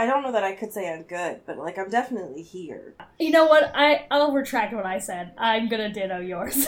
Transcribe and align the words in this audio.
I 0.00 0.06
don't 0.06 0.22
know 0.22 0.32
that 0.32 0.42
I 0.42 0.54
could 0.54 0.72
say 0.72 0.90
I'm 0.90 1.02
good, 1.02 1.42
but 1.44 1.58
like 1.58 1.76
I'm 1.76 1.90
definitely 1.90 2.42
here. 2.42 2.94
You 3.18 3.30
know 3.32 3.44
what? 3.44 3.70
I 3.74 4.06
I'll 4.10 4.32
retract 4.32 4.72
what 4.72 4.86
I 4.86 4.98
said. 4.98 5.34
I'm 5.36 5.68
gonna 5.68 5.92
ditto 5.92 6.20
yours. 6.20 6.56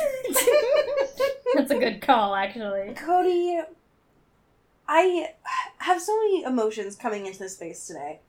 That's 1.54 1.70
a 1.70 1.78
good 1.78 2.02
call, 2.02 2.34
actually. 2.34 2.92
Cody, 2.92 3.58
I 4.86 5.28
have 5.78 6.02
so 6.02 6.14
many 6.18 6.42
emotions 6.42 6.94
coming 6.94 7.24
into 7.24 7.38
this 7.38 7.54
space 7.54 7.86
today. 7.86 8.20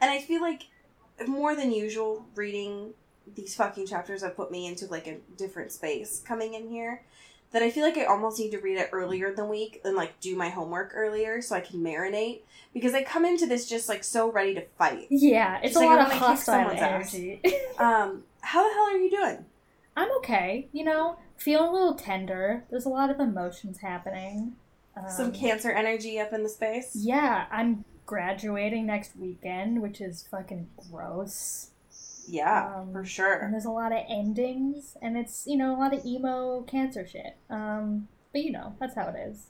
And 0.00 0.10
I 0.10 0.18
feel 0.18 0.40
like 0.40 0.62
more 1.26 1.54
than 1.54 1.70
usual 1.70 2.24
reading 2.34 2.94
these 3.34 3.54
fucking 3.54 3.86
chapters 3.86 4.22
have 4.22 4.34
put 4.34 4.50
me 4.50 4.66
into 4.66 4.86
like 4.86 5.06
a 5.06 5.18
different 5.36 5.72
space 5.72 6.22
coming 6.26 6.54
in 6.54 6.70
here. 6.70 7.02
That 7.52 7.62
I 7.62 7.70
feel 7.70 7.82
like 7.82 7.96
I 7.96 8.04
almost 8.04 8.38
need 8.38 8.50
to 8.50 8.58
read 8.58 8.76
it 8.76 8.90
earlier 8.92 9.28
in 9.28 9.34
the 9.34 9.44
week 9.44 9.80
and 9.84 9.96
like 9.96 10.20
do 10.20 10.36
my 10.36 10.50
homework 10.50 10.92
earlier 10.94 11.40
so 11.40 11.56
I 11.56 11.60
can 11.60 11.80
marinate. 11.80 12.40
Because 12.74 12.92
I 12.94 13.02
come 13.02 13.24
into 13.24 13.46
this 13.46 13.66
just 13.68 13.88
like 13.88 14.04
so 14.04 14.30
ready 14.30 14.54
to 14.54 14.62
fight. 14.76 15.06
Yeah, 15.10 15.56
it's 15.62 15.72
Just 15.72 15.76
a 15.76 15.86
like 15.86 15.98
lot 15.98 16.06
of 16.06 16.18
hostile 16.18 16.70
energy. 16.70 17.40
Um, 17.78 18.24
how 18.40 18.66
the 18.68 18.74
hell 18.74 18.88
are 18.88 18.98
you 18.98 19.10
doing? 19.10 19.44
I'm 19.96 20.10
okay. 20.18 20.68
You 20.72 20.84
know, 20.84 21.18
feeling 21.36 21.68
a 21.68 21.72
little 21.72 21.94
tender. 21.94 22.64
There's 22.70 22.84
a 22.84 22.88
lot 22.90 23.08
of 23.08 23.20
emotions 23.20 23.78
happening. 23.78 24.56
Um, 24.96 25.04
Some 25.08 25.32
cancer 25.32 25.70
energy 25.70 26.18
up 26.18 26.32
in 26.32 26.42
the 26.42 26.48
space? 26.48 26.90
Yeah, 26.94 27.46
I'm 27.50 27.84
graduating 28.04 28.86
next 28.86 29.16
weekend, 29.16 29.80
which 29.80 30.00
is 30.00 30.26
fucking 30.30 30.68
gross. 30.90 31.70
Yeah, 32.30 32.80
Um, 32.80 32.92
for 32.92 33.04
And 33.42 33.54
there's 33.54 33.64
a 33.64 33.70
lot 33.70 33.92
of 33.92 34.04
endings, 34.08 34.96
and 35.00 35.16
it's 35.16 35.46
you 35.46 35.56
know 35.56 35.74
a 35.74 35.78
lot 35.78 35.94
of 35.94 36.04
emo 36.04 36.62
cancer 36.62 37.06
shit. 37.06 37.36
Um, 37.48 38.08
but 38.32 38.42
you 38.42 38.52
know 38.52 38.76
that's 38.78 38.94
how 38.94 39.08
it 39.08 39.16
is. 39.16 39.48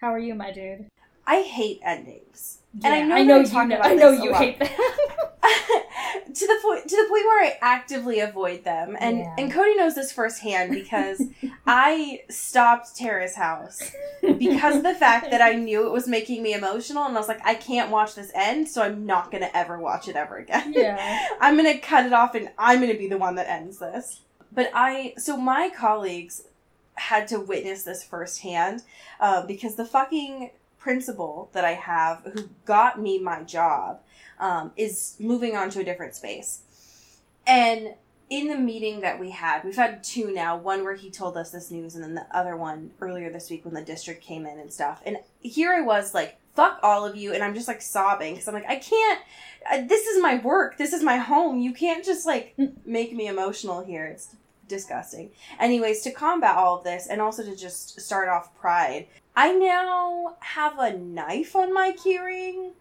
How 0.00 0.12
are 0.12 0.18
you, 0.18 0.34
my 0.34 0.52
dude? 0.52 0.88
I 1.26 1.42
hate 1.42 1.80
endings. 1.82 2.58
And 2.82 2.92
I 2.92 3.02
know 3.02 3.14
I 3.14 3.22
know 3.22 3.36
you 3.40 3.52
know, 3.68 3.76
about 3.76 3.86
I 3.86 3.94
know 3.94 4.10
you 4.10 4.34
hate 4.34 4.58
that. 4.58 4.70
to 6.34 6.46
the 6.46 6.58
point 6.62 6.88
to 6.88 6.96
the 6.96 7.06
point 7.08 7.24
where 7.24 7.44
I 7.44 7.58
actively 7.60 8.20
avoid 8.20 8.64
them. 8.64 8.96
And 8.98 9.18
Yeah. 9.18 9.34
and 9.38 9.52
Cody 9.52 9.76
knows 9.76 9.94
this 9.94 10.10
firsthand 10.12 10.72
because 10.72 11.22
I 11.66 12.22
stopped 12.30 12.96
Tara's 12.96 13.36
house 13.36 13.92
because 14.22 14.76
of 14.76 14.82
the 14.82 14.94
fact 14.94 15.30
that 15.30 15.40
I 15.40 15.52
knew 15.52 15.86
it 15.86 15.92
was 15.92 16.08
making 16.08 16.42
me 16.42 16.54
emotional 16.54 17.04
and 17.04 17.16
I 17.16 17.20
was 17.20 17.28
like, 17.28 17.44
I 17.44 17.54
can't 17.54 17.90
watch 17.90 18.14
this 18.14 18.32
end, 18.34 18.68
so 18.68 18.82
I'm 18.82 19.06
not 19.06 19.30
gonna 19.30 19.50
ever 19.54 19.78
watch 19.78 20.08
it 20.08 20.16
ever 20.16 20.36
again. 20.36 20.72
yeah. 20.74 21.28
I'm 21.40 21.56
gonna 21.56 21.78
cut 21.78 22.06
it 22.06 22.12
off 22.12 22.34
and 22.34 22.50
I'm 22.58 22.80
gonna 22.80 22.94
be 22.98 23.08
the 23.08 23.18
one 23.18 23.36
that 23.36 23.48
ends 23.48 23.78
this. 23.78 24.20
But 24.52 24.70
I, 24.74 25.14
so 25.16 25.36
my 25.36 25.68
colleagues 25.68 26.42
had 26.94 27.26
to 27.28 27.40
witness 27.40 27.82
this 27.82 28.04
firsthand 28.04 28.82
uh, 29.20 29.44
because 29.46 29.74
the 29.74 29.84
fucking 29.84 30.50
principal 30.84 31.48
that 31.54 31.64
I 31.64 31.72
have 31.72 32.20
who 32.34 32.50
got 32.66 33.00
me 33.00 33.18
my 33.18 33.42
job 33.42 34.00
um, 34.38 34.70
is 34.76 35.16
moving 35.18 35.56
on 35.56 35.70
to 35.70 35.80
a 35.80 35.84
different 35.84 36.14
space. 36.14 36.60
And 37.46 37.94
in 38.28 38.48
the 38.48 38.58
meeting 38.58 39.00
that 39.00 39.18
we 39.18 39.30
had, 39.30 39.64
we've 39.64 39.76
had 39.76 40.04
two 40.04 40.32
now 40.34 40.58
one 40.58 40.84
where 40.84 40.94
he 40.94 41.10
told 41.10 41.38
us 41.38 41.50
this 41.50 41.70
news, 41.70 41.94
and 41.94 42.04
then 42.04 42.14
the 42.14 42.26
other 42.30 42.54
one 42.56 42.90
earlier 43.00 43.30
this 43.30 43.48
week 43.48 43.64
when 43.64 43.72
the 43.72 43.82
district 43.82 44.22
came 44.22 44.44
in 44.44 44.58
and 44.58 44.70
stuff. 44.70 45.00
And 45.06 45.16
here 45.40 45.72
I 45.72 45.80
was 45.80 46.12
like, 46.12 46.36
fuck 46.54 46.80
all 46.82 47.06
of 47.06 47.16
you. 47.16 47.32
And 47.32 47.42
I'm 47.42 47.54
just 47.54 47.68
like 47.68 47.80
sobbing 47.80 48.34
because 48.34 48.46
I'm 48.46 48.54
like, 48.54 48.68
I 48.68 48.76
can't 48.76 49.20
uh, 49.70 49.80
this 49.86 50.06
is 50.06 50.22
my 50.22 50.36
work. 50.40 50.76
This 50.76 50.92
is 50.92 51.02
my 51.02 51.16
home. 51.16 51.60
You 51.60 51.72
can't 51.72 52.04
just 52.04 52.26
like 52.26 52.54
make 52.84 53.14
me 53.14 53.26
emotional 53.26 53.82
here. 53.82 54.04
It's 54.04 54.36
disgusting. 54.68 55.30
Anyways, 55.58 56.02
to 56.02 56.10
combat 56.10 56.56
all 56.56 56.78
of 56.78 56.84
this 56.84 57.06
and 57.06 57.22
also 57.22 57.42
to 57.42 57.56
just 57.56 58.00
start 58.00 58.28
off 58.28 58.54
pride, 58.54 59.06
I 59.36 59.52
now 59.52 60.36
have 60.40 60.78
a 60.78 60.96
knife 60.96 61.56
on 61.56 61.72
my 61.74 61.92
keyring. 61.92 62.72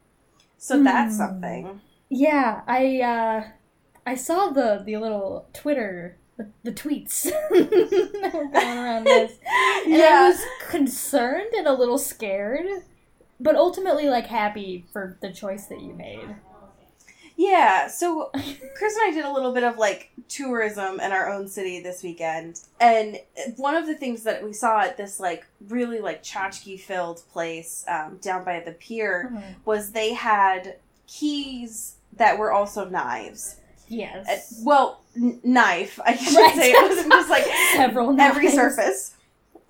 So 0.57 0.81
that's 0.81 1.13
Hmm. 1.13 1.17
something. 1.17 1.81
Yeah, 2.09 2.61
I 2.67 3.01
uh 3.01 3.43
I 4.05 4.15
saw 4.15 4.49
the 4.49 4.83
the 4.85 4.97
little 4.97 5.47
Twitter 5.53 6.17
the, 6.37 6.51
the 6.63 6.71
tweets 6.71 7.23
that 8.21 8.33
were 8.33 8.45
going 8.45 8.77
around 8.77 9.07
this. 9.07 9.33
And 9.91 10.01
I 10.01 10.29
was 10.29 10.39
concerned 10.69 11.53
and 11.55 11.67
a 11.67 11.73
little 11.73 11.97
scared, 11.97 12.65
but 13.39 13.55
ultimately 13.55 14.09
like 14.09 14.27
happy 14.27 14.85
for 14.93 15.17
the 15.21 15.31
choice 15.31 15.67
that 15.67 15.81
you 15.81 15.93
made. 15.93 16.37
Yeah, 17.35 17.87
so 17.87 18.29
Chris 18.77 18.95
and 18.95 19.03
I 19.05 19.11
did 19.13 19.25
a 19.25 19.31
little 19.31 19.53
bit 19.53 19.63
of 19.63 19.77
like 19.77 20.11
tourism 20.29 20.99
in 20.99 21.11
our 21.11 21.29
own 21.31 21.47
city 21.47 21.81
this 21.81 22.03
weekend. 22.03 22.59
And 22.79 23.19
one 23.57 23.75
of 23.75 23.87
the 23.87 23.95
things 23.95 24.23
that 24.23 24.43
we 24.43 24.53
saw 24.53 24.81
at 24.81 24.97
this 24.97 25.19
like 25.19 25.45
really 25.67 25.99
like 25.99 26.23
tchotchke 26.23 26.79
filled 26.79 27.23
place 27.31 27.83
um, 27.87 28.17
down 28.21 28.43
by 28.43 28.59
the 28.59 28.71
pier 28.73 29.31
was 29.65 29.91
they 29.91 30.13
had 30.13 30.77
keys 31.07 31.95
that 32.17 32.37
were 32.37 32.51
also 32.51 32.87
knives. 32.87 33.57
Yes. 33.87 34.27
Uh, 34.27 34.63
well, 34.65 35.01
n- 35.15 35.39
knife, 35.43 35.99
I 36.05 36.15
should 36.15 36.35
Right. 36.37 36.55
say. 36.55 36.71
It 36.71 36.89
wasn't 36.89 37.11
just 37.11 37.29
like 37.29 37.43
Several 37.75 38.19
every 38.19 38.43
knives. 38.45 38.55
surface. 38.55 39.15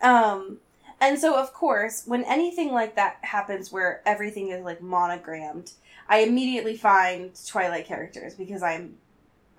Um, 0.02 0.60
and 1.02 1.20
so, 1.20 1.36
of 1.38 1.54
course, 1.54 2.04
when 2.06 2.24
anything 2.26 2.72
like 2.72 2.96
that 2.96 3.18
happens 3.22 3.72
where 3.72 4.02
everything 4.06 4.50
is 4.50 4.64
like 4.64 4.82
monogrammed, 4.82 5.72
I 6.14 6.20
immediately 6.20 6.78
find 6.78 7.32
Twilight 7.48 7.88
characters 7.88 8.36
because 8.36 8.62
I'm 8.62 8.98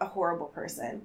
a 0.00 0.06
horrible 0.06 0.46
person. 0.46 1.02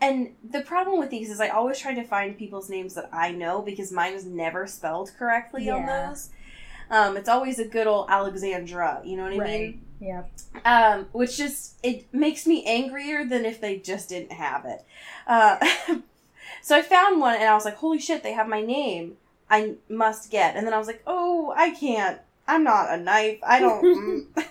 And 0.00 0.34
the 0.48 0.60
problem 0.60 1.00
with 1.00 1.10
these 1.10 1.28
is 1.28 1.40
I 1.40 1.48
always 1.48 1.80
try 1.80 1.92
to 1.94 2.04
find 2.04 2.38
people's 2.38 2.70
names 2.70 2.94
that 2.94 3.08
I 3.12 3.32
know 3.32 3.62
because 3.62 3.90
mine 3.90 4.12
is 4.12 4.24
never 4.24 4.68
spelled 4.68 5.10
correctly 5.18 5.68
on 5.68 5.86
those. 5.86 6.30
Um, 6.88 7.16
it's 7.16 7.28
always 7.28 7.58
a 7.58 7.64
good 7.66 7.88
old 7.88 8.10
Alexandra, 8.10 9.00
you 9.04 9.16
know 9.16 9.24
what 9.24 9.32
I 9.32 9.38
Right. 9.38 9.60
mean? 9.60 9.86
Yeah. 10.00 10.22
um, 10.64 11.06
which 11.12 11.36
just 11.36 11.78
it 11.82 12.12
makes 12.14 12.46
me 12.46 12.64
angrier 12.64 13.24
than 13.24 13.44
if 13.44 13.60
they 13.60 13.78
just 13.78 14.08
didn't 14.08 14.32
have 14.32 14.64
it. 14.66 14.84
Uh, 15.26 15.56
so 16.62 16.76
I 16.76 16.82
found 16.82 17.20
one 17.20 17.34
and 17.34 17.44
I 17.48 17.54
was 17.54 17.64
like, 17.64 17.76
"Holy 17.76 17.98
shit, 17.98 18.22
they 18.22 18.34
have 18.34 18.46
my 18.48 18.60
name! 18.62 19.16
I 19.50 19.74
must 19.88 20.30
get." 20.30 20.54
And 20.56 20.64
then 20.66 20.74
I 20.74 20.78
was 20.78 20.86
like, 20.86 21.02
"Oh, 21.08 21.52
I 21.56 21.70
can't. 21.70 22.20
I'm 22.46 22.64
not 22.64 22.92
a 22.92 22.96
knife. 22.96 23.38
I 23.42 23.60
don't." 23.60 24.26
mm." 24.34 24.44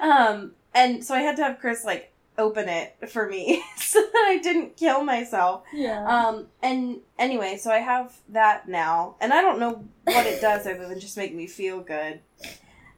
um, 0.00 0.52
and 0.74 1.04
so 1.04 1.14
I 1.14 1.20
had 1.20 1.36
to 1.36 1.44
have 1.44 1.58
Chris 1.58 1.84
like 1.84 2.12
open 2.38 2.68
it 2.68 2.96
for 3.10 3.28
me 3.28 3.62
so 3.76 4.00
that 4.00 4.24
I 4.28 4.38
didn't 4.38 4.76
kill 4.76 5.04
myself. 5.04 5.64
Yeah. 5.72 6.06
Um, 6.06 6.46
and 6.62 7.00
anyway, 7.18 7.56
so 7.56 7.70
I 7.70 7.78
have 7.78 8.16
that 8.30 8.68
now, 8.68 9.16
and 9.20 9.32
I 9.32 9.40
don't 9.40 9.58
know 9.58 9.84
what 10.04 10.26
it 10.26 10.40
does 10.40 10.66
other 10.66 10.88
than 10.88 11.00
just 11.00 11.16
make 11.16 11.34
me 11.34 11.46
feel 11.46 11.80
good. 11.80 12.20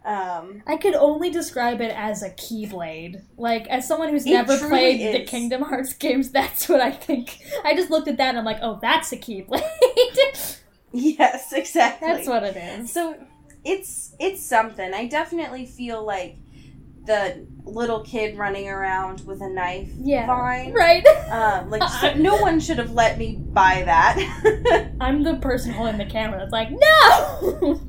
Um, 0.05 0.63
I 0.67 0.77
could 0.77 0.95
only 0.95 1.31
describe 1.31 1.81
it 1.81 1.93
as 1.97 2.23
a 2.23 2.29
keyblade. 2.31 3.23
Like, 3.39 3.67
as 3.69 3.89
someone 3.89 4.11
who's 4.11 4.27
never 4.27 4.59
played 4.59 5.15
the. 5.15 5.25
Kingdom 5.25 5.63
Hearts 5.63 5.95
games, 5.95 6.31
that's 6.31 6.69
what 6.69 6.81
I 6.81 6.91
think. 6.91 7.39
I 7.65 7.75
just 7.75 7.91
looked 7.91 8.09
at 8.09 8.19
that 8.19 8.31
and 8.31 8.39
I'm 8.39 8.45
like, 8.45 8.59
oh, 8.61 8.79
that's 8.83 9.13
a 9.13 9.17
keyblade. 9.17 9.63
yes, 10.93 11.55
exactly. 11.55 12.07
that's 12.07 12.29
what 12.29 12.43
it 12.43 12.57
is. 12.57 12.93
So 12.93 13.17
it's 13.65 14.15
it's 14.19 14.43
something. 14.43 14.93
I 14.93 15.07
definitely 15.07 15.67
feel 15.67 16.05
like 16.05 16.37
the 17.07 17.47
little 17.65 18.01
kid 18.01 18.37
running 18.39 18.69
around 18.69 19.27
with 19.27 19.41
a 19.41 19.49
knife. 19.49 19.91
Yeah. 19.99 20.27
Fine. 20.27 20.73
Right? 20.73 21.07
Um, 21.31 21.71
like 21.71 21.89
so 21.89 22.15
no 22.17 22.37
one 22.37 22.61
should 22.61 22.79
have 22.79 22.93
let 22.93 23.19
me 23.19 23.37
buy 23.37 23.83
that. 23.85 24.93
I'm 25.01 25.23
the 25.23 25.37
person 25.37 25.73
holding 25.73 25.99
the 25.99 26.07
camera 26.07 26.43
It's 26.43 26.53
like, 26.53 26.71
no! 26.71 27.81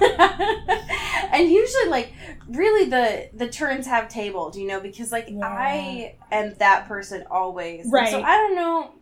and 1.32 1.50
usually, 1.50 1.88
like, 1.88 2.12
really, 2.48 2.88
the 2.88 3.30
the 3.34 3.48
turns 3.48 3.86
have 3.86 4.08
tabled, 4.08 4.56
you 4.56 4.66
know, 4.66 4.80
because 4.80 5.12
like 5.12 5.28
Yeah. 5.28 5.46
I 5.46 6.16
am 6.30 6.54
that 6.58 6.86
person 6.88 7.24
always. 7.30 7.84
And 7.84 7.92
Right. 7.92 8.10
So 8.10 8.22
I 8.22 8.36
don't 8.36 8.54
know. 8.54 8.92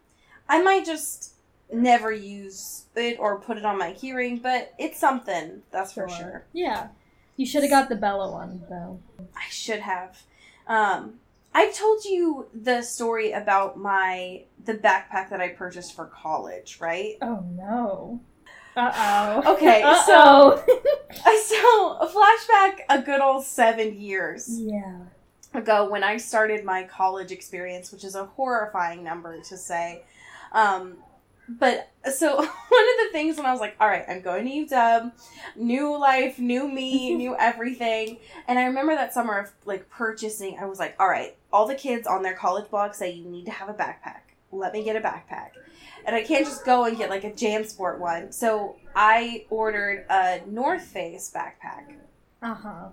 I 0.48 0.62
might 0.62 0.84
just 0.84 1.34
never 1.72 2.12
use 2.12 2.84
it 2.96 3.18
or 3.18 3.40
put 3.40 3.56
it 3.56 3.64
on 3.64 3.78
my 3.78 3.92
keyring, 3.92 4.42
but 4.42 4.74
it's 4.78 4.98
something. 4.98 5.62
That's 5.70 5.92
for 5.92 6.08
sure. 6.08 6.44
Yeah. 6.52 6.88
You 7.36 7.46
should 7.46 7.62
have 7.62 7.70
got 7.70 7.88
the 7.88 7.96
Bella 7.96 8.30
one, 8.30 8.62
though. 8.68 9.00
I 9.36 9.48
should 9.50 9.80
have. 9.80 10.22
Um, 10.66 11.20
I've 11.54 11.74
told 11.74 12.04
you 12.04 12.46
the 12.54 12.82
story 12.82 13.32
about 13.32 13.76
my 13.76 14.44
the 14.64 14.74
backpack 14.74 15.30
that 15.30 15.40
I 15.40 15.48
purchased 15.48 15.96
for 15.96 16.06
college, 16.06 16.78
right? 16.80 17.16
Oh 17.22 17.44
no. 17.56 18.20
Uh 18.76 18.92
oh. 19.44 19.54
Okay, 19.54 19.82
Uh-oh. 19.84 20.62
So 20.66 21.96
a 22.00 22.06
flashback 22.06 22.80
a 22.88 23.02
good 23.02 23.20
old 23.20 23.44
seven 23.44 24.00
years 24.00 24.48
yeah. 24.60 24.98
ago 25.54 25.88
when 25.90 26.04
I 26.04 26.18
started 26.18 26.64
my 26.64 26.84
college 26.84 27.32
experience, 27.32 27.90
which 27.90 28.04
is 28.04 28.14
a 28.14 28.26
horrifying 28.26 29.02
number 29.02 29.40
to 29.40 29.56
say. 29.56 30.02
Um, 30.52 30.98
but 31.58 31.90
so 32.14 32.36
one 32.36 32.46
of 32.46 33.06
the 33.06 33.08
things 33.12 33.36
when 33.36 33.46
I 33.46 33.52
was 33.52 33.60
like, 33.60 33.76
all 33.80 33.88
right, 33.88 34.04
I'm 34.08 34.20
going 34.20 34.44
to 34.44 34.74
UW, 34.74 35.12
new 35.56 35.98
life, 35.98 36.38
new 36.38 36.68
me, 36.68 37.14
new 37.16 37.36
everything. 37.38 38.18
And 38.46 38.58
I 38.58 38.64
remember 38.64 38.94
that 38.94 39.12
summer 39.12 39.38
of 39.38 39.52
like 39.64 39.88
purchasing, 39.90 40.58
I 40.60 40.66
was 40.66 40.78
like, 40.78 40.94
all 41.00 41.08
right, 41.08 41.36
all 41.52 41.66
the 41.66 41.74
kids 41.74 42.06
on 42.06 42.22
their 42.22 42.34
college 42.34 42.70
blogs 42.70 42.96
say 42.96 43.10
you 43.10 43.24
need 43.24 43.46
to 43.46 43.50
have 43.50 43.68
a 43.68 43.74
backpack. 43.74 44.20
Let 44.52 44.72
me 44.72 44.84
get 44.84 44.96
a 44.96 45.00
backpack. 45.00 45.50
And 46.04 46.16
I 46.16 46.22
can't 46.22 46.46
just 46.46 46.64
go 46.64 46.84
and 46.84 46.96
get 46.96 47.10
like 47.10 47.24
a 47.24 47.30
JanSport 47.30 47.98
one. 47.98 48.32
So 48.32 48.76
I 48.94 49.46
ordered 49.50 50.06
a 50.08 50.40
North 50.46 50.82
Face 50.82 51.30
backpack. 51.34 51.94
Uh 52.42 52.54
huh. 52.54 52.88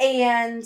And 0.00 0.64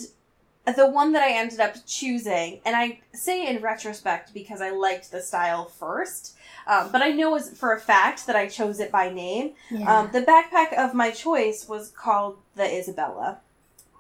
the 0.73 0.89
one 0.89 1.13
that 1.13 1.23
I 1.23 1.33
ended 1.33 1.61
up 1.61 1.75
choosing, 1.87 2.61
and 2.65 2.75
I 2.77 3.01
say 3.13 3.47
in 3.47 3.63
retrospect 3.63 4.33
because 4.35 4.61
I 4.61 4.71
liked 4.71 5.11
the 5.11 5.21
style 5.21 5.67
first, 5.67 6.37
um, 6.67 6.91
but 6.93 7.03
I 7.03 7.11
know 7.11 7.39
for 7.39 7.73
a 7.73 7.81
fact 7.81 8.27
that 8.27 8.37
I 8.37 8.47
chose 8.49 8.81
it 8.81 8.91
by 8.91 9.11
name. 9.11 9.53
Yeah. 9.71 10.01
Um, 10.01 10.11
the 10.13 10.23
backpack 10.23 10.73
of 10.75 10.95
my 10.95 11.11
choice 11.11 11.69
was 11.69 11.91
called 11.91 12.39
the 12.57 12.65
Isabella. 12.65 13.39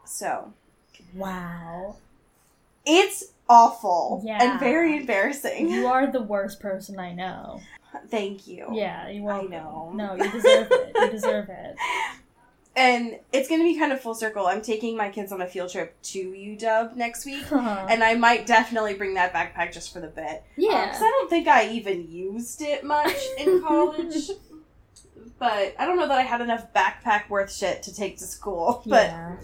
So 0.04 0.52
wow. 1.14 1.96
it's 2.86 3.24
awful 3.48 4.22
Yeah. 4.24 4.38
and 4.42 4.60
very 4.60 4.96
embarrassing. 4.96 5.70
You 5.70 5.86
are 5.86 6.10
the 6.10 6.22
worst 6.22 6.60
person 6.60 6.98
I 6.98 7.12
know. 7.14 7.60
Thank 8.10 8.46
you. 8.46 8.68
Yeah, 8.72 9.08
you 9.08 9.28
I 9.28 9.42
know. 9.42 9.92
No, 9.94 10.14
you 10.14 10.30
deserve 10.30 10.68
it. 10.70 10.92
You 10.94 11.10
deserve 11.10 11.48
it. 11.48 11.76
And 12.78 13.18
it's 13.32 13.48
going 13.48 13.60
to 13.60 13.64
be 13.64 13.76
kind 13.78 13.92
of 13.92 14.00
full 14.00 14.14
circle. 14.14 14.46
I'm 14.46 14.62
taking 14.62 14.96
my 14.96 15.08
kids 15.10 15.32
on 15.32 15.40
a 15.42 15.46
field 15.46 15.70
trip 15.72 16.00
to 16.04 16.18
UW 16.32 16.94
next 16.96 17.26
week. 17.26 17.44
Uh-huh. 17.52 17.86
And 17.90 18.04
I 18.04 18.14
might 18.14 18.46
definitely 18.46 18.94
bring 18.94 19.14
that 19.14 19.32
backpack 19.32 19.72
just 19.72 19.92
for 19.92 20.00
the 20.00 20.06
bit. 20.06 20.44
yeah. 20.56 20.86
Because 20.86 21.02
I 21.02 21.10
don't 21.10 21.28
think 21.30 21.48
I 21.48 21.68
even 21.70 22.08
used 22.10 22.62
it 22.62 22.84
much 22.84 23.16
in 23.36 23.60
college. 23.66 24.30
but 25.38 25.74
I 25.78 25.84
don't 25.86 25.96
know 25.98 26.06
that 26.08 26.18
I 26.18 26.22
had 26.22 26.40
enough 26.40 26.72
backpack 26.72 27.28
worth 27.28 27.52
shit 27.52 27.82
to 27.84 27.94
take 27.94 28.18
to 28.18 28.24
school. 28.24 28.82
But 28.86 29.06
yeah. 29.08 29.36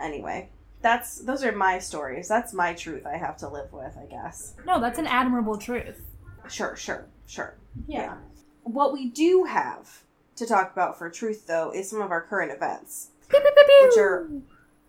anyway, 0.00 0.48
that's 0.82 1.18
those 1.18 1.44
are 1.44 1.52
my 1.52 1.78
stories. 1.78 2.26
That's 2.28 2.52
my 2.52 2.72
truth 2.74 3.06
I 3.06 3.16
have 3.16 3.36
to 3.38 3.48
live 3.48 3.72
with, 3.72 3.96
I 3.96 4.06
guess. 4.06 4.54
No, 4.66 4.80
that's 4.80 4.98
an 4.98 5.06
admirable 5.06 5.58
truth. 5.58 6.00
Sure, 6.48 6.74
sure, 6.76 7.06
sure. 7.26 7.54
Yeah. 7.86 8.16
What 8.62 8.92
we 8.92 9.10
do 9.10 9.44
have 9.44 10.02
to 10.38 10.46
talk 10.46 10.72
about 10.72 10.98
for 10.98 11.08
truth 11.10 11.46
though 11.46 11.70
is 11.74 11.88
some 11.90 12.00
of 12.00 12.10
our 12.10 12.22
current 12.22 12.52
events. 12.52 13.08
Pew, 13.28 13.40
pew, 13.40 13.50
pew. 13.54 13.88
Which 13.88 13.98
are- 13.98 14.28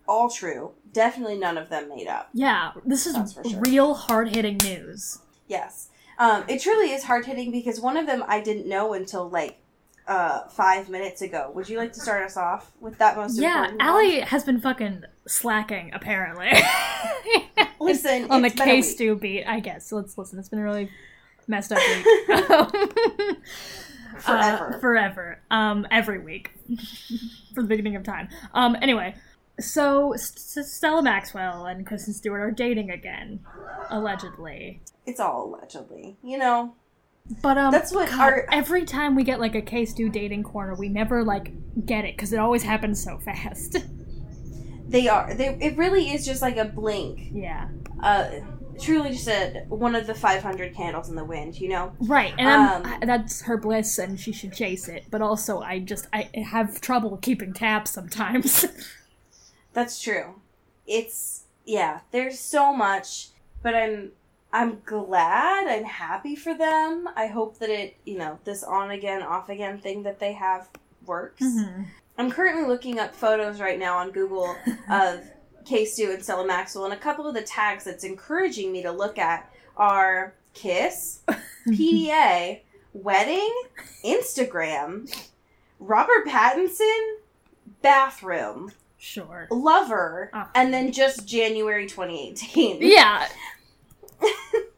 All 0.08 0.28
true. 0.30 0.72
Definitely 0.92 1.38
none 1.38 1.56
of 1.58 1.68
them 1.68 1.88
made 1.88 2.08
up. 2.08 2.30
Yeah, 2.32 2.72
this 2.84 3.06
is 3.06 3.14
sure. 3.32 3.60
real 3.60 3.94
hard 3.94 4.34
hitting 4.34 4.56
news. 4.64 5.18
Yes. 5.46 5.88
Um, 6.18 6.44
it 6.48 6.60
truly 6.60 6.90
is 6.92 7.04
hard 7.04 7.24
hitting 7.26 7.50
because 7.52 7.80
one 7.80 7.96
of 7.96 8.06
them 8.06 8.24
I 8.26 8.40
didn't 8.40 8.68
know 8.68 8.92
until 8.94 9.28
like 9.28 9.58
uh, 10.08 10.48
five 10.48 10.88
minutes 10.88 11.22
ago. 11.22 11.52
Would 11.54 11.68
you 11.68 11.78
like 11.78 11.92
to 11.92 12.00
start 12.00 12.24
us 12.24 12.36
off 12.36 12.72
with 12.80 12.98
that 12.98 13.16
most 13.16 13.38
Yeah, 13.40 13.50
important? 13.66 13.78
one? 13.80 13.88
Allie 13.88 14.20
has 14.20 14.42
been 14.44 14.60
fucking 14.60 15.04
slacking 15.28 15.92
apparently. 15.94 16.50
Listen, 17.80 18.30
on 18.30 18.42
the 18.42 18.48
it's 18.48 18.56
been 18.56 18.68
a 18.68 18.72
K. 18.72 18.82
Stew 18.82 19.14
beat, 19.16 19.44
I 19.46 19.60
guess. 19.60 19.92
Let's 19.92 20.18
listen. 20.18 20.38
It's 20.38 20.48
been 20.48 20.58
a 20.58 20.64
really 20.64 20.90
messed 21.46 21.72
up 21.72 21.78
week. 21.78 22.06
Forever. 24.20 24.74
Uh, 24.74 24.78
forever. 24.78 25.40
Um, 25.50 25.86
every 25.90 26.18
week. 26.18 26.50
For 27.54 27.62
the 27.62 27.68
beginning 27.68 27.96
of 27.96 28.02
time. 28.04 28.28
Um, 28.54 28.76
anyway. 28.80 29.14
So, 29.58 30.14
S- 30.14 30.56
Stella 30.72 31.02
Maxwell 31.02 31.66
and 31.66 31.86
Kristen 31.86 32.14
Stewart 32.14 32.40
are 32.40 32.50
dating 32.50 32.90
again, 32.90 33.40
allegedly. 33.90 34.80
It's 35.06 35.20
all 35.20 35.46
allegedly. 35.54 36.16
You 36.22 36.38
know, 36.38 36.74
But 37.42 37.58
um, 37.58 37.70
That's 37.70 37.92
what 37.92 38.08
God, 38.08 38.20
our- 38.20 38.46
every 38.50 38.84
time 38.86 39.14
we 39.14 39.22
get 39.24 39.38
like 39.38 39.54
a 39.54 39.60
K. 39.60 39.84
Stew 39.84 40.08
dating 40.08 40.44
corner, 40.44 40.74
we 40.74 40.88
never 40.88 41.22
like 41.24 41.52
get 41.84 42.04
it 42.06 42.16
because 42.16 42.32
it 42.32 42.38
always 42.38 42.62
happens 42.62 43.02
so 43.02 43.18
fast. 43.18 43.76
they 44.88 45.08
are. 45.08 45.34
They, 45.34 45.48
it 45.60 45.76
really 45.76 46.10
is 46.10 46.24
just 46.24 46.40
like 46.40 46.56
a 46.56 46.64
blink. 46.64 47.28
yeah, 47.32 47.68
Uh, 48.02 48.30
truly 48.80 49.10
just 49.10 49.28
a, 49.28 49.64
one 49.68 49.94
of 49.94 50.06
the 50.06 50.14
500 50.14 50.74
candles 50.74 51.08
in 51.08 51.14
the 51.16 51.24
wind, 51.24 51.60
you 51.60 51.68
know? 51.68 51.92
right. 52.00 52.34
And 52.38 52.48
I'm, 52.48 52.86
Um, 52.86 52.98
I, 53.02 53.06
that's 53.06 53.42
her 53.42 53.56
bliss, 53.56 53.98
and 53.98 54.18
she 54.18 54.32
should 54.32 54.52
chase 54.52 54.88
it. 54.88 55.04
But 55.10 55.22
also, 55.22 55.60
I 55.60 55.78
just 55.80 56.06
I 56.12 56.30
have 56.50 56.80
trouble 56.80 57.16
keeping 57.18 57.52
tabs 57.52 57.90
sometimes. 57.90 58.66
That's 59.72 60.00
true. 60.02 60.40
It's 60.86 61.44
yeah, 61.64 62.00
there's 62.10 62.38
so 62.40 62.72
much, 62.74 63.28
but 63.62 63.74
I'm 63.74 64.12
I'm 64.52 64.80
glad, 64.84 65.68
I'm 65.68 65.84
happy 65.84 66.34
for 66.34 66.54
them. 66.54 67.08
I 67.14 67.26
hope 67.28 67.58
that 67.60 67.68
it, 67.70 67.96
you 68.04 68.18
know, 68.18 68.40
this 68.44 68.64
on 68.64 68.90
again, 68.90 69.22
off 69.22 69.48
again 69.48 69.78
thing 69.78 70.02
that 70.02 70.18
they 70.18 70.32
have 70.32 70.68
works. 71.06 71.42
Mhm. 71.44 71.86
I'm 72.18 72.30
currently 72.32 72.66
looking 72.66 72.98
up 72.98 73.14
photos 73.14 73.60
right 73.60 73.78
now 73.78 73.96
on 73.98 74.10
Google 74.10 74.56
of 74.90 75.20
K 75.64 75.84
Stew 75.84 76.10
and 76.12 76.22
Stella 76.22 76.46
Maxwell, 76.46 76.84
and 76.84 76.94
a 76.94 76.98
couple 76.98 77.26
of 77.26 77.34
the 77.34 77.42
tags 77.42 77.84
that's 77.84 78.04
encouraging 78.04 78.72
me 78.72 78.82
to 78.82 78.90
look 78.92 79.18
at 79.18 79.52
are 79.76 80.34
kiss, 80.54 81.20
PDA, 81.68 82.60
wedding, 82.92 83.50
Instagram, 84.04 85.10
Robert 85.78 86.26
Pattinson, 86.26 87.14
bathroom, 87.82 88.72
Sure. 88.98 89.48
lover, 89.50 90.30
Uh-huh. 90.34 90.46
and 90.54 90.72
then 90.74 90.92
just 90.92 91.26
January 91.26 91.86
2018. 91.86 92.78
Yeah. 92.82 93.26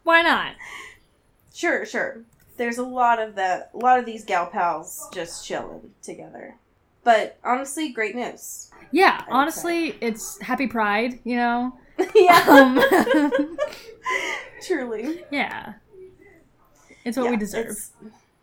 Why 0.04 0.22
not? 0.22 0.54
Sure, 1.54 1.84
sure. 1.86 2.22
There's 2.56 2.78
a 2.78 2.82
lot 2.84 3.18
of 3.20 3.34
the 3.34 3.66
a 3.72 3.76
lot 3.76 3.98
of 3.98 4.04
these 4.04 4.24
gal 4.24 4.46
pals 4.46 5.08
just 5.12 5.44
chilling 5.46 5.92
together. 6.02 6.56
But 7.04 7.38
honestly, 7.44 7.90
great 7.90 8.14
news. 8.14 8.70
Yeah, 8.92 9.22
honestly, 9.28 9.96
it's 10.00 10.40
Happy 10.40 10.66
Pride, 10.66 11.18
you 11.24 11.36
know? 11.36 11.76
yeah, 12.14 12.44
Um, 12.48 13.56
truly. 14.66 15.24
yeah. 15.30 15.74
It's 17.04 17.16
what 17.16 17.24
Yeah, 17.24 17.30
we 17.30 17.36
deserve. 17.36 17.76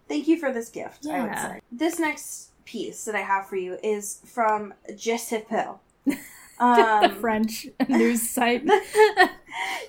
Thank 0.07 0.27
you 0.27 0.37
for 0.37 0.51
this 0.51 0.69
gift, 0.69 1.05
I 1.07 1.21
would 1.21 1.27
Yeah. 1.31 1.47
say. 1.53 1.61
This 1.71 1.99
next 1.99 2.49
piece 2.65 3.05
that 3.05 3.15
I 3.15 3.21
have 3.21 3.47
for 3.47 3.55
you 3.55 3.77
is 3.83 4.19
from 4.25 4.73
Jezebel. 4.97 5.81
Um, 6.61 7.01
the 7.03 7.15
French 7.21 7.67
news 7.87 8.29
site. 8.29 8.65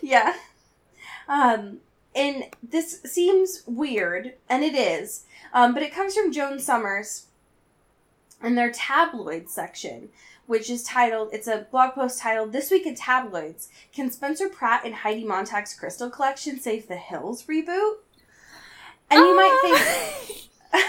yeah. 0.02 0.34
Um, 1.26 1.78
and 2.14 2.44
this 2.62 3.02
seems 3.02 3.64
weird, 3.66 4.34
and 4.48 4.62
it 4.62 4.76
is, 4.76 5.24
um, 5.52 5.74
but 5.74 5.82
it 5.82 5.92
comes 5.92 6.14
from 6.14 6.30
Joan 6.30 6.60
Summers 6.60 7.26
in 8.42 8.54
their 8.54 8.70
tabloid 8.70 9.48
section, 9.50 10.08
which 10.46 10.68
is 10.70 10.82
titled, 10.82 11.30
it's 11.32 11.46
a 11.46 11.66
blog 11.70 11.94
post 11.94 12.20
titled, 12.20 12.52
This 12.52 12.70
Week 12.70 12.86
in 12.86 12.94
Tabloids 12.94 13.68
Can 13.94 14.10
Spencer 14.10 14.48
Pratt 14.48 14.84
and 14.84 14.94
Heidi 14.94 15.24
Montag's 15.24 15.74
Crystal 15.74 16.10
Collection 16.10 16.58
Save 16.58 16.88
the 16.88 16.96
Hills 16.96 17.44
reboot? 17.44 17.94
And 19.10 19.20
you 19.20 19.34
might 19.36 20.28
think, 20.72 20.88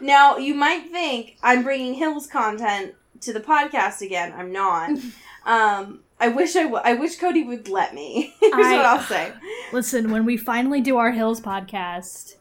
now 0.00 0.36
you 0.38 0.54
might 0.54 0.90
think 0.90 1.36
I'm 1.42 1.62
bringing 1.62 1.94
Hills 1.94 2.26
content 2.26 2.94
to 3.20 3.32
the 3.32 3.40
podcast 3.40 4.00
again. 4.00 4.32
I'm 4.36 4.52
not. 4.52 4.90
Um, 5.46 6.00
I 6.18 6.28
wish 6.28 6.56
I 6.56 6.62
w- 6.62 6.80
I 6.82 6.94
wish 6.94 7.18
Cody 7.18 7.44
would 7.44 7.68
let 7.68 7.92
me. 7.94 8.32
Here's 8.40 8.54
I- 8.54 8.76
what 8.76 8.86
I'll 8.86 9.02
say. 9.02 9.30
Listen, 9.74 10.10
when 10.10 10.24
we 10.24 10.38
finally 10.38 10.80
do 10.80 10.96
our 10.96 11.10
Hills 11.10 11.38
podcast, 11.38 12.36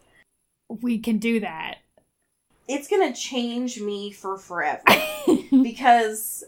we 0.69 0.98
can 1.00 1.17
do 1.17 1.41
that. 1.41 1.79
It's 2.67 2.88
gonna 2.88 3.13
change 3.13 3.79
me 3.82 4.12
for 4.12 4.38
forever 4.38 4.84
because 5.51 6.43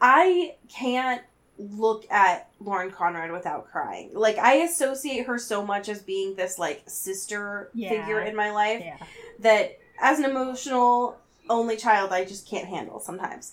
I 0.00 0.56
can't 0.68 1.22
look 1.58 2.10
at 2.10 2.50
Lauren 2.60 2.90
Conrad 2.90 3.30
without 3.30 3.70
crying. 3.70 4.10
Like 4.12 4.38
I 4.38 4.54
associate 4.54 5.26
her 5.26 5.38
so 5.38 5.64
much 5.64 5.88
as 5.88 6.02
being 6.02 6.34
this 6.34 6.58
like 6.58 6.82
sister 6.86 7.70
Yeah. 7.74 7.88
figure 7.90 8.20
in 8.20 8.34
my 8.34 8.50
life 8.50 8.82
yeah. 8.84 8.96
that 9.40 9.78
as 10.00 10.18
an 10.18 10.24
emotional 10.24 11.18
only 11.48 11.76
child 11.76 12.12
I 12.12 12.24
just 12.24 12.48
can't 12.48 12.66
handle 12.68 12.98
sometimes. 13.00 13.52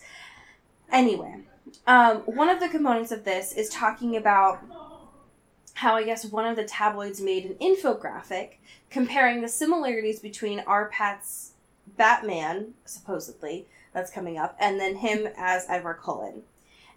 Anyway, 0.91 1.35
um, 1.85 2.17
one 2.21 2.49
of 2.49 2.59
the 2.59 2.69
components 2.69 3.11
of 3.11 3.23
this 3.23 3.53
is 3.53 3.69
talking 3.69 4.15
about 4.17 4.59
how 5.75 5.95
I 5.95 6.03
guess 6.03 6.25
one 6.25 6.45
of 6.45 6.55
the 6.55 6.63
tabloids 6.63 7.21
made 7.21 7.45
an 7.45 7.55
infographic 7.61 8.53
comparing 8.89 9.41
the 9.41 9.47
similarities 9.47 10.19
between 10.19 10.59
RPattz 10.61 11.48
Batman, 11.99 12.73
supposedly, 12.85 13.67
that's 13.93 14.09
coming 14.09 14.37
up, 14.39 14.55
and 14.59 14.79
then 14.79 14.95
him 14.95 15.27
as 15.37 15.67
Edward 15.69 15.99
Cullen. 16.03 16.41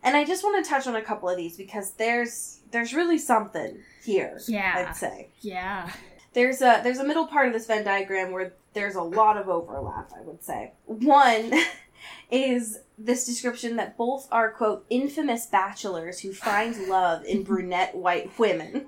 And 0.02 0.16
I 0.16 0.24
just 0.24 0.42
want 0.42 0.64
to 0.64 0.68
touch 0.70 0.86
on 0.86 0.96
a 0.96 1.02
couple 1.02 1.28
of 1.28 1.36
these 1.36 1.56
because 1.58 1.92
there's 1.92 2.60
there's 2.70 2.94
really 2.94 3.18
something 3.18 3.78
here. 4.04 4.40
Yeah. 4.48 4.86
I'd 4.88 4.96
say 4.96 5.28
Yeah. 5.42 5.90
there's 6.32 6.62
a 6.62 6.80
there's 6.82 6.98
a 6.98 7.04
middle 7.04 7.26
part 7.26 7.46
of 7.48 7.52
this 7.52 7.66
Venn 7.66 7.84
diagram 7.84 8.32
where 8.32 8.52
there's 8.74 8.94
a 8.96 9.02
lot 9.02 9.36
of 9.36 9.48
overlap. 9.48 10.10
I 10.16 10.22
would 10.22 10.42
say 10.42 10.72
one 10.86 11.52
is 12.30 12.80
this 12.98 13.26
description 13.26 13.76
that 13.76 13.96
both 13.96 14.26
are 14.32 14.50
quote 14.50 14.84
infamous 14.90 15.46
bachelors 15.46 16.18
who 16.20 16.32
find 16.32 16.88
love 16.88 17.24
in 17.24 17.42
brunette 17.48 17.94
white 17.94 18.36
women. 18.38 18.86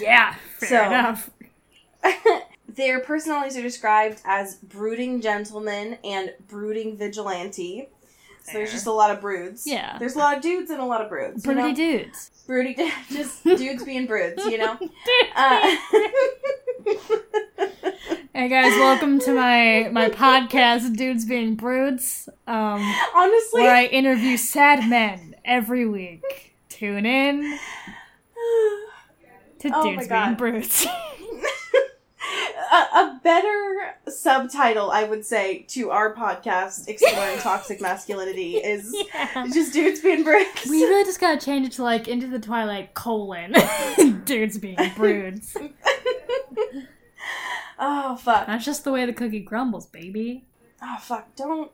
Yeah. 0.00 0.34
Fair 0.58 0.68
So- 0.68 0.86
enough. 0.86 1.30
Their 2.78 3.00
personalities 3.00 3.56
are 3.56 3.62
described 3.62 4.22
as 4.24 4.54
brooding 4.54 5.20
gentleman 5.20 5.98
and 6.04 6.32
brooding 6.46 6.96
vigilante. 6.96 7.88
So 8.44 8.52
there's 8.52 8.70
just 8.70 8.86
a 8.86 8.92
lot 8.92 9.10
of 9.10 9.20
broods. 9.20 9.64
Yeah. 9.66 9.98
There's 9.98 10.14
a 10.14 10.18
lot 10.18 10.36
of 10.36 10.42
dudes 10.44 10.70
and 10.70 10.80
a 10.80 10.84
lot 10.84 11.00
of 11.02 11.08
broods. 11.08 11.44
you 11.44 11.52
Broody 11.52 11.70
know? 11.70 11.74
dudes. 11.74 12.30
Broody, 12.46 12.74
dudes. 12.74 12.94
just 13.10 13.42
dudes 13.58 13.82
being 13.82 14.06
broods, 14.06 14.44
you 14.46 14.58
know? 14.58 14.78
Uh, 15.36 15.76
Hey 18.32 18.48
guys, 18.48 18.72
welcome 18.78 19.18
to 19.20 19.34
my 19.34 19.88
my 19.90 20.08
podcast, 20.10 20.96
Dudes 20.96 21.24
Being 21.24 21.56
Broods, 21.56 22.28
um, 22.46 22.80
honestly, 23.14 23.62
where 23.62 23.74
I 23.74 23.86
interview 23.86 24.36
sad 24.36 24.88
men 24.88 25.34
every 25.44 25.86
week. 25.88 26.54
Tune 26.68 27.04
in 27.04 27.42
to 29.58 29.70
Oh 29.74 29.82
Dudes 29.82 30.06
Being 30.06 30.34
Broods. 30.36 30.86
A, 32.72 32.76
a 32.76 33.20
better 33.22 33.94
subtitle, 34.08 34.90
I 34.90 35.04
would 35.04 35.24
say, 35.24 35.64
to 35.68 35.90
our 35.90 36.14
podcast, 36.14 36.88
Exploring 36.88 37.38
Toxic 37.40 37.80
Masculinity, 37.80 38.56
is 38.56 38.94
yeah. 39.14 39.46
just 39.52 39.72
dudes 39.72 40.00
being 40.00 40.24
broods. 40.24 40.66
We 40.68 40.84
really 40.84 41.04
just 41.04 41.20
gotta 41.20 41.44
change 41.44 41.66
it 41.66 41.72
to 41.72 41.82
like 41.82 42.08
Into 42.08 42.26
the 42.26 42.38
Twilight 42.38 42.94
colon 42.94 43.54
Dudes 44.24 44.58
Being 44.58 44.76
Broods. 44.96 45.56
oh, 47.78 48.16
fuck. 48.16 48.46
That's 48.46 48.64
just 48.64 48.84
the 48.84 48.92
way 48.92 49.06
the 49.06 49.12
cookie 49.12 49.42
crumbles, 49.42 49.86
baby. 49.86 50.44
Oh, 50.82 50.96
fuck. 51.00 51.34
Don't. 51.36 51.70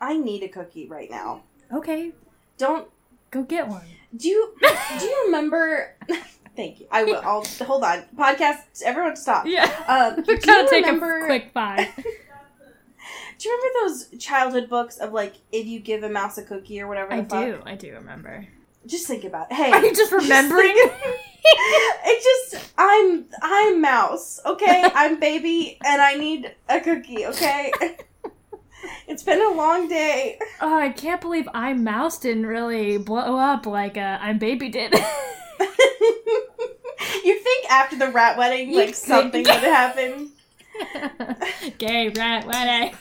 I 0.00 0.16
need 0.16 0.42
a 0.42 0.48
cookie 0.48 0.88
right 0.88 1.10
now. 1.10 1.42
Okay, 1.72 2.12
Don't. 2.58 2.88
go 3.30 3.44
get 3.44 3.68
one. 3.68 3.84
Do 4.16 4.28
you. 4.28 4.54
Do 4.98 5.04
you 5.04 5.22
remember. 5.26 5.96
Thank 6.54 6.80
you. 6.80 6.86
I 6.90 7.04
will. 7.04 7.20
I'll. 7.24 7.44
Hold 7.66 7.84
on. 7.84 8.04
Podcast. 8.16 8.82
Everyone 8.84 9.16
stop. 9.16 9.46
Yeah. 9.46 9.64
Um, 9.88 10.24
We're 10.26 10.36
gonna 10.38 10.62
you 10.62 10.70
take 10.70 10.84
remember, 10.84 11.18
a 11.18 11.26
quick 11.26 11.50
five. 11.54 11.88
Do 13.38 13.48
you 13.48 13.56
remember 13.56 13.88
those 13.88 14.18
childhood 14.22 14.68
books 14.68 14.98
of 14.98 15.12
like 15.12 15.34
if 15.50 15.66
you 15.66 15.80
give 15.80 16.02
a 16.04 16.08
mouse 16.08 16.38
a 16.38 16.42
cookie 16.44 16.80
or 16.80 16.86
whatever? 16.86 17.12
I 17.12 17.24
fuck? 17.24 17.44
do, 17.44 17.60
I 17.66 17.74
do 17.74 17.92
remember. 17.94 18.46
Just 18.86 19.06
think 19.06 19.24
about 19.24 19.50
it. 19.50 19.54
Hey, 19.54 19.70
Are 19.72 19.84
you 19.84 19.94
just 19.94 20.12
remembering? 20.12 20.74
it 20.76 22.22
just 22.52 22.70
I'm 22.78 23.24
I'm 23.42 23.80
mouse, 23.80 24.40
okay? 24.46 24.84
I'm 24.94 25.18
baby 25.18 25.78
and 25.84 26.00
I 26.00 26.14
need 26.14 26.54
a 26.68 26.80
cookie, 26.80 27.26
okay? 27.26 27.72
it's 29.08 29.22
been 29.24 29.40
a 29.40 29.52
long 29.52 29.88
day. 29.88 30.38
Oh, 30.60 30.76
I 30.78 30.90
can't 30.90 31.20
believe 31.20 31.48
I 31.52 31.72
Mouse 31.72 32.18
didn't 32.18 32.46
really 32.46 32.98
blow 32.98 33.36
up 33.38 33.66
like 33.66 33.96
uh, 33.96 34.18
I'm 34.20 34.38
Baby 34.38 34.68
did. 34.68 34.94
you 37.24 37.38
think 37.40 37.70
after 37.70 37.96
the 37.98 38.08
rat 38.10 38.36
wedding, 38.38 38.74
like 38.74 38.94
something 38.94 39.42
would 39.44 39.46
happen? 39.62 40.30
gay 41.78 42.08
rat 42.10 42.46
wedding. 42.46 42.94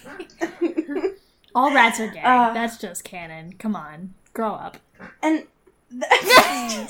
All 1.55 1.73
rats 1.73 1.99
are 1.99 2.07
gay. 2.07 2.21
Uh. 2.21 2.53
That's 2.53 2.77
just 2.77 3.03
canon. 3.03 3.53
Come 3.59 3.75
on, 3.75 4.13
grow 4.33 4.53
up. 4.53 4.77
and 5.21 5.45
th- 5.89 6.03
listen, 6.23 6.87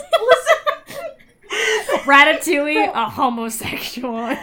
Ratatouille, 2.05 2.91
a 2.93 3.09
homosexual. 3.09 4.35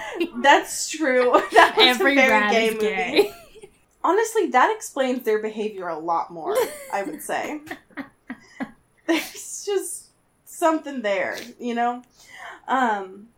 that's 0.42 0.88
true. 0.90 1.32
That 1.52 1.74
was 1.76 1.86
Every 1.86 2.12
a 2.12 2.16
very 2.16 2.30
rat 2.30 2.50
gay 2.52 2.66
is 2.68 2.74
movie. 2.74 2.86
gay. 2.86 3.32
Honestly, 4.04 4.46
that 4.50 4.74
explains 4.74 5.24
their 5.24 5.40
behavior 5.42 5.88
a 5.88 5.98
lot 5.98 6.32
more. 6.32 6.54
I 6.92 7.02
would 7.02 7.20
say 7.22 7.60
there's 9.06 9.64
just 9.66 10.07
something 10.58 11.02
there, 11.02 11.36
you 11.58 11.74
know. 11.74 12.02
Um. 12.66 13.28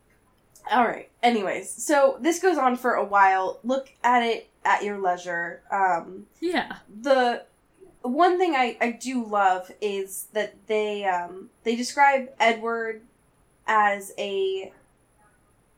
All 0.71 0.87
right. 0.87 1.09
Anyways, 1.23 1.71
so 1.71 2.17
this 2.21 2.39
goes 2.41 2.57
on 2.59 2.77
for 2.77 2.95
a 2.95 3.05
while. 3.05 3.59
Look 3.65 3.91
at 4.05 4.23
it 4.23 4.49
at 4.65 4.85
your 4.85 4.99
leisure. 4.99 5.62
Um, 5.71 6.27
Yeah. 6.41 6.77
the 7.03 7.45
one 8.03 8.39
thing 8.39 8.55
I, 8.55 8.77
I 8.81 8.93
do 8.93 9.25
love 9.25 9.71
is 9.81 10.29
that 10.33 10.55
they 10.67 11.05
um, 11.05 11.50
they 11.65 11.77
describe 11.77 12.29
Edward 12.39 13.03
as 13.67 14.12
a 14.19 14.73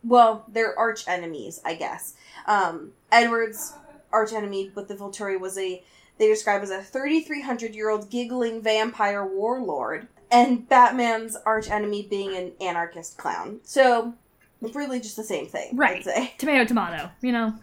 well, 0.05 0.45
they're 0.49 0.77
arch 0.79 1.07
enemies, 1.07 1.61
I 1.65 1.75
guess. 1.75 2.15
Um, 2.47 2.93
Edward's 3.11 3.75
arch 4.13 4.33
enemy 4.33 4.71
with 4.75 4.89
the 4.89 4.95
Volturi 4.97 5.39
was 5.39 5.57
a 5.59 5.83
they 6.19 6.29
describe 6.29 6.63
as 6.63 6.71
a 6.71 6.83
3,300 6.83 7.75
year 7.75 7.89
old 7.89 8.11
giggling 8.11 8.61
vampire 8.63 9.25
warlord, 9.25 10.09
and 10.33 10.69
Batman's 10.69 11.37
arch 11.47 11.71
enemy 11.71 12.07
being 12.09 12.35
an 12.37 12.53
anarchist 12.61 13.17
clown. 13.19 13.61
So, 13.62 14.15
really 14.61 14.99
just 15.01 15.17
the 15.17 15.25
same 15.25 15.47
thing, 15.47 15.77
Right. 15.77 16.03
Tomato, 16.39 16.65
tomato. 16.65 17.11
You 17.21 17.33
know. 17.33 17.55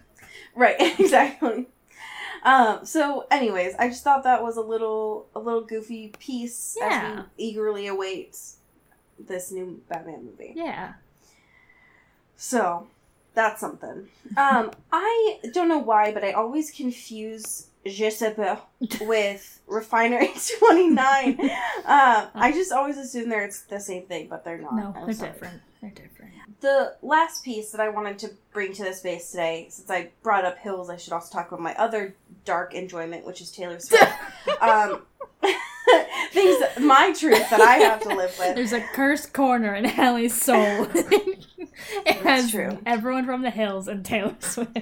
Right, 0.56 0.76
exactly. 1.00 1.68
Um, 2.44 2.86
so 2.86 3.26
anyways, 3.32 3.76
I 3.78 3.90
just 3.90 4.04
thought 4.04 4.24
that 4.24 4.42
was 4.42 4.56
a 4.56 4.62
little 4.62 5.28
a 5.36 5.40
little 5.40 5.62
goofy 5.62 6.14
piece 6.20 6.78
Yeah. 6.80 7.12
as 7.12 7.18
we 7.38 7.46
eagerly 7.46 7.88
await 7.88 8.38
this 9.20 9.52
new 9.52 9.82
Batman 9.90 10.24
movie. 10.26 10.54
Yeah. 10.56 10.94
So 12.38 12.88
that's 13.34 13.60
something. 13.60 14.08
Um, 14.38 14.72
I 14.92 15.40
don't 15.54 15.68
know 15.68 15.80
why, 15.80 16.14
but 16.14 16.24
I 16.24 16.32
always 16.32 16.72
confuse 16.72 17.68
Jezebel 17.86 18.60
with 19.02 19.62
Refinery 19.68 20.32
29. 20.60 21.40
um, 21.40 21.48
I 21.86 22.52
just 22.54 22.72
always 22.72 22.98
assume 22.98 23.30
they're 23.30 23.46
it's 23.46 23.62
the 23.62 23.80
same 23.80 24.04
thing, 24.04 24.28
but 24.30 24.44
they're 24.44 24.58
not. 24.58 24.76
No, 24.76 24.94
I'm 24.96 25.06
they're 25.06 25.14
sorry. 25.14 25.32
different. 25.32 25.62
They're 25.82 25.92
different. 25.92 26.10
The 26.62 26.96
last 27.02 27.46
piece 27.46 27.72
that 27.72 27.80
I 27.80 27.88
wanted 27.88 28.20
to 28.20 28.32
bring 28.52 28.74
to 28.74 28.84
the 28.84 28.94
space 28.94 29.32
today, 29.32 29.68
since 29.70 29.90
I 29.90 30.10
brought 30.24 30.44
up 30.44 30.58
Hills, 30.58 30.90
I 30.90 30.98
should 30.98 31.14
also 31.14 31.32
talk 31.32 31.48
about 31.48 31.62
my 31.62 31.74
other 31.76 32.16
dark 32.44 32.74
enjoyment, 32.74 33.26
which 33.26 33.40
is 33.40 33.50
Taylor 33.50 33.80
Swift. 33.80 34.12
um, 34.62 35.04
things, 36.32 36.62
my 36.82 37.14
truth 37.18 37.50
that 37.50 37.62
I 37.62 37.76
have 37.76 38.02
to 38.02 38.10
live 38.10 38.36
with. 38.38 38.56
There's 38.56 38.74
a 38.74 38.82
cursed 38.82 39.32
corner 39.32 39.74
in 39.74 39.86
Hallie's 39.86 40.40
soul. 40.40 40.88
it 40.96 42.18
has 42.24 42.52
true. 42.52 42.78
everyone 42.86 43.26
from 43.26 43.42
the 43.42 43.52
hills 43.52 43.88
and 43.88 44.04
Taylor 44.04 44.36
Swift. 44.40 44.78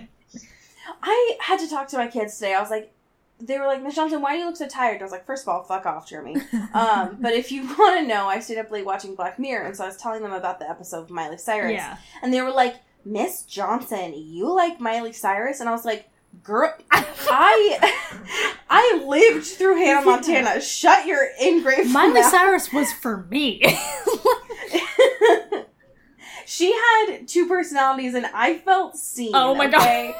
I 1.09 1.37
had 1.39 1.59
to 1.61 1.69
talk 1.69 1.87
to 1.89 1.97
my 1.97 2.07
kids 2.07 2.33
today. 2.37 2.53
I 2.53 2.59
was 2.59 2.69
like, 2.69 2.91
they 3.39 3.57
were 3.59 3.67
like, 3.67 3.83
Miss 3.83 3.95
Johnson, 3.95 4.21
why 4.21 4.33
do 4.33 4.39
you 4.39 4.45
look 4.45 4.57
so 4.57 4.67
tired? 4.67 4.99
I 4.99 5.03
was 5.05 5.11
like, 5.11 5.25
first 5.25 5.43
of 5.43 5.49
all, 5.49 5.63
fuck 5.63 5.85
off, 5.85 6.09
Jeremy. 6.09 6.35
Um, 6.73 7.17
but 7.21 7.33
if 7.33 7.51
you 7.51 7.63
want 7.79 7.99
to 8.01 8.07
know, 8.07 8.27
I 8.27 8.39
stayed 8.39 8.57
up 8.57 8.71
late 8.71 8.85
watching 8.85 9.15
Black 9.15 9.39
Mirror, 9.39 9.67
and 9.67 9.77
so 9.77 9.83
I 9.83 9.87
was 9.87 9.97
telling 9.97 10.21
them 10.21 10.33
about 10.33 10.59
the 10.59 10.69
episode 10.69 11.03
of 11.03 11.09
Miley 11.09 11.37
Cyrus. 11.37 11.71
yeah. 11.71 11.97
And 12.21 12.33
they 12.33 12.41
were 12.41 12.51
like, 12.51 12.75
Miss 13.05 13.43
Johnson, 13.43 14.13
you 14.15 14.53
like 14.53 14.81
Miley 14.81 15.13
Cyrus? 15.13 15.61
And 15.61 15.69
I 15.69 15.71
was 15.71 15.85
like, 15.85 16.09
girl, 16.43 16.73
I 16.91 17.93
I 18.69 19.03
lived 19.07 19.45
through 19.45 19.77
Hannah 19.77 20.05
Montana. 20.05 20.59
Shut 20.59 21.05
your 21.05 21.21
ingrate 21.41 21.87
Miley 21.87 22.21
mouth. 22.21 22.31
Cyrus 22.31 22.73
was 22.73 22.91
for 22.91 23.23
me. 23.29 23.61
she 26.45 26.73
had 26.73 27.27
two 27.27 27.47
personalities, 27.47 28.13
and 28.13 28.25
I 28.33 28.57
felt 28.57 28.97
seen. 28.97 29.31
Oh 29.33 29.55
my 29.55 29.67
God. 29.67 30.13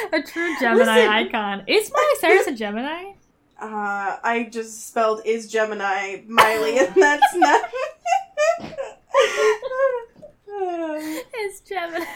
a 0.12 0.22
true 0.22 0.54
Gemini 0.60 0.96
Listen. 0.96 1.08
icon. 1.12 1.64
Is 1.66 1.90
Miley 1.92 2.04
Cyrus 2.20 2.46
a 2.46 2.52
Gemini? 2.52 3.12
Uh, 3.62 4.16
I 4.24 4.48
just 4.50 4.88
spelled 4.88 5.20
is 5.26 5.46
Gemini 5.52 6.22
Miley, 6.26 6.78
and 6.78 6.94
that's 6.94 7.34
not. 7.34 7.60
It's 10.48 11.60
Gemini. 11.60 12.06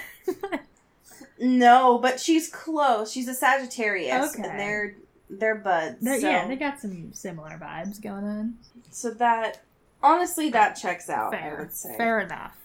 no, 1.38 1.99
but 1.99 2.21
she's 2.21 2.49
close. 2.49 3.12
She's 3.12 3.29
a 3.29 3.35
Sagittarius, 3.35 4.35
Okay. 4.35 4.49
and 4.49 4.59
they're 4.59 4.97
they're 5.31 5.55
buds. 5.57 6.00
They're- 6.00 6.21
so, 6.21 6.31
Yeah, 6.31 6.47
they 6.49 6.57
got 6.57 6.81
some 6.81 7.12
similar 7.12 7.59
vibes 7.62 8.00
going 8.00 8.25
on. 8.25 8.55
so 8.91 9.11
that 9.11 9.61
honestly, 10.03 10.50
that 10.50 10.75
checks 10.76 11.11
out. 11.11 11.35
I 11.35 11.41
Fair. 11.41 11.57
would 11.61 11.73
say. 11.73 11.95
Fair 11.97 12.21
enough. 12.21 12.57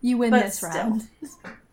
You 0.00 0.18
win 0.18 0.30
But 0.30 0.42
this 0.46 0.56
still. 0.56 0.70
round. 0.70 1.08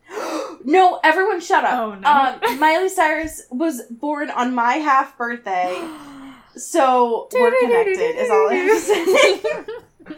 no, 0.66 1.00
everyone, 1.04 1.40
shut 1.42 1.64
up. 1.64 1.74
Oh, 1.74 1.96
no. 1.96 2.48
Um, 2.52 2.60
Miley 2.60 2.90
Cyrus 2.90 3.44
was 3.50 3.82
born 3.90 4.30
on 4.30 4.54
my 4.56 4.76
half 4.76 5.18
birthday, 5.18 5.76
so 6.56 7.28
we're 7.34 7.54
connected. 7.62 8.00
Is 8.18 8.30
all 8.30 8.50
I 8.50 8.56
have 8.56 8.72
to 8.72 8.80
say. 8.80 9.42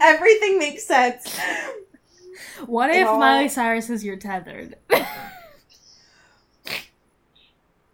Everything 0.00 0.58
makes 0.58 0.84
sense. 0.86 1.38
What 2.66 2.90
if 2.90 3.06
all- 3.06 3.18
Miley 3.18 3.48
Cyrus 3.48 3.88
is 3.90 4.02
your 4.04 4.16
tethered? 4.16 4.76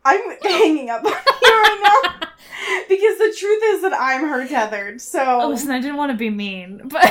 I'm 0.04 0.20
hanging 0.42 0.90
up 0.90 1.04
on 1.04 1.12
you 1.12 1.16
right 1.48 2.10
now. 2.12 2.28
because 2.88 3.18
the 3.18 3.34
truth 3.38 3.62
is 3.66 3.82
that 3.82 3.92
I'm 3.98 4.22
her 4.28 4.46
tethered. 4.48 5.00
So 5.00 5.22
Oh, 5.42 5.48
listen, 5.48 5.70
I 5.70 5.80
didn't 5.80 5.96
want 5.96 6.10
to 6.10 6.18
be 6.18 6.28
mean, 6.30 6.82
but 6.88 7.04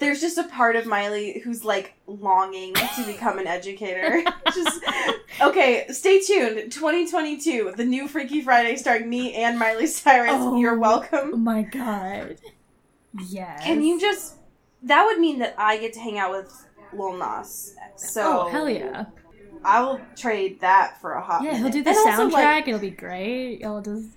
there's 0.00 0.20
just 0.20 0.38
a 0.38 0.44
part 0.44 0.74
of 0.76 0.86
Miley 0.86 1.40
who's 1.44 1.64
like 1.64 1.94
longing 2.06 2.74
to 2.74 3.04
become 3.06 3.38
an 3.38 3.46
educator. 3.46 4.22
just 4.54 4.82
okay, 5.40 5.86
stay 5.90 6.20
tuned. 6.20 6.72
2022, 6.72 7.74
the 7.76 7.84
new 7.84 8.08
Freaky 8.08 8.40
Friday 8.40 8.76
starring 8.76 9.08
me 9.08 9.34
and 9.34 9.58
Miley 9.58 9.86
Cyrus. 9.86 10.32
Oh. 10.34 10.58
You're 10.58 10.78
welcome. 10.78 11.30
oh 11.34 11.36
my 11.36 11.62
god. 11.62 12.36
Yes. 13.28 13.62
Can 13.64 13.82
you 13.82 14.00
just? 14.00 14.36
That 14.82 15.04
would 15.06 15.18
mean 15.20 15.38
that 15.40 15.54
I 15.58 15.78
get 15.78 15.92
to 15.94 16.00
hang 16.00 16.18
out 16.18 16.30
with 16.32 16.66
Lil 16.92 17.16
Nas. 17.16 17.74
So 17.96 18.46
Oh 18.46 18.48
hell 18.48 18.68
yeah! 18.68 19.04
I 19.62 19.82
will 19.82 20.00
trade 20.16 20.60
that 20.60 21.00
for 21.00 21.12
a 21.12 21.20
hot. 21.22 21.42
Yeah, 21.42 21.56
he'll 21.56 21.68
do 21.68 21.82
the 21.82 21.90
And 21.90 21.98
also, 21.98 22.28
soundtrack. 22.28 22.32
like, 22.32 22.68
It'll 22.68 22.80
be 22.80 22.90
great. 22.90 23.60
Y'all 23.60 23.82
just 23.82 24.08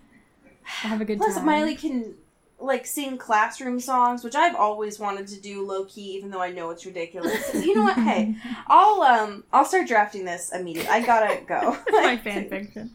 have 0.64 1.02
a 1.02 1.06
good 1.06 1.18
Plus, 1.18 1.36
time. 1.36 1.46
Miley 1.46 1.76
can 1.76 2.16
like 2.64 2.86
sing 2.86 3.18
classroom 3.18 3.80
songs, 3.80 4.24
which 4.24 4.36
I've 4.36 4.56
always 4.56 4.98
wanted 4.98 5.28
to 5.28 5.40
do 5.40 5.66
low 5.66 5.86
key, 5.86 6.16
even 6.16 6.32
though 6.32 6.42
I 6.42 6.52
know 6.52 6.70
it's 6.70 6.86
ridiculous. 6.86 7.54
you 7.54 7.76
know 7.76 7.84
what? 7.84 7.98
Hey, 7.98 8.36
I'll 8.68 9.02
um 9.02 9.44
I'll 9.52 9.66
start 9.66 9.88
drafting 9.88 10.26
this 10.26 10.52
immediately. 10.54 10.90
I 10.90 11.06
gotta 11.06 11.42
go. 11.46 11.78
it's 11.88 11.92
my 11.92 12.18
fan 12.18 12.50
fiction. 12.50 12.92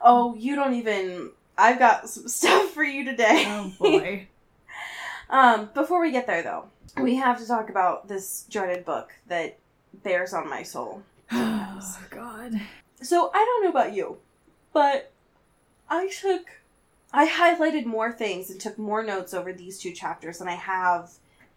Oh, 0.00 0.34
you 0.34 0.56
don't 0.56 0.74
even. 0.74 1.30
I've 1.58 1.78
got 1.78 2.08
some 2.08 2.26
stuff 2.28 2.70
for 2.70 2.82
you 2.82 3.04
today. 3.04 3.44
Oh 3.46 3.72
boy. 3.78 4.28
Um, 5.28 5.70
before 5.74 6.00
we 6.00 6.10
get 6.10 6.26
there 6.26 6.42
though, 6.42 6.64
we 7.00 7.16
have 7.16 7.38
to 7.38 7.46
talk 7.46 7.68
about 7.68 8.08
this 8.08 8.46
dreaded 8.50 8.84
book 8.84 9.12
that 9.28 9.58
bears 10.02 10.32
on 10.32 10.48
my 10.48 10.62
soul. 10.62 11.02
oh 11.32 11.98
god. 12.10 12.58
So 13.02 13.30
I 13.32 13.44
don't 13.44 13.64
know 13.64 13.70
about 13.70 13.94
you, 13.94 14.16
but 14.72 15.12
I 15.88 16.08
took 16.08 16.46
I 17.12 17.28
highlighted 17.28 17.84
more 17.86 18.12
things 18.12 18.50
and 18.50 18.60
took 18.60 18.78
more 18.78 19.02
notes 19.02 19.34
over 19.34 19.52
these 19.52 19.78
two 19.78 19.92
chapters 19.92 20.38
than 20.38 20.48
I 20.48 20.54
have 20.54 21.10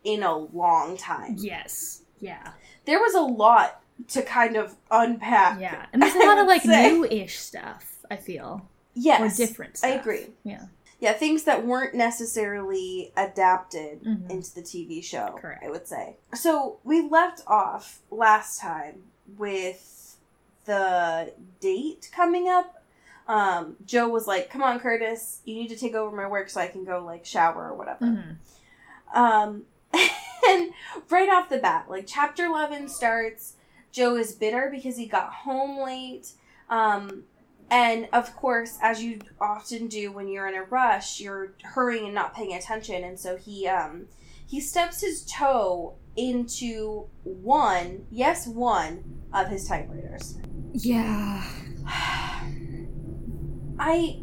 in 0.04 0.24
a 0.24 0.36
long 0.38 0.98
time. 0.98 1.36
Yes. 1.38 2.02
Yeah. 2.20 2.54
There 2.86 3.00
was 3.00 3.14
a 3.14 3.22
lot 3.22 3.82
to 4.10 4.22
kind 4.24 4.56
of 4.56 4.76
unpack. 4.90 5.60
Yeah. 5.60 5.86
And 5.94 6.02
there's 6.02 6.16
a 6.16 6.20
lot 6.20 6.40
of 6.40 6.48
like 6.48 6.66
new-ish 6.66 7.38
stuff. 7.38 7.98
I 8.10 8.16
feel 8.18 8.68
Yes. 8.96 9.22
or 9.40 9.46
different. 9.46 9.80
I 9.84 9.90
agree. 9.90 10.28
Yeah. 10.44 10.66
Yeah, 11.00 11.14
things 11.14 11.44
that 11.44 11.66
weren't 11.66 11.94
necessarily 11.96 13.12
adapted 13.18 14.04
Mhm. 14.04 14.30
into 14.30 14.54
the 14.56 14.62
TV 14.62 15.02
show, 15.04 15.36
Correct. 15.40 15.64
I 15.64 15.70
would 15.70 15.88
say. 15.88 16.16
So 16.34 16.80
we 16.84 17.02
left 17.08 17.42
off 17.46 18.00
last 18.10 18.60
time 18.60 19.04
with 19.38 20.18
the 20.66 21.34
date 21.60 22.10
coming 22.14 22.48
up. 22.48 22.83
Um, 23.28 23.78
Joe 23.86 24.10
was 24.10 24.28
like, 24.28 24.50
"Come 24.50 24.62
on, 24.64 24.80
Curtis, 24.80 25.42
you 25.46 25.56
need 25.56 25.70
to 25.70 25.78
take 25.78 25.94
over 25.96 26.16
my 26.16 26.28
work 26.28 26.50
so 26.50 26.60
I 26.60 26.68
can 26.68 26.84
go 26.84 27.04
like 27.04 27.26
shower 27.26 27.70
or 27.70 27.76
whatever." 27.76 28.06
Mhm. 28.06 28.38
Um, 29.14 29.66
and 29.94 30.72
right 31.10 31.30
off 31.30 31.50
the 31.50 31.60
bat, 31.60 31.86
like 31.90 32.06
chapter 32.08 32.46
11 32.46 32.90
starts, 32.90 33.54
Joe 33.92 34.16
is 34.16 34.34
bitter 34.34 34.70
because 34.72 34.98
he 34.98 35.06
got 35.06 35.32
home 35.32 35.84
late. 35.84 36.32
Um, 36.70 37.24
and 37.70 38.08
of 38.12 38.36
course, 38.36 38.78
as 38.82 39.02
you 39.04 39.20
often 39.40 39.88
do 39.88 40.12
when 40.12 40.28
you're 40.28 40.48
in 40.48 40.56
a 40.56 40.64
rush, 40.64 41.20
you're 41.20 41.54
hurrying 41.64 42.06
and 42.06 42.16
not 42.16 42.36
paying 42.36 42.54
attention. 42.54 43.04
And 43.04 43.20
so 43.20 43.38
he, 43.38 43.68
um, 43.68 44.08
he 44.46 44.60
steps 44.60 45.02
his 45.02 45.26
toe 45.26 45.96
into 46.16 47.08
one, 47.24 48.06
yes, 48.12 48.48
one 48.48 49.04
of 49.32 49.48
his 49.48 49.68
typewriters. 49.68 50.38
Yeah. 50.74 51.44
I, 53.80 54.20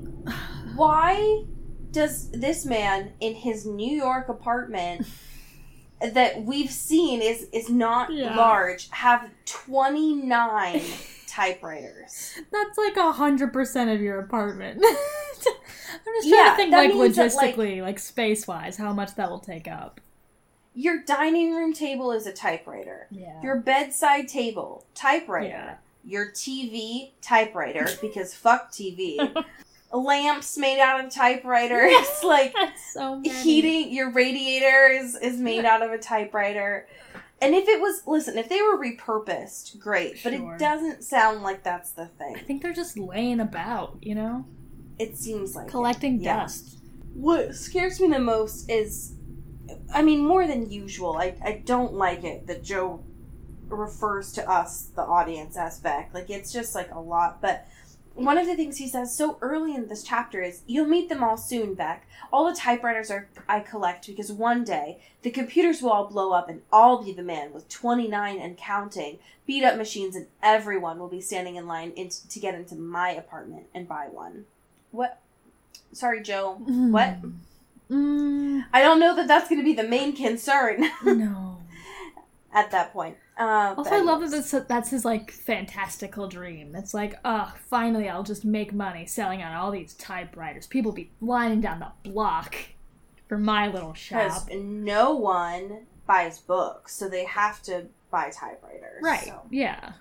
why 0.77 1.45
does 1.91 2.31
this 2.31 2.65
man 2.65 3.13
in 3.21 3.35
his 3.35 3.67
New 3.67 3.97
York 3.97 4.29
apartment 4.29 5.07
that 6.01 6.43
we've 6.45 6.71
seen 6.71 7.21
is 7.21 7.49
is 7.53 7.69
not 7.69 8.13
Yeah. 8.13 8.35
large 8.37 8.89
have 8.91 9.29
29 9.45 10.81
typewriters. 11.27 12.35
That's 12.51 12.79
like 12.79 12.97
a 12.97 13.13
hundred 13.13 13.53
percent 13.53 13.91
of 13.91 14.01
your 14.01 14.19
apartment. 14.21 14.83
I'm 14.85 14.95
just 15.43 16.29
trying 16.29 16.45
Yeah, 16.45 16.51
to 16.51 16.57
think 16.57 16.73
like 16.73 16.91
that, 16.93 16.97
like- 16.97 17.55
logistically, 17.57 17.83
like, 17.83 17.99
space 17.99 18.47
wise, 18.47 18.77
how 18.77 18.93
much 18.93 19.15
that 19.17 19.31
will 19.31 19.39
take 19.41 19.67
up. 19.69 20.01
Your 20.75 21.03
dining 21.03 21.55
room 21.55 21.73
table 21.73 22.13
is 22.13 22.27
a 22.27 22.33
typewriter. 22.33 23.09
Yeah. 23.11 23.41
Your 23.43 23.57
bedside 23.57 24.29
table, 24.29 24.87
typewriter. 24.95 25.79
Yeah. 26.05 26.11
Your 26.19 26.31
TV, 26.33 27.13
typewriter 27.23 27.87
because 28.01 28.35
fuck 28.35 28.71
TV. 28.73 29.45
Lamps 29.93 30.57
made 30.57 30.81
out 30.81 31.05
of 31.05 31.11
typewriters 31.13 31.95
like 32.23 32.53
That's 32.61 32.93
so 32.95 33.17
many. 33.17 33.29
heating 33.31 33.93
your 33.93 34.11
radiator 34.13 34.87
is 34.87 35.17
is 35.17 35.39
made 35.41 35.65
out 35.65 35.83
of 35.83 35.91
a 35.91 35.99
typewriter 35.99 36.87
and 37.43 37.57
if 37.57 37.67
it 37.67 37.81
was 37.81 38.03
listen 38.07 38.39
if 38.39 38.49
they 38.49 38.63
were 38.63 38.79
repurposed 38.79 39.81
great 39.81 40.23
but 40.23 40.33
it 40.33 40.43
doesn't 40.61 41.03
sound 41.03 41.43
like 41.43 41.65
that's 41.65 41.91
the 41.91 42.07
thing 42.07 42.37
I 42.37 42.41
think 42.41 42.63
they're 42.63 42.73
just 42.73 42.97
laying 42.97 43.41
about, 43.41 43.99
you 44.01 44.15
know, 44.15 44.45
it 45.01 45.17
seems 45.19 45.57
like 45.57 45.67
it. 45.67 45.71
collecting 45.73 46.21
Yeah. 46.21 46.43
dust. 46.43 46.79
what 47.13 47.57
scares 47.57 47.99
me 48.01 48.11
the 48.11 48.21
most 48.21 48.71
is 48.71 49.15
i 49.93 50.03
mean 50.03 50.25
more 50.25 50.47
than 50.47 50.71
usual 50.71 51.17
i, 51.17 51.35
I 51.45 51.63
don't 51.67 51.95
like 51.95 52.23
it 52.23 52.47
that 52.47 52.63
joe 52.63 53.03
refers 53.71 54.33
to 54.33 54.51
us 54.51 54.91
the 54.95 55.03
audience 55.03 55.57
as 55.57 55.79
beck 55.79 56.11
like 56.13 56.31
it's 56.31 56.53
just 56.53 56.75
like 56.75 56.91
a 56.93 57.01
lot. 57.01 57.41
But 57.41 57.67
one 58.15 58.37
of 58.37 58.47
the 58.47 58.57
things 58.57 58.77
he 58.77 58.89
says 58.89 59.17
so 59.17 59.39
early 59.41 59.75
in 59.75 59.89
this 59.89 60.03
chapter 60.03 60.43
is 60.43 60.63
you'll 60.67 60.87
meet 60.87 61.09
them 61.09 61.23
all 61.23 61.37
soon 61.37 61.75
beck 61.75 62.07
all 62.33 62.47
the 62.51 62.59
typewriters 62.59 63.11
are 63.11 63.29
i 63.49 63.61
collect 63.61 64.07
because 64.07 64.33
one 64.33 64.65
day 64.65 64.99
the 65.23 65.31
computers 65.31 65.81
will 65.81 65.91
all 65.91 66.07
blow 66.07 66.33
up 66.33 66.49
and 66.49 66.61
i'll 66.73 67.03
be 67.03 67.13
the 67.13 67.23
man 67.23 67.53
with 67.53 67.69
29 67.69 68.39
and 68.41 68.57
counting. 68.57 69.19
Beat 69.47 69.65
up 69.65 69.77
machines 69.77 70.15
and 70.15 70.27
everyone 70.43 70.99
will 70.99 71.09
be 71.09 71.21
standing 71.21 71.57
in 71.57 71.67
line 71.67 71.91
in, 71.97 72.09
to 72.09 72.39
get 72.39 72.55
into 72.55 72.77
my 72.77 73.11
apartment 73.11 73.67
and 73.75 73.89
buy 73.89 74.07
one. 74.09 74.45
What? 74.93 75.21
Sorry 75.93 76.23
joe. 76.23 76.55
What? 76.55 77.17
Mm, 77.91 78.65
I 78.73 78.81
don't 78.81 79.01
know 79.01 79.17
that 79.17 79.27
that's 79.27 79.49
going 79.49 79.61
to 79.61 79.65
be 79.65 79.75
the 79.75 79.89
main 79.89 80.15
concern. 80.15 80.89
No. 81.05 81.59
at 82.53 82.71
that 82.71 82.93
point. 82.93 83.17
Um, 83.41 83.79
Also, 83.79 83.95
I 83.95 84.01
love 84.01 84.21
that 84.21 84.31
that's, 84.31 84.51
that's 84.69 84.91
his 84.91 85.05
like 85.05 85.31
fantastical 85.31 86.29
dream. 86.29 86.75
It's 86.77 86.93
like, 86.93 87.19
ah, 87.25 87.55
finally, 87.71 88.09
I'll 88.09 88.23
just 88.23 88.45
make 88.45 88.73
money 88.75 89.07
selling 89.07 89.41
out 89.41 89.55
all 89.59 89.71
these 89.71 89.95
typewriters. 89.95 90.67
People 90.67 90.93
be 90.93 91.11
lining 91.23 91.61
down 91.63 91.79
the 91.81 92.11
block 92.11 92.55
for 93.29 93.39
my 93.39 93.67
little 93.69 93.95
shop. 93.95 94.47
because 94.47 94.63
no 94.63 95.15
one 95.15 95.87
buys 96.07 96.39
books, 96.41 96.95
so 96.95 97.09
they 97.09 97.25
have 97.25 97.63
to 97.63 97.87
buy 98.11 98.29
typewriters. 98.31 99.03
Right? 99.03 99.25
so. 99.25 99.41
Yeah. 99.51 99.93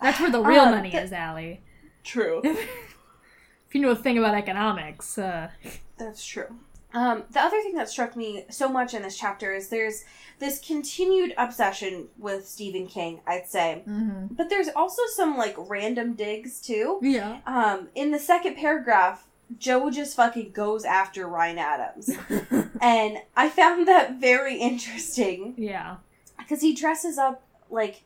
That's 0.00 0.18
where 0.18 0.30
the 0.30 0.40
real 0.42 0.62
Um, 0.62 0.70
money 0.70 0.90
the- 0.90 1.02
is, 1.02 1.12
Allie. 1.12 1.60
True. 2.02 2.40
if 2.44 3.74
you 3.74 3.80
know 3.82 3.90
a 3.90 3.96
thing 3.96 4.16
about 4.16 4.34
economics, 4.34 5.18
uh, 5.18 5.50
That's 5.98 6.24
true. 6.24 6.56
Um, 6.94 7.24
the 7.30 7.40
other 7.40 7.60
thing 7.60 7.74
that 7.74 7.88
struck 7.88 8.14
me 8.16 8.44
so 8.50 8.68
much 8.68 8.94
in 8.94 9.02
this 9.02 9.18
chapter 9.18 9.52
is 9.52 9.68
there's 9.68 10.04
this 10.38 10.60
continued 10.60 11.34
obsession 11.36 12.06
with 12.18 12.46
Stephen 12.46 12.86
King, 12.86 13.20
I'd 13.26 13.48
say. 13.48 13.82
But 14.30 14.48
there's 14.48 14.68
also 14.74 15.02
some 15.14 15.36
like 15.36 15.56
random 15.58 16.14
digs 16.14 16.60
too. 16.60 17.00
yeah. 17.02 17.40
Um, 17.46 17.88
in 17.96 18.12
the 18.12 18.18
second 18.18 18.56
paragraph, 18.56 19.26
Joe 19.58 19.90
just 19.90 20.16
fucking 20.16 20.52
goes 20.52 20.84
after 20.84 21.26
Ryan 21.26 21.58
Adams. 21.58 22.10
and 22.80 23.18
I 23.36 23.48
found 23.50 23.88
that 23.88 24.20
very 24.20 24.56
interesting 24.58 25.54
yeah. 25.56 25.96
because 26.38 26.60
he 26.60 26.74
dresses 26.74 27.18
up 27.18 27.42
like 27.70 28.02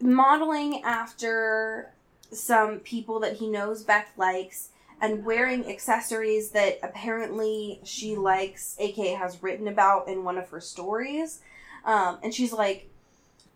modeling 0.00 0.82
after 0.84 1.92
some 2.30 2.78
people 2.78 3.20
that 3.20 3.36
he 3.36 3.48
knows 3.48 3.82
Beth 3.82 4.10
likes 4.16 4.68
and 5.00 5.24
wearing 5.24 5.68
accessories 5.70 6.50
that 6.50 6.78
apparently 6.82 7.80
she 7.84 8.16
likes, 8.16 8.76
aka 8.78 9.14
has 9.14 9.42
written 9.42 9.68
about 9.68 10.08
in 10.08 10.24
one 10.24 10.38
of 10.38 10.48
her 10.50 10.60
stories. 10.60 11.40
Um, 11.84 12.18
and 12.22 12.34
she's 12.34 12.52
like 12.52 12.88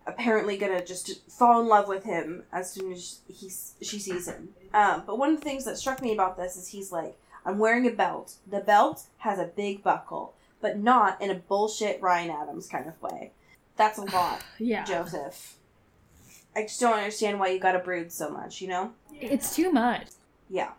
apparently 0.05 0.57
gonna 0.57 0.83
just 0.83 1.29
fall 1.31 1.61
in 1.61 1.67
love 1.67 1.87
with 1.87 2.03
him 2.03 2.43
as 2.51 2.71
soon 2.71 2.91
as 2.93 3.19
he's 3.27 3.73
she 3.81 3.99
sees 3.99 4.27
him. 4.27 4.49
Um, 4.73 5.03
but 5.05 5.17
one 5.17 5.33
of 5.33 5.39
the 5.39 5.43
things 5.43 5.65
that 5.65 5.77
struck 5.77 6.01
me 6.01 6.13
about 6.13 6.37
this 6.37 6.55
is 6.55 6.67
he's 6.69 6.91
like, 6.91 7.15
I'm 7.45 7.59
wearing 7.59 7.85
a 7.87 7.91
belt. 7.91 8.35
The 8.49 8.59
belt 8.59 9.03
has 9.19 9.39
a 9.39 9.45
big 9.45 9.83
buckle, 9.83 10.33
but 10.61 10.77
not 10.79 11.21
in 11.21 11.29
a 11.29 11.35
bullshit 11.35 12.01
Ryan 12.01 12.31
Adams 12.31 12.67
kind 12.67 12.87
of 12.87 13.01
way. 13.01 13.31
That's 13.75 13.97
a 13.97 14.03
lot, 14.03 14.43
Yeah. 14.59 14.83
Joseph. 14.85 15.57
I 16.55 16.63
just 16.63 16.79
don't 16.79 16.93
understand 16.97 17.39
why 17.39 17.49
you 17.49 17.59
gotta 17.59 17.79
brood 17.79 18.11
so 18.11 18.29
much, 18.29 18.61
you 18.61 18.67
know? 18.67 18.93
It's 19.13 19.55
too 19.55 19.71
much. 19.71 20.07
Yeah. 20.49 20.69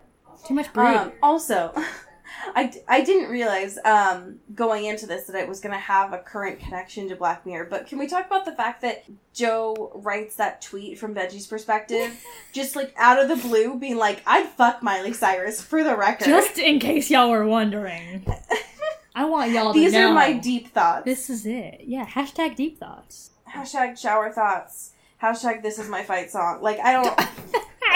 Too 0.47 0.55
much 0.55 0.73
brood. 0.73 0.97
Um, 0.97 1.13
also, 1.23 1.73
I, 2.55 2.73
I 2.89 3.03
didn't 3.03 3.31
realize 3.31 3.79
um, 3.85 4.37
going 4.55 4.85
into 4.85 5.07
this 5.07 5.27
that 5.27 5.37
it 5.37 5.49
was 5.49 5.61
going 5.61 5.73
to 5.75 5.79
have 5.81 6.13
a 6.13 6.19
current 6.19 6.59
connection 6.61 7.09
to 7.09 7.17
Black 7.17 7.47
Mirror. 7.47 7.69
But 7.71 7.87
can 7.87 7.99
we 7.99 8.07
talk 8.07 8.27
about 8.27 8.45
the 8.45 8.53
fact 8.53 8.83
that 8.83 9.05
Joe 9.33 9.93
writes 9.95 10.37
that 10.37 10.61
tweet 10.61 10.99
from 10.99 11.15
Benji's 11.15 11.47
perspective, 11.47 12.23
just 12.53 12.77
like 12.77 12.95
out 12.97 13.19
of 13.19 13.29
the 13.29 13.37
blue, 13.37 13.79
being 13.79 13.97
like, 13.97 14.23
"I'd 14.27 14.49
fuck 14.49 14.83
Miley 14.83 15.13
Cyrus 15.13 15.61
for 15.61 15.83
the 15.83 15.97
record." 15.97 16.27
Just 16.27 16.59
in 16.59 16.79
case 16.79 17.11
y'all 17.11 17.31
were 17.31 17.47
wondering. 17.47 18.27
I 19.17 19.27
want 19.27 19.53
y'all 19.53 19.73
to 19.73 19.79
These 19.79 19.93
know. 19.93 20.11
are 20.11 20.15
my 20.15 20.33
deep 20.33 20.69
thoughts. 20.73 21.05
This 21.05 21.31
is 21.31 21.47
it. 21.47 21.83
Yeah, 21.85 22.05
hashtag 22.05 22.57
deep 22.57 22.79
thoughts. 22.81 23.31
Hashtag 23.49 23.97
shower 23.97 24.33
thoughts. 24.33 24.91
Hashtag 25.23 25.63
this 25.63 25.79
is 25.79 25.89
my 25.89 26.03
fight 26.03 26.31
song. 26.31 26.61
Like 26.61 26.81
I 26.81 26.93
don't. 26.93 27.21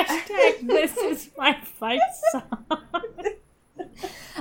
Hashtag 0.04 0.66
this 0.66 0.96
is 0.96 1.30
my 1.36 1.58
fight 1.60 2.00
song. 2.30 2.66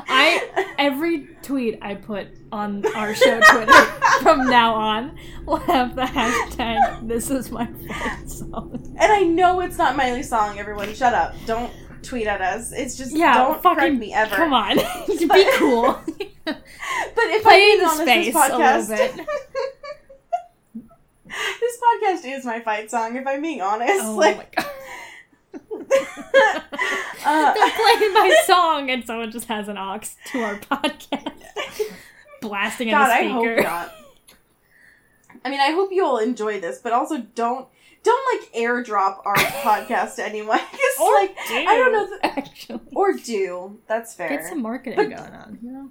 I 0.10 0.74
every 0.78 1.28
tweet 1.42 1.80
I 1.82 1.96
put 1.96 2.28
on 2.52 2.86
our 2.96 3.14
show 3.16 3.40
Twitter 3.52 3.74
from 4.22 4.48
now 4.50 4.74
on 4.76 5.18
will 5.46 5.58
have 5.58 5.96
the 5.96 6.04
hashtag 6.04 7.08
this 7.08 7.30
is 7.30 7.50
my 7.52 7.66
fight 7.88 8.30
song. 8.30 8.96
And 9.00 9.12
I 9.12 9.24
know 9.24 9.60
it's 9.62 9.78
not 9.78 9.96
Miley's 9.96 10.30
song. 10.30 10.60
Everyone, 10.60 10.94
shut 10.94 11.14
up. 11.14 11.36
Don't 11.46 11.72
tweet 12.04 12.28
at 12.28 12.42
us. 12.42 12.72
It's 12.72 12.96
just 12.98 13.16
Yeah, 13.16 13.34
don't 13.34 13.62
fucking 13.62 13.98
me 14.00 14.14
ever. 14.14 14.36
Come 14.36 14.54
on, 14.54 14.78
be 15.08 15.50
cool. 15.58 16.00
But 16.46 16.58
if 17.18 17.44
Play 17.44 17.58
being 17.60 17.80
the 17.80 17.90
space 17.90 18.34
this 18.34 18.36
a 18.36 18.40
little 18.40 18.60
podcast, 18.60 18.88
bit. 18.90 19.28
this 21.26 21.78
podcast 21.82 22.26
is 22.38 22.46
my 22.46 22.60
fight 22.62 22.90
song. 22.90 23.16
If 23.16 23.26
I'm 23.28 23.42
being 23.42 23.62
honest, 23.62 24.04
Oh 24.04 24.16
like, 24.16 24.38
my 24.38 24.48
god. 24.56 24.72
Uh, 25.94 27.54
They're 27.54 27.72
playing 27.72 28.14
my 28.14 28.42
song 28.46 28.90
and 28.90 29.06
someone 29.06 29.32
just 29.32 29.48
has 29.48 29.68
an 29.68 29.78
aux 29.78 30.00
to 30.32 30.42
our 30.44 30.56
podcast. 30.60 31.32
Blasting 32.42 32.90
in 32.90 32.94
God, 32.94 33.10
a 33.10 33.14
I 33.14 33.18
speaker. 33.20 33.56
hope 33.56 33.64
not. 33.64 33.94
I 35.46 35.50
mean, 35.50 35.60
I 35.60 35.72
hope 35.72 35.90
you'll 35.92 36.18
enjoy 36.18 36.60
this, 36.60 36.80
but 36.80 36.94
also 36.94 37.18
don't 37.36 37.68
don't 38.04 38.42
like 38.42 38.54
airdrop 38.54 39.22
our 39.26 39.36
podcast 39.36 40.16
to 40.16 40.26
anyone. 40.26 40.60
Or 41.00 41.14
like, 41.14 41.36
do, 41.48 41.54
I 41.56 41.78
don't 41.78 41.92
know, 41.94 42.08
that, 42.24 42.38
actually. 42.40 42.80
or 42.96 43.14
do. 43.14 43.80
That's 43.88 44.16
fair. 44.16 44.30
Get 44.30 44.46
some 44.48 44.62
marketing 44.64 44.96
But- 44.98 45.10
going 45.18 45.32
on, 45.34 45.60
you 45.62 45.72
know? 45.72 45.90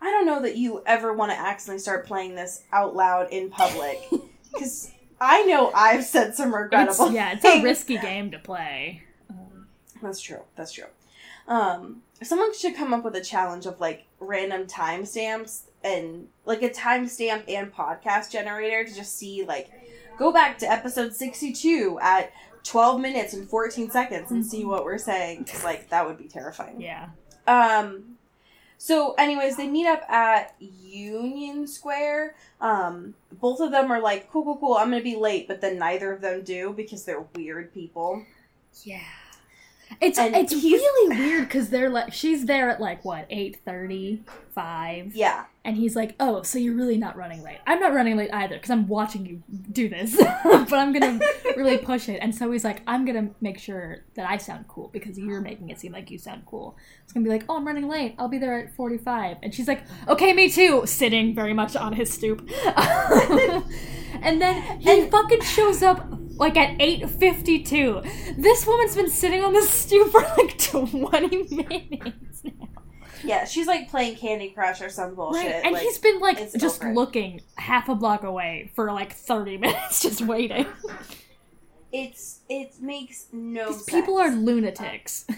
I 0.00 0.10
don't 0.12 0.24
know 0.26 0.42
that 0.42 0.56
you 0.56 0.82
ever 0.86 1.12
want 1.14 1.32
to 1.32 1.38
accidentally 1.38 1.80
start 1.80 2.06
playing 2.06 2.34
this 2.36 2.62
out 2.72 2.94
loud 2.94 3.32
in 3.32 3.48
public 3.50 3.98
because 4.52 4.92
I 5.24 5.42
know 5.44 5.70
I've 5.74 6.04
said 6.04 6.34
some 6.34 6.48
It's, 6.48 6.56
regrettable. 6.56 7.12
yeah, 7.12 7.32
it's 7.32 7.44
a 7.44 7.62
risky 7.62 7.98
game 7.98 8.30
to 8.32 8.38
play. 8.38 9.02
Um, 9.30 9.66
That's 10.02 10.20
true. 10.20 10.42
That's 10.56 10.72
true. 10.72 10.84
Um, 11.48 12.02
someone 12.22 12.54
should 12.54 12.74
come 12.76 12.94
up 12.94 13.04
with 13.04 13.14
a 13.16 13.20
challenge 13.20 13.66
of 13.66 13.80
like 13.80 14.04
random 14.20 14.66
timestamps 14.66 15.62
and 15.82 16.28
like 16.46 16.62
a 16.62 16.70
timestamp 16.70 17.44
and 17.48 17.72
podcast 17.72 18.30
generator 18.30 18.84
to 18.84 18.94
just 18.94 19.16
see 19.18 19.44
like 19.44 19.70
go 20.18 20.32
back 20.32 20.56
to 20.58 20.70
episode 20.70 21.14
sixty-two 21.14 21.98
at 22.00 22.32
twelve 22.62 23.00
minutes 23.00 23.34
and 23.34 23.48
fourteen 23.48 23.90
seconds 23.90 24.30
and 24.30 24.44
see 24.44 24.64
what 24.64 24.84
we're 24.84 24.96
saying. 24.98 25.46
like 25.64 25.90
that 25.90 26.06
would 26.06 26.16
be 26.18 26.28
terrifying. 26.28 26.80
yeah. 26.80 27.08
Um. 27.46 28.13
So, 28.84 29.14
anyways, 29.14 29.56
they 29.56 29.66
meet 29.66 29.86
up 29.86 30.02
at 30.10 30.54
Union 30.60 31.66
Square. 31.66 32.34
Um, 32.60 33.14
both 33.32 33.60
of 33.60 33.70
them 33.70 33.90
are 33.90 33.98
like, 33.98 34.30
"Cool, 34.30 34.44
cool, 34.44 34.58
cool. 34.58 34.74
I'm 34.74 34.90
gonna 34.90 35.02
be 35.02 35.16
late," 35.16 35.48
but 35.48 35.62
then 35.62 35.78
neither 35.78 36.12
of 36.12 36.20
them 36.20 36.42
do 36.42 36.70
because 36.76 37.02
they're 37.06 37.24
weird 37.34 37.72
people. 37.72 38.26
Yeah. 38.82 38.98
It's 40.02 40.18
And 40.18 40.36
it's 40.36 40.52
really 40.52 41.16
weird 41.16 41.44
because 41.44 41.70
they're 41.70 41.88
like 41.88 42.12
she's 42.12 42.44
there 42.44 42.68
at 42.68 42.78
like 42.78 43.02
what 43.06 43.24
eight 43.30 43.56
thirty 43.64 44.22
five, 44.54 45.16
Yeah. 45.16 45.44
And 45.64 45.76
he's 45.76 45.96
like, 45.96 46.14
"Oh, 46.20 46.42
so 46.42 46.58
you're 46.58 46.74
really 46.74 46.98
not 46.98 47.16
running 47.16 47.42
late? 47.42 47.58
I'm 47.66 47.80
not 47.80 47.94
running 47.94 48.16
late 48.16 48.30
either 48.32 48.56
because 48.56 48.70
I'm 48.70 48.86
watching 48.86 49.24
you 49.26 49.42
do 49.72 49.88
this, 49.88 50.16
but 50.44 50.72
I'm 50.72 50.92
gonna 50.92 51.18
really 51.56 51.78
push 51.90 52.08
it." 52.08 52.18
And 52.22 52.34
so 52.34 52.50
he's 52.52 52.64
like, 52.64 52.82
"I'm 52.86 53.04
gonna 53.04 53.30
make 53.40 53.58
sure 53.58 54.04
that 54.14 54.28
I 54.28 54.36
sound 54.36 54.66
cool 54.68 54.88
because 54.92 55.18
you're 55.18 55.40
making 55.40 55.70
it 55.70 55.80
seem 55.80 55.92
like 55.92 56.10
you 56.10 56.18
sound 56.18 56.42
cool." 56.46 56.76
It's 57.02 57.12
gonna 57.12 57.24
be 57.24 57.30
like, 57.30 57.44
"Oh, 57.48 57.56
I'm 57.56 57.66
running 57.66 57.88
late. 57.88 58.14
I'll 58.18 58.28
be 58.28 58.38
there 58.38 58.58
at 58.58 58.74
45," 58.74 59.38
and 59.42 59.54
she's 59.54 59.68
like, 59.68 59.82
"Okay, 60.08 60.32
me 60.32 60.50
too," 60.50 60.82
sitting 60.86 61.34
very 61.34 61.54
much 61.54 61.74
on 61.76 61.92
his 61.94 62.12
stoop. 62.12 62.48
and 64.22 64.40
then 64.40 64.80
he 64.80 64.90
And- 65.02 65.10
fucking 65.10 65.40
shows 65.42 65.82
up 65.82 66.06
like 66.36 66.56
at 66.56 66.76
8.52 66.80 68.36
this 68.42 68.66
woman's 68.66 68.96
been 68.96 69.08
sitting 69.08 69.44
on 69.44 69.52
this 69.52 69.70
stoop 69.70 70.10
for 70.10 70.20
like 70.36 70.58
20 70.58 71.46
minutes 71.54 72.42
now 72.42 72.63
Yeah, 73.24 73.44
she's 73.44 73.66
like 73.66 73.90
playing 73.90 74.16
Candy 74.16 74.50
Crush 74.50 74.80
or 74.80 74.88
some 74.88 75.14
bullshit. 75.14 75.44
right 75.44 75.64
and 75.64 75.72
like, 75.74 75.82
he's 75.82 75.98
been 75.98 76.20
like 76.20 76.38
just 76.56 76.82
over 76.82 76.94
looking 76.94 77.40
half 77.56 77.88
a 77.88 77.94
block 77.94 78.22
away 78.22 78.70
for 78.74 78.92
like 78.92 79.12
30 79.12 79.56
minutes 79.58 80.02
just 80.02 80.20
waiting 80.20 80.66
it's 81.94 82.40
it 82.48 82.80
makes 82.80 83.28
no 83.32 83.68
these 83.68 83.84
sense. 83.84 83.90
people 83.90 84.18
are 84.18 84.30
lunatics 84.30 85.24
uh, 85.30 85.34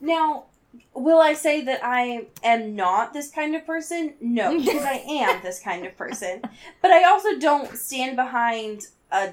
now. 0.00 0.44
Will 0.92 1.20
I 1.20 1.32
say 1.32 1.62
that 1.62 1.80
I 1.82 2.26
am 2.42 2.76
not 2.76 3.14
this 3.14 3.30
kind 3.30 3.54
of 3.54 3.64
person? 3.64 4.14
No, 4.20 4.58
because 4.58 4.82
I 4.82 5.02
am 5.08 5.42
this 5.42 5.58
kind 5.58 5.86
of 5.86 5.96
person. 5.96 6.42
But 6.82 6.90
I 6.90 7.04
also 7.04 7.38
don't 7.38 7.76
stand 7.76 8.14
behind 8.16 8.88
a 9.10 9.32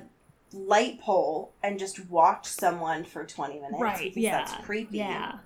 light 0.54 1.02
pole 1.02 1.54
and 1.62 1.78
just 1.78 2.08
watch 2.10 2.46
someone 2.46 3.04
for 3.04 3.26
20 3.26 3.56
minutes 3.56 3.74
right 3.80 4.16
yeah 4.16 4.38
that's 4.38 4.66
creepy. 4.66 5.00
yeah 5.00 5.40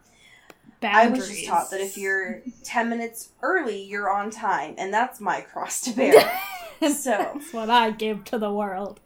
I 0.81 1.07
was 1.07 1.27
just 1.27 1.45
taught 1.45 1.71
that 1.71 1.81
if 1.81 1.97
you're 1.97 2.41
10 2.63 2.89
minutes 2.89 3.29
early, 3.41 3.83
you're 3.83 4.11
on 4.11 4.29
time, 4.29 4.75
and 4.77 4.93
that's 4.93 5.19
my 5.19 5.41
cross 5.41 5.81
to 5.81 5.91
bear. 5.91 6.13
so, 6.81 7.11
that's 7.33 7.51
what 7.53 7.69
i 7.71 7.89
give 7.89 8.23
to 8.25 8.37
the 8.37 8.51
world 8.51 8.99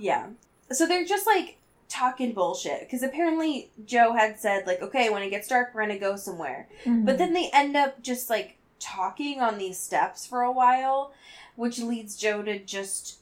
yeah. 0.00 0.28
So 0.72 0.86
they're 0.86 1.04
just 1.04 1.26
like 1.26 1.58
talking 1.88 2.32
bullshit 2.32 2.80
because 2.80 3.02
apparently 3.02 3.70
Joe 3.84 4.14
had 4.14 4.40
said, 4.40 4.66
like, 4.66 4.80
okay, 4.82 5.10
when 5.10 5.22
it 5.22 5.30
gets 5.30 5.48
dark, 5.48 5.72
we're 5.74 5.82
gonna 5.82 5.98
go 5.98 6.16
somewhere. 6.16 6.68
Mm-hmm. 6.84 7.04
But 7.04 7.18
then 7.18 7.34
they 7.34 7.50
end 7.52 7.76
up 7.76 8.02
just 8.02 8.30
like 8.30 8.56
talking 8.80 9.40
on 9.40 9.58
these 9.58 9.78
steps 9.78 10.26
for 10.26 10.42
a 10.42 10.50
while, 10.50 11.12
which 11.54 11.78
leads 11.78 12.16
Joe 12.16 12.42
to 12.42 12.58
just 12.58 13.18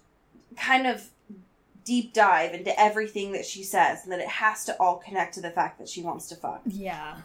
kind 0.57 0.87
of 0.87 1.09
deep 1.85 2.13
dive 2.13 2.55
into 2.55 2.79
everything 2.79 3.33
that 3.33 3.45
she 3.45 3.63
says, 3.65 4.05
and 4.05 4.13
that 4.13 4.21
it 4.21 4.29
has 4.29 4.65
to 4.67 4.77
all 4.79 4.97
connect 4.97 5.35
to 5.35 5.41
the 5.41 5.51
fact 5.51 5.79
that 5.79 5.89
she 5.89 6.03
wants 6.03 6.29
to 6.29 6.37
fuck. 6.37 6.63
yeah 6.65 7.17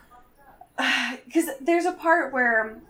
because 1.25 1.49
there's 1.62 1.86
a 1.86 1.91
part 1.91 2.33
where 2.33 2.81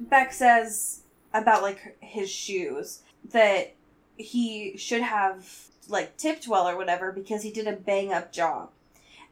Beck 0.00 0.32
says 0.32 1.02
about 1.34 1.62
like 1.62 1.96
his 2.00 2.30
shoes 2.30 3.02
that 3.32 3.74
he 4.16 4.76
should 4.76 5.02
have 5.02 5.68
like 5.88 6.16
tipped 6.16 6.48
well 6.48 6.68
or 6.68 6.76
whatever 6.76 7.12
because 7.12 7.42
he 7.42 7.50
did 7.50 7.66
a 7.66 7.72
bang 7.72 8.12
up 8.12 8.32
job. 8.32 8.70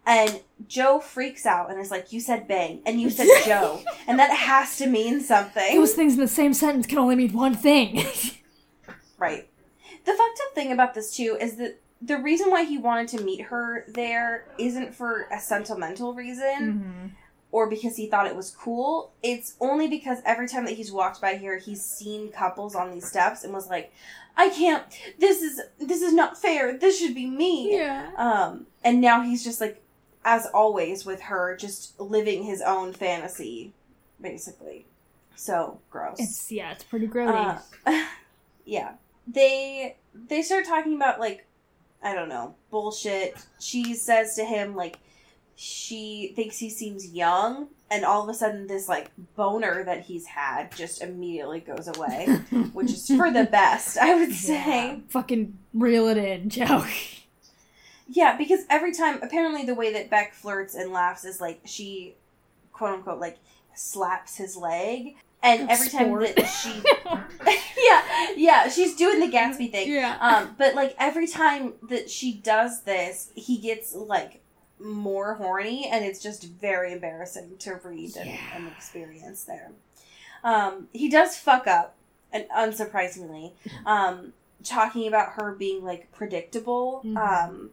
And 0.06 0.42
Joe 0.68 1.00
freaks 1.00 1.46
out 1.46 1.70
and 1.70 1.80
is 1.80 1.90
like, 1.90 2.12
You 2.12 2.20
said 2.20 2.46
bang 2.46 2.80
and 2.84 3.00
you 3.00 3.08
said 3.08 3.26
Joe. 3.46 3.80
And 4.06 4.18
that 4.18 4.30
has 4.36 4.76
to 4.76 4.86
mean 4.86 5.20
something. 5.22 5.74
those 5.76 5.94
things 5.94 6.14
in 6.14 6.20
the 6.20 6.28
same 6.28 6.52
sentence 6.52 6.86
can 6.86 6.98
only 6.98 7.16
mean 7.16 7.32
one 7.32 7.54
thing 7.54 8.04
Right. 9.18 9.48
The 10.04 10.12
fucked 10.12 10.40
up 10.46 10.54
thing 10.54 10.72
about 10.72 10.92
this 10.92 11.16
too 11.16 11.38
is 11.40 11.56
that 11.56 11.80
the 12.02 12.18
reason 12.18 12.50
why 12.50 12.64
he 12.64 12.76
wanted 12.76 13.08
to 13.16 13.24
meet 13.24 13.40
her 13.42 13.86
there 13.88 14.46
isn't 14.58 14.94
for 14.94 15.26
a 15.32 15.40
sentimental 15.40 16.12
reason. 16.12 17.14
Mhm. 17.14 17.16
Or 17.54 17.70
because 17.70 17.94
he 17.94 18.08
thought 18.08 18.26
it 18.26 18.34
was 18.34 18.50
cool. 18.50 19.12
It's 19.22 19.54
only 19.60 19.86
because 19.86 20.18
every 20.26 20.48
time 20.48 20.64
that 20.64 20.72
he's 20.72 20.90
walked 20.90 21.20
by 21.20 21.36
here, 21.36 21.56
he's 21.56 21.84
seen 21.84 22.32
couples 22.32 22.74
on 22.74 22.90
these 22.90 23.06
steps 23.06 23.44
and 23.44 23.54
was 23.54 23.68
like, 23.68 23.92
"I 24.36 24.48
can't. 24.48 24.82
This 25.20 25.40
is 25.40 25.60
this 25.78 26.02
is 26.02 26.12
not 26.12 26.36
fair. 26.36 26.76
This 26.76 26.98
should 26.98 27.14
be 27.14 27.26
me." 27.26 27.76
yeah 27.76 28.10
Um, 28.16 28.66
and 28.82 29.00
now 29.00 29.22
he's 29.22 29.44
just 29.44 29.60
like, 29.60 29.80
as 30.24 30.46
always 30.46 31.06
with 31.06 31.20
her, 31.22 31.56
just 31.56 32.00
living 32.00 32.42
his 32.42 32.60
own 32.60 32.92
fantasy, 32.92 33.72
basically. 34.20 34.86
So 35.36 35.78
gross. 35.90 36.16
it's 36.18 36.50
yeah 36.50 36.72
it's 36.72 36.82
pretty 36.82 37.06
gross. 37.06 37.62
Uh, 37.86 38.04
yeah. 38.64 38.94
They 39.28 39.94
they 40.12 40.42
start 40.42 40.66
talking 40.66 40.96
about 40.96 41.20
like 41.20 41.46
I 42.02 42.14
don't 42.14 42.28
know, 42.28 42.56
bullshit. 42.72 43.36
She 43.60 43.94
says 43.94 44.34
to 44.34 44.44
him 44.44 44.74
like 44.74 44.98
she 45.56 46.32
thinks 46.34 46.58
he 46.58 46.70
seems 46.70 47.08
young 47.08 47.68
and 47.90 48.04
all 48.04 48.22
of 48.22 48.28
a 48.28 48.34
sudden 48.34 48.66
this 48.66 48.88
like 48.88 49.10
boner 49.36 49.84
that 49.84 50.02
he's 50.02 50.26
had 50.26 50.74
just 50.74 51.00
immediately 51.02 51.60
goes 51.60 51.86
away, 51.86 52.26
which 52.72 52.90
is 52.92 53.06
for 53.08 53.30
the 53.30 53.44
best, 53.44 53.96
I 53.98 54.14
would 54.14 54.32
say. 54.32 54.54
Yeah. 54.54 54.96
Fucking 55.08 55.56
reel 55.72 56.08
it 56.08 56.16
in, 56.16 56.48
Joe. 56.50 56.84
Yeah, 58.08 58.36
because 58.36 58.60
every 58.68 58.92
time, 58.92 59.20
apparently, 59.22 59.64
the 59.64 59.74
way 59.74 59.92
that 59.92 60.10
Beck 60.10 60.34
flirts 60.34 60.74
and 60.74 60.92
laughs 60.92 61.24
is 61.24 61.40
like 61.40 61.60
she, 61.64 62.16
quote 62.72 62.94
unquote, 62.94 63.20
like 63.20 63.38
slaps 63.74 64.36
his 64.36 64.56
leg, 64.56 65.16
and 65.42 65.70
every 65.70 65.88
time 65.88 66.12
that 66.20 66.46
she, 66.46 66.82
yeah, 67.82 68.32
yeah, 68.36 68.68
she's 68.68 68.94
doing 68.96 69.20
the 69.20 69.34
Gatsby 69.34 69.70
thing. 69.70 69.90
yeah. 69.90 70.16
Um, 70.20 70.54
but 70.58 70.74
like 70.74 70.94
every 70.98 71.26
time 71.26 71.74
that 71.88 72.10
she 72.10 72.32
does 72.34 72.82
this, 72.82 73.30
he 73.34 73.56
gets 73.58 73.94
like 73.94 74.40
more 74.80 75.34
horny, 75.34 75.88
and 75.90 76.04
it's 76.04 76.20
just 76.22 76.44
very 76.44 76.92
embarrassing 76.92 77.56
to 77.60 77.74
read 77.84 78.16
and, 78.16 78.30
Yeah. 78.30 78.36
and 78.54 78.68
experience 78.68 79.44
there. 79.44 79.70
Um, 80.42 80.88
he 80.92 81.08
does 81.08 81.36
fuck 81.38 81.66
up, 81.66 81.94
and 82.32 82.44
unsurprisingly, 82.54 83.52
um, 83.86 84.32
talking 84.62 85.06
about 85.06 85.32
her 85.34 85.52
being 85.52 85.84
like 85.84 86.10
predictable. 86.12 87.02
Mhm. 87.04 87.16
Um, 87.16 87.70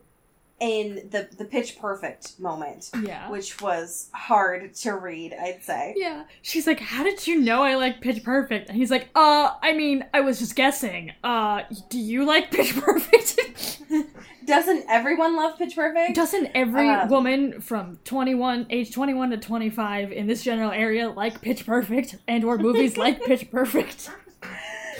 in 0.60 1.10
the 1.10 1.28
the 1.36 1.44
pitch 1.46 1.80
perfect 1.80 2.40
moment, 2.40 2.92
Yeah. 3.04 3.32
which 3.32 3.60
was 3.62 4.10
hard 4.14 4.76
to 4.76 4.94
read, 4.94 5.34
I'd 5.34 5.64
say. 5.64 5.96
Yeah. 5.98 6.26
She's 6.44 6.68
like, 6.68 6.80
How 6.80 7.04
did 7.04 7.26
you 7.26 7.42
know 7.42 7.64
I 7.64 7.74
like 7.74 8.00
Pitch 8.00 8.24
Perfect? 8.24 8.70
And 8.70 8.78
he's 8.78 8.92
like, 8.92 9.10
Uh, 9.16 9.56
I 9.64 9.74
mean, 9.74 10.06
I 10.14 10.22
was 10.22 10.38
just 10.38 10.56
guessing. 10.56 11.14
Uh, 11.24 11.64
do 11.90 11.98
you 11.98 12.26
like 12.26 12.52
Pitch 12.52 12.76
Perfect? 12.80 13.82
Doesn't 14.46 14.86
everyone 14.90 15.36
love 15.36 15.58
Pitch 15.58 15.76
Perfect? 15.76 16.16
Doesn't 16.16 16.48
every 16.56 16.90
Um, 16.90 17.10
woman 17.10 17.62
from 17.62 18.00
21, 18.06 18.68
age 18.70 18.92
21 18.94 19.30
to 19.32 19.38
25 19.38 20.12
in 20.12 20.28
this 20.28 20.44
general 20.44 20.72
area 20.72 21.10
like 21.10 21.42
Pitch 21.42 21.66
Perfect 21.66 22.16
and 22.28 22.44
or 22.44 22.58
movies 22.58 22.98
like 22.98 23.22
Pitch 23.26 23.50
Perfect? 23.52 24.10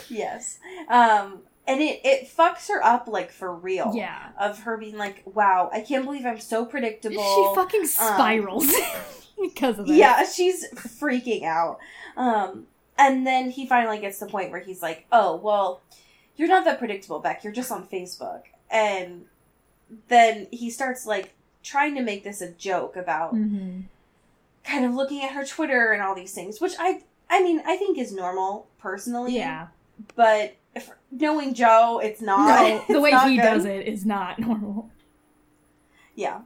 yes. 0.10 0.60
Um, 0.90 1.40
and 1.68 1.82
it 1.82 2.02
it 2.04 2.28
fucks 2.36 2.68
her 2.70 2.84
up 2.84 3.08
like 3.08 3.32
for 3.32 3.54
real. 3.54 3.94
Yeah. 3.96 4.30
Of 4.40 4.60
her 4.64 4.78
being 4.78 4.98
like, 4.98 5.24
"Wow, 5.26 5.70
I 5.72 5.82
can't 5.82 6.04
believe 6.06 6.26
I'm 6.26 6.40
so 6.40 6.66
predictable." 6.66 7.24
She 7.24 7.56
fucking 7.56 7.86
spirals 7.88 8.72
because 9.42 9.80
of 9.80 9.88
that. 9.88 9.94
Yeah, 9.94 10.26
she's 10.26 10.70
freaking 10.74 11.44
out. 11.44 11.78
Um, 12.18 12.68
and 12.98 13.26
then 13.26 13.52
he 13.52 13.66
finally 13.68 14.00
gets 14.00 14.20
to 14.20 14.26
the 14.26 14.32
point 14.32 14.52
where 14.52 14.60
he's 14.60 14.82
like, 14.82 15.06
"Oh, 15.12 15.36
well, 15.38 15.82
you're 16.36 16.48
not 16.50 16.66
that 16.66 16.80
predictable, 16.80 17.20
Beck. 17.20 17.44
You're 17.44 17.54
just 17.54 17.72
on 17.72 17.86
Facebook." 17.88 18.42
And 18.72 19.26
then 20.08 20.48
he 20.52 20.70
starts 20.70 21.06
like 21.06 21.34
trying 21.64 21.94
to 21.96 22.02
make 22.02 22.24
this 22.24 22.42
a 22.42 22.50
joke 22.52 22.96
about 22.96 23.36
Mm-hmm. 23.36 23.82
kind 24.64 24.86
of 24.86 24.94
looking 24.96 25.22
at 25.24 25.32
her 25.34 25.46
Twitter 25.46 25.92
and 25.92 26.02
all 26.02 26.16
these 26.16 26.34
things, 26.34 26.60
which 26.62 26.74
I 26.80 27.04
I 27.30 27.44
mean, 27.44 27.62
I 27.66 27.76
think 27.78 27.98
is 27.98 28.12
normal 28.14 28.68
personally. 28.80 29.36
Yeah. 29.36 29.68
But 30.16 30.56
if, 30.76 30.90
knowing 31.12 31.54
Joe, 31.54 32.00
it's 32.04 32.22
not. 32.22 32.48
No, 32.68 32.78
the 32.88 32.94
It's 32.94 33.02
way 33.04 33.12
not 33.12 33.30
he 33.30 33.36
good. 33.36 33.42
does 33.44 33.66
it 33.66 33.88
is 33.88 34.06
not 34.06 34.40
normal. 34.48 34.90
Yeah. 36.16 36.42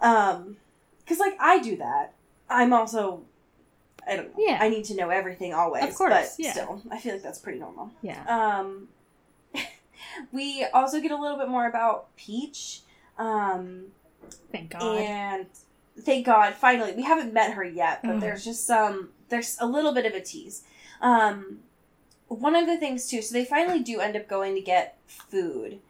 Um, 0.00 0.56
because 0.98 1.18
like 1.18 1.34
I 1.40 1.58
do 1.60 1.76
that. 1.76 2.14
I'm 2.50 2.72
also, 2.72 3.22
I 4.06 4.16
don't 4.16 4.26
know. 4.36 4.44
Yeah. 4.44 4.58
I 4.60 4.68
need 4.68 4.84
to 4.86 4.94
know 4.96 5.08
everything 5.10 5.54
always. 5.54 5.84
Of 5.84 5.94
course, 5.94 6.12
but 6.12 6.30
yeah. 6.38 6.52
still, 6.52 6.82
I 6.90 6.98
feel 6.98 7.14
like 7.14 7.22
that's 7.22 7.38
pretty 7.38 7.58
normal. 7.58 7.90
Yeah. 8.02 8.22
Um, 8.26 8.88
we 10.32 10.64
also 10.72 11.00
get 11.00 11.10
a 11.10 11.16
little 11.16 11.38
bit 11.38 11.48
more 11.48 11.66
about 11.66 12.14
Peach. 12.16 12.82
Um, 13.18 13.86
Thank 14.50 14.70
God. 14.70 14.82
and 14.82 15.46
thank 16.00 16.26
God, 16.26 16.54
finally, 16.54 16.92
we 16.94 17.02
haven't 17.02 17.32
met 17.32 17.52
her 17.52 17.64
yet, 17.64 18.00
but 18.02 18.16
Mhm. 18.16 18.20
there's 18.20 18.44
just 18.44 18.66
some, 18.66 19.10
there's 19.28 19.56
a 19.60 19.66
little 19.66 19.92
bit 19.92 20.06
of 20.06 20.14
a 20.14 20.20
tease. 20.20 20.62
Um, 21.00 21.60
one 22.28 22.56
of 22.56 22.66
the 22.66 22.76
things 22.78 23.08
too, 23.08 23.20
so 23.22 23.32
they 23.34 23.44
finally 23.44 23.80
do 23.80 24.00
end 24.00 24.16
up 24.16 24.26
going 24.28 24.54
to 24.54 24.60
get 24.60 24.96
food, 25.06 25.80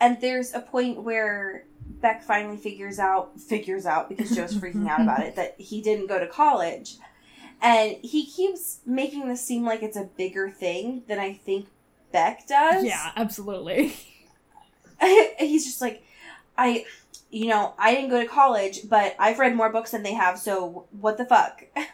and 0.00 0.20
there's 0.20 0.54
a 0.54 0.60
point 0.60 1.02
where 1.02 1.64
Beck 2.00 2.22
finally 2.22 2.56
figures 2.56 2.98
out, 3.00 3.40
figures 3.40 3.84
out 3.86 4.08
because 4.08 4.32
Joe's 4.34 4.54
freaking 4.60 4.86
out 4.88 5.00
about 5.00 5.22
it 5.22 5.34
that 5.36 5.56
he 5.58 5.80
didn't 5.80 6.06
go 6.06 6.20
to 6.20 6.26
college, 6.28 6.98
and 7.60 7.96
he 8.02 8.24
keeps 8.26 8.78
making 8.86 9.28
this 9.28 9.44
seem 9.44 9.64
like 9.64 9.82
it's 9.82 9.96
a 9.96 10.04
bigger 10.04 10.48
thing 10.50 11.02
than 11.08 11.18
I 11.18 11.32
think 11.34 11.66
Beck 12.12 12.46
does. 12.48 12.84
Yeah, 12.84 13.12
absolutely. 13.16 13.94
he's 15.38 15.64
just 15.64 15.80
like 15.80 16.02
i 16.56 16.84
you 17.30 17.46
know 17.46 17.72
i 17.78 17.94
didn't 17.94 18.10
go 18.10 18.20
to 18.20 18.26
college 18.26 18.80
but 18.88 19.14
i've 19.20 19.38
read 19.38 19.54
more 19.54 19.70
books 19.70 19.92
than 19.92 20.02
they 20.02 20.12
have 20.14 20.38
so 20.38 20.86
what 21.00 21.16
the 21.18 21.24
fuck? 21.24 21.62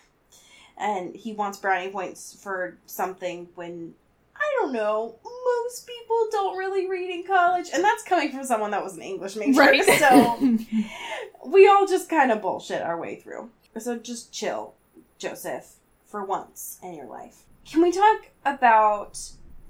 And 0.76 1.14
he 1.14 1.32
wants 1.34 1.58
brownie 1.58 1.90
points 1.90 2.36
for 2.42 2.78
something 2.86 3.48
when 3.54 3.94
i 4.34 4.54
don't 4.58 4.72
know 4.72 5.16
most 5.22 5.86
people 5.86 6.28
don't 6.32 6.56
really 6.56 6.88
read 6.88 7.10
in 7.10 7.24
college. 7.26 7.68
And 7.74 7.84
that's 7.84 8.02
coming 8.02 8.32
from 8.32 8.44
someone 8.44 8.70
that 8.72 8.82
was 8.82 8.96
an 8.96 9.02
english 9.02 9.36
major 9.36 9.60
Right. 9.60 9.84
so 9.84 10.58
we 11.46 11.68
all 11.68 11.86
just 11.86 12.08
kind 12.08 12.32
of 12.32 12.40
bullshit 12.40 12.80
our 12.82 12.98
way 12.98 13.16
through. 13.16 13.50
So 13.78 13.98
just 13.98 14.32
chill 14.32 14.74
joseph 15.18 15.74
for 16.06 16.24
once 16.24 16.78
in 16.82 16.94
your 16.94 17.06
life. 17.06 17.42
Can 17.66 17.82
we 17.82 17.92
talk 17.92 18.28
about 18.44 19.20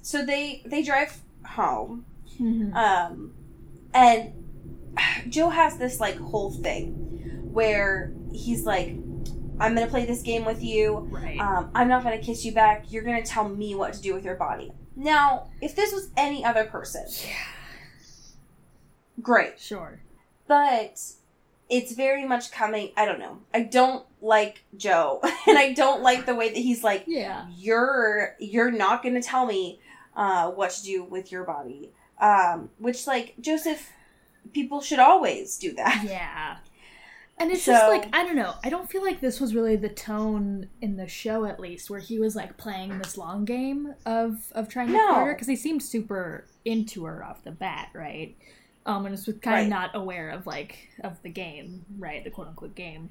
so 0.04 0.24
they 0.24 0.62
they 0.66 0.82
drive 0.82 1.20
home 1.46 2.04
Mhm. 2.38 2.74
um, 2.74 3.32
and 3.94 4.32
Joe 5.28 5.48
has 5.48 5.76
this 5.78 5.98
like 5.98 6.16
whole 6.16 6.50
thing 6.52 6.92
where 7.52 8.12
he's 8.32 8.64
like, 8.66 8.88
I'm 9.60 9.74
gonna 9.74 9.86
play 9.86 10.04
this 10.04 10.22
game 10.22 10.44
with 10.44 10.62
you. 10.62 11.08
right. 11.10 11.38
Um, 11.40 11.70
I'm 11.74 11.88
not 11.88 12.02
gonna 12.04 12.18
kiss 12.18 12.44
you 12.44 12.52
back. 12.52 12.90
You're 12.92 13.02
gonna 13.04 13.22
tell 13.24 13.48
me 13.48 13.74
what 13.74 13.92
to 13.94 14.00
do 14.02 14.12
with 14.14 14.24
your 14.24 14.34
body. 14.34 14.72
Now, 14.96 15.48
if 15.60 15.74
this 15.76 15.92
was 15.92 16.10
any 16.16 16.44
other 16.44 16.64
person, 16.64 17.06
yeah. 17.24 17.34
great. 19.20 19.58
sure. 19.60 20.00
But 20.46 21.00
it's 21.70 21.92
very 21.94 22.26
much 22.26 22.50
coming. 22.52 22.90
I 22.96 23.04
don't 23.06 23.18
know. 23.18 23.38
I 23.54 23.60
don't 23.62 24.04
like 24.20 24.64
Joe, 24.76 25.20
and 25.46 25.56
I 25.58 25.72
don't 25.72 26.02
like 26.02 26.26
the 26.26 26.34
way 26.34 26.48
that 26.48 26.58
he's 26.58 26.84
like, 26.84 27.04
Yeah. 27.06 27.46
you're 27.56 28.34
you're 28.38 28.70
not 28.70 29.02
to 29.14 29.22
tell 29.22 29.46
me 29.46 29.80
uh, 30.16 30.50
what 30.50 30.70
to 30.70 30.82
do 30.82 31.04
with 31.04 31.30
your 31.32 31.44
body 31.44 31.90
um, 32.20 32.70
which 32.78 33.06
like 33.06 33.34
joseph 33.40 33.90
people 34.52 34.80
should 34.80 34.98
always 34.98 35.56
do 35.58 35.72
that 35.72 36.04
Yeah. 36.06 36.56
And 37.36 37.50
it's 37.50 37.64
just 37.64 37.88
like 37.88 38.08
I 38.14 38.24
don't 38.24 38.36
know. 38.36 38.54
I 38.62 38.70
don't 38.70 38.88
feel 38.88 39.02
like 39.02 39.20
this 39.20 39.40
was 39.40 39.56
really 39.56 39.74
the 39.74 39.88
tone 39.88 40.68
in 40.80 40.96
the 40.96 41.08
show, 41.08 41.44
at 41.46 41.58
least, 41.58 41.90
where 41.90 41.98
he 41.98 42.20
was 42.20 42.36
like 42.36 42.56
playing 42.56 42.96
this 43.00 43.18
long 43.18 43.44
game 43.44 43.94
of 44.06 44.52
of 44.52 44.68
trying 44.68 44.86
to 44.86 44.92
No. 44.92 45.08
court 45.08 45.26
her 45.26 45.32
because 45.34 45.48
he 45.48 45.56
seemed 45.56 45.82
super 45.82 46.44
into 46.64 47.06
her 47.06 47.24
off 47.24 47.42
the 47.42 47.50
bat, 47.50 47.88
right? 47.92 48.36
Um, 48.86 49.04
and 49.06 49.10
was 49.10 49.24
kind 49.24 49.44
Right. 49.46 49.60
of 49.62 49.68
not 49.68 49.90
aware 49.96 50.30
of 50.30 50.46
like 50.46 50.90
of 51.02 51.20
the 51.24 51.28
game, 51.28 51.84
right? 51.98 52.22
The 52.22 52.30
quote 52.30 52.46
unquote 52.46 52.76
game. 52.76 53.10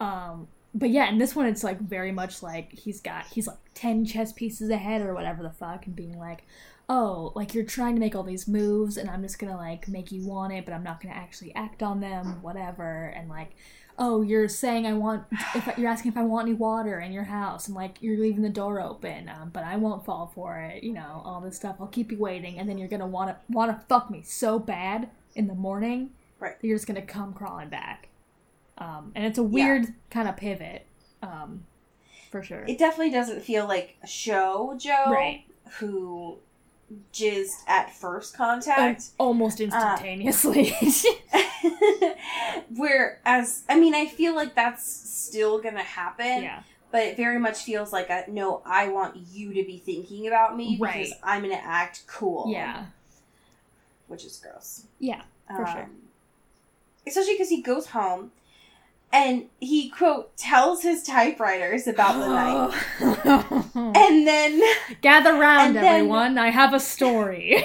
Um, 0.00 0.48
but 0.74 0.90
yeah, 0.90 1.08
in 1.08 1.18
this 1.18 1.34
one, 1.36 1.46
it's 1.46 1.64
like 1.64 1.80
very 1.80 2.12
much 2.12 2.42
like 2.42 2.72
he's 2.72 3.00
got 3.00 3.26
he's 3.26 3.46
like 3.46 3.58
ten 3.74 4.04
chess 4.04 4.32
pieces 4.32 4.70
ahead 4.70 5.02
or 5.02 5.14
whatever 5.14 5.42
the 5.42 5.50
fuck, 5.50 5.86
and 5.86 5.94
being 5.96 6.18
like, 6.18 6.44
oh, 6.88 7.32
like 7.34 7.54
you're 7.54 7.64
trying 7.64 7.94
to 7.94 8.00
make 8.00 8.14
all 8.14 8.22
these 8.22 8.48
moves, 8.48 8.96
and 8.96 9.10
I'm 9.10 9.22
just 9.22 9.38
gonna 9.38 9.56
like 9.56 9.88
make 9.88 10.10
you 10.12 10.26
want 10.26 10.52
it, 10.52 10.64
but 10.64 10.72
I'm 10.74 10.82
not 10.84 11.00
gonna 11.02 11.14
actually 11.14 11.54
act 11.54 11.82
on 11.82 12.00
them, 12.00 12.42
whatever, 12.42 13.12
and 13.16 13.28
like. 13.28 13.50
Oh, 13.98 14.22
you're 14.22 14.48
saying 14.48 14.86
I 14.86 14.94
want. 14.94 15.24
If 15.54 15.68
you're 15.76 15.90
asking 15.90 16.12
if 16.12 16.16
I 16.16 16.22
want 16.22 16.48
any 16.48 16.54
water 16.56 16.98
in 16.98 17.12
your 17.12 17.24
house, 17.24 17.66
and 17.68 17.76
like 17.76 17.98
you're 18.00 18.18
leaving 18.18 18.40
the 18.40 18.48
door 18.48 18.80
open, 18.80 19.28
um, 19.28 19.50
but 19.52 19.64
I 19.64 19.76
won't 19.76 20.06
fall 20.06 20.32
for 20.34 20.58
it. 20.58 20.82
You 20.82 20.94
know 20.94 21.20
all 21.26 21.42
this 21.42 21.56
stuff. 21.56 21.76
I'll 21.78 21.88
keep 21.88 22.10
you 22.10 22.16
waiting, 22.16 22.58
and 22.58 22.66
then 22.66 22.78
you're 22.78 22.88
gonna 22.88 23.06
want 23.06 23.28
to 23.28 23.36
want 23.52 23.70
to 23.70 23.86
fuck 23.88 24.10
me 24.10 24.22
so 24.24 24.58
bad 24.58 25.10
in 25.34 25.46
the 25.46 25.54
morning, 25.54 26.08
Right. 26.40 26.58
that 26.58 26.66
You're 26.66 26.78
just 26.78 26.86
gonna 26.86 27.02
come 27.02 27.34
crawling 27.34 27.68
back. 27.68 28.08
Um, 28.78 29.12
and 29.14 29.24
it's 29.26 29.38
a 29.38 29.42
weird 29.42 29.86
kind 30.10 30.28
of 30.28 30.36
pivot, 30.36 30.86
um, 31.22 31.64
for 32.30 32.42
sure. 32.42 32.64
it 32.66 32.78
definitely 32.78 33.12
doesn't 33.12 33.42
feel 33.42 33.66
like 33.68 33.96
show 34.06 34.74
joe 34.78 35.04
Right. 35.10 35.44
who 35.78 36.38
jizzed 37.12 37.66
at 37.68 37.94
first 37.94 38.34
contact 38.36 39.10
Almost 39.18 39.60
instantaneously. 39.60 40.74
whereas 42.76 43.62
i 43.68 43.78
mean 43.78 43.94
i 43.94 44.06
feel 44.06 44.34
like 44.34 44.54
that's 44.54 44.84
still 44.84 45.60
gonna 45.60 45.82
happen 45.82 46.42
yeah. 46.42 46.62
but 46.90 47.02
it 47.02 47.16
very 47.16 47.38
much 47.38 47.58
feels 47.62 47.92
like 47.92 48.10
a 48.10 48.24
no 48.28 48.62
i 48.64 48.88
want 48.88 49.16
you 49.32 49.48
to 49.52 49.62
be 49.64 49.78
thinking 49.78 50.26
about 50.26 50.56
me 50.56 50.76
Right. 50.80 51.04
because 51.04 51.12
i'm 51.22 51.42
gonna 51.42 51.54
act 51.62 52.02
cool 52.06 52.46
Yeah. 52.48 52.86
which 54.08 54.24
is 54.24 54.38
gross 54.38 54.86
Yeah. 54.98 55.22
For 55.48 55.66
sure. 55.66 55.82
Um, 55.82 55.90
Especially 57.06 57.34
because 57.34 57.48
he 57.50 57.60
goes 57.60 57.88
home 57.88 58.30
and 59.12 59.46
he, 59.60 59.90
quote, 59.90 60.36
tells 60.36 60.82
his 60.82 61.02
typewriters 61.02 61.86
about 61.86 62.14
the 62.18 62.28
night. 62.28 63.62
And 63.94 64.26
then 64.26 64.60
Gather 65.00 65.34
round, 65.34 65.68
and 65.68 65.76
then- 65.76 65.84
everyone. 65.84 66.38
I 66.38 66.48
have 66.50 66.72
a 66.74 66.80
story. 66.80 67.64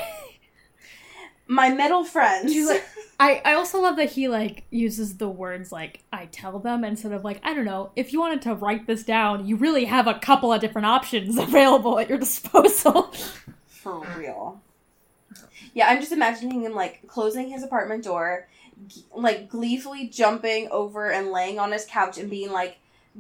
my 1.48 1.70
metal 1.70 2.04
friends. 2.04 2.54
Like- 2.56 2.84
I, 3.20 3.42
I 3.44 3.54
also 3.54 3.82
love 3.82 3.96
that 3.96 4.12
he 4.12 4.28
like 4.28 4.66
uses 4.70 5.18
the 5.18 5.28
words 5.28 5.72
like 5.72 6.04
I 6.14 6.28
tell 6.28 6.60
them 6.60 6.84
instead 6.84 7.14
of 7.14 7.24
like 7.24 7.40
I 7.44 7.56
don't 7.56 7.66
know 7.66 7.90
if 7.96 8.14
you 8.14 8.20
wanted 8.20 8.44
to 8.44 8.54
write 8.54 8.86
this 8.86 9.02
down 9.04 9.48
you 9.48 9.56
really 9.56 9.86
have 9.86 10.06
a 10.06 10.20
couple 10.20 10.54
of 10.54 10.62
different 10.62 10.86
options 10.86 11.36
available 11.40 11.98
at 11.98 12.10
your 12.10 12.20
disposal. 12.20 13.12
For 13.66 14.06
real. 14.16 14.62
Yeah, 15.74 15.88
I'm 15.90 16.00
just 16.00 16.12
imagining 16.12 16.62
him, 16.62 16.74
like, 16.74 17.06
closing 17.08 17.50
his 17.50 17.62
apartment 17.62 18.04
door, 18.04 18.48
like, 19.16 19.50
gleefully 19.50 20.08
jumping 20.08 20.68
over 20.72 21.10
and 21.12 21.32
laying 21.32 21.60
on 21.60 21.72
his 21.72 21.86
couch 21.86 22.18
and 22.18 22.30
being 22.30 22.52
like, 22.52 22.78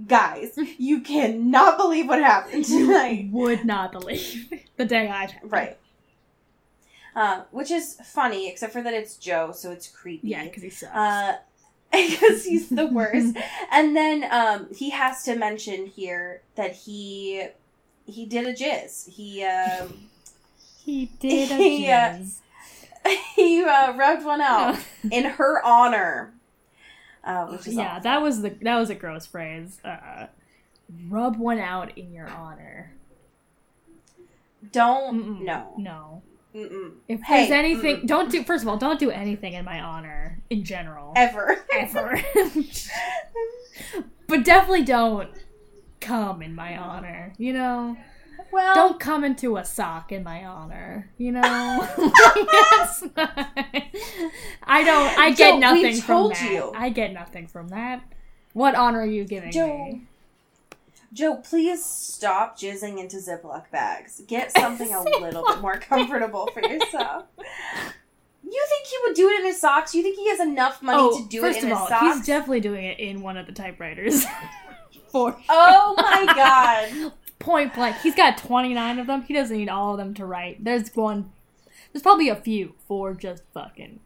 guys, 0.08 0.58
you 0.78 1.02
cannot 1.02 1.78
believe 1.78 2.08
what 2.08 2.20
happened 2.20 2.66
tonight. 2.66 3.30
Would 3.32 3.66
not 3.66 3.92
believe 3.92 4.52
the 4.78 4.86
day 4.86 5.10
I 5.10 5.34
Right. 5.44 5.78
Uh, 7.16 7.42
which 7.50 7.72
is 7.72 7.96
funny, 8.04 8.48
except 8.48 8.72
for 8.72 8.84
that 8.84 8.94
it's 8.94 9.18
Joe, 9.18 9.52
so 9.52 9.72
it's 9.72 9.88
creepy. 9.88 10.30
Yeah, 10.30 10.44
because 10.44 10.62
he 10.62 10.70
sucks. 10.70 10.96
Uh, 10.96 11.38
because 11.92 12.46
he's 12.46 12.70
the 12.70 12.86
worst. 12.86 13.36
and 13.72 13.96
then 13.96 14.28
um, 14.30 14.68
he 14.72 14.92
has 14.92 15.24
to 15.24 15.36
mention 15.36 15.88
here 15.88 16.42
that 16.56 16.76
he 16.76 17.48
he 18.06 18.26
did 18.26 18.46
a 18.46 18.54
jizz. 18.54 19.10
He 19.10 19.44
um, 19.44 20.10
He 20.86 21.10
did 21.20 21.52
a 21.52 21.56
He, 21.56 21.90
uh, 21.90 21.98
jizz. 21.98 22.38
he 23.36 23.64
uh, 23.64 23.94
rubbed 23.94 24.26
one 24.26 24.42
out 24.42 24.78
in 25.12 25.26
her 25.26 25.64
honor, 25.66 26.34
uh, 27.24 27.58
yeah, 27.66 27.90
awful. 27.92 28.04
that 28.04 28.22
was 28.22 28.42
the 28.42 28.50
that 28.62 28.78
was 28.78 28.90
a 28.90 28.96
gross 28.96 29.26
phrase. 29.26 29.80
Uh, 29.84 30.28
rub 31.10 31.38
one 31.38 31.60
out 31.60 31.98
in 31.98 32.14
your 32.14 32.30
honor. 32.30 32.94
Don't 34.72 35.24
Mm-mm. 35.24 35.42
no. 35.42 35.74
no. 35.78 36.22
Mm-mm. 36.56 36.94
If 37.08 37.22
Hey, 37.22 37.42
there's 37.48 37.52
anything, 37.52 37.98
mm. 37.98 38.08
don't 38.08 38.32
do. 38.32 38.44
First 38.44 38.64
of 38.64 38.70
all, 38.70 38.78
don't 38.78 39.00
do 39.00 39.12
anything 39.12 39.54
in 39.54 39.64
my 39.66 39.80
honor 39.80 40.42
in 40.50 40.64
general, 40.64 41.14
Ever. 41.16 41.66
ever. 41.74 42.20
but 44.28 44.44
definitely 44.44 44.84
don't 44.84 45.30
come 46.00 46.42
in 46.42 46.56
my 46.56 46.78
honor. 46.78 47.34
You 47.38 47.54
know, 47.54 47.98
well, 48.52 48.76
don't 48.76 49.00
come 49.00 49.24
into 49.24 49.58
a 49.58 49.66
sock 49.66 50.12
in 50.12 50.24
my 50.24 50.46
honor. 50.46 51.10
You 51.18 51.32
know, 51.34 51.42
I 54.66 54.84
don't. 54.84 55.18
I 55.20 55.34
get 55.36 55.54
Joe, 55.54 55.60
nothing 55.60 56.02
from 56.02 56.30
that. 56.30 56.52
you. 56.52 56.72
I 56.76 56.90
get 56.90 57.14
nothing 57.14 57.48
from 57.48 57.70
that. 57.70 58.04
What 58.54 58.76
honor 58.76 59.02
are 59.02 59.06
you 59.06 59.24
giving 59.26 59.52
Joe. 59.52 59.68
me? 59.68 60.08
Joe, 61.14 61.36
please 61.38 61.84
stop 61.86 62.58
jizzing 62.60 63.00
into 63.00 63.18
Ziploc 63.18 63.72
bags. 63.72 64.22
Get 64.28 64.52
something 64.58 64.94
a 64.94 65.02
little 65.04 65.44
bit 65.46 65.62
more 65.62 65.78
comfortable 65.80 66.50
for 66.54 66.62
yourself. 66.62 67.26
You 68.44 68.66
think 68.70 68.88
he 68.88 68.98
would 69.04 69.16
do 69.16 69.30
it 69.30 69.40
in 69.42 69.46
his 69.48 69.60
socks? 69.60 69.94
You 69.96 70.04
think 70.04 70.16
he 70.18 70.30
has 70.30 70.40
enough 70.40 70.82
money 70.82 71.00
oh, 71.02 71.22
to 71.22 71.28
do 71.28 71.40
Oh, 71.40 71.42
first 71.42 71.60
it 71.60 71.64
in 71.66 71.72
of 71.72 71.78
his 71.78 71.82
all, 71.82 71.88
socks? 71.90 72.18
he's 72.18 72.26
definitely 72.26 72.62
doing 72.62 72.86
it 72.86 73.00
in 73.00 73.22
one 73.22 73.36
of 73.38 73.46
the 73.46 73.52
typewriters. 73.52 74.26
For 75.12 75.38
oh 75.50 75.94
my 75.98 76.34
god. 76.34 77.14
Point 77.40 77.74
blank, 77.76 77.98
he's 77.98 78.16
got 78.16 78.38
twenty 78.38 78.74
nine 78.74 79.00
of 79.00 79.08
them. 79.08 79.24
He 79.24 79.34
doesn't 79.34 79.56
need 79.56 79.70
all 79.70 79.92
of 79.92 79.98
them 79.98 80.14
to 80.16 80.26
write. 80.26 80.64
There's 80.64 80.94
one. 80.96 81.32
There's 81.94 82.04
probably 82.04 82.30
a 82.30 82.36
few 82.36 82.76
for 82.88 83.14
just 83.14 83.44
fucking. 83.54 84.00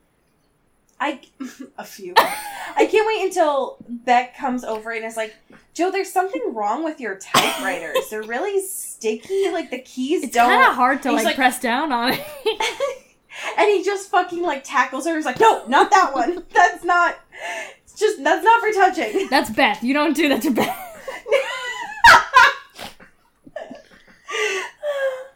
I 1.00 1.20
a 1.78 1.84
few. 1.84 2.14
I 2.18 2.86
can't 2.90 3.08
wait 3.08 3.26
until 3.26 3.78
Beck 3.90 4.38
comes 4.38 4.64
over 4.64 4.92
and 4.92 5.04
is 5.04 5.18
like, 5.18 5.36
Joe, 5.74 5.90
there's 5.92 6.12
something 6.12 6.54
wrong 6.54 6.84
with 6.84 7.00
your 7.00 7.16
typewriters. 7.18 7.98
They're 8.10 8.22
really 8.22 8.62
sticky. 8.66 9.50
Like 9.52 9.72
the 9.72 9.80
keys 9.80 10.24
It's 10.24 10.34
don't. 10.34 10.50
kind 10.50 10.70
of 10.70 10.76
hard 10.76 11.02
to 11.04 11.12
like, 11.12 11.26
like- 11.26 11.36
press 11.36 11.60
down 11.60 11.92
on 11.92 12.14
it. 12.14 12.20
and 13.58 13.68
he 13.68 13.84
just 13.84 14.12
fucking 14.12 14.44
like 14.44 14.64
tackles 14.64 15.08
her. 15.08 15.16
He's 15.16 15.26
like, 15.26 15.40
no, 15.40 15.66
not 15.68 15.90
that 15.90 16.14
one. 16.14 16.44
That's 16.54 16.84
not. 16.84 17.18
It's 17.84 18.00
just 18.00 18.24
that's 18.24 18.44
not 18.44 18.62
for 18.62 18.72
touching. 18.72 19.28
That's 19.30 19.50
Beth. 19.50 19.84
You 19.84 19.94
don't 19.96 20.16
do 20.16 20.30
that 20.30 20.42
to 20.44 20.52
Beth. 20.52 20.78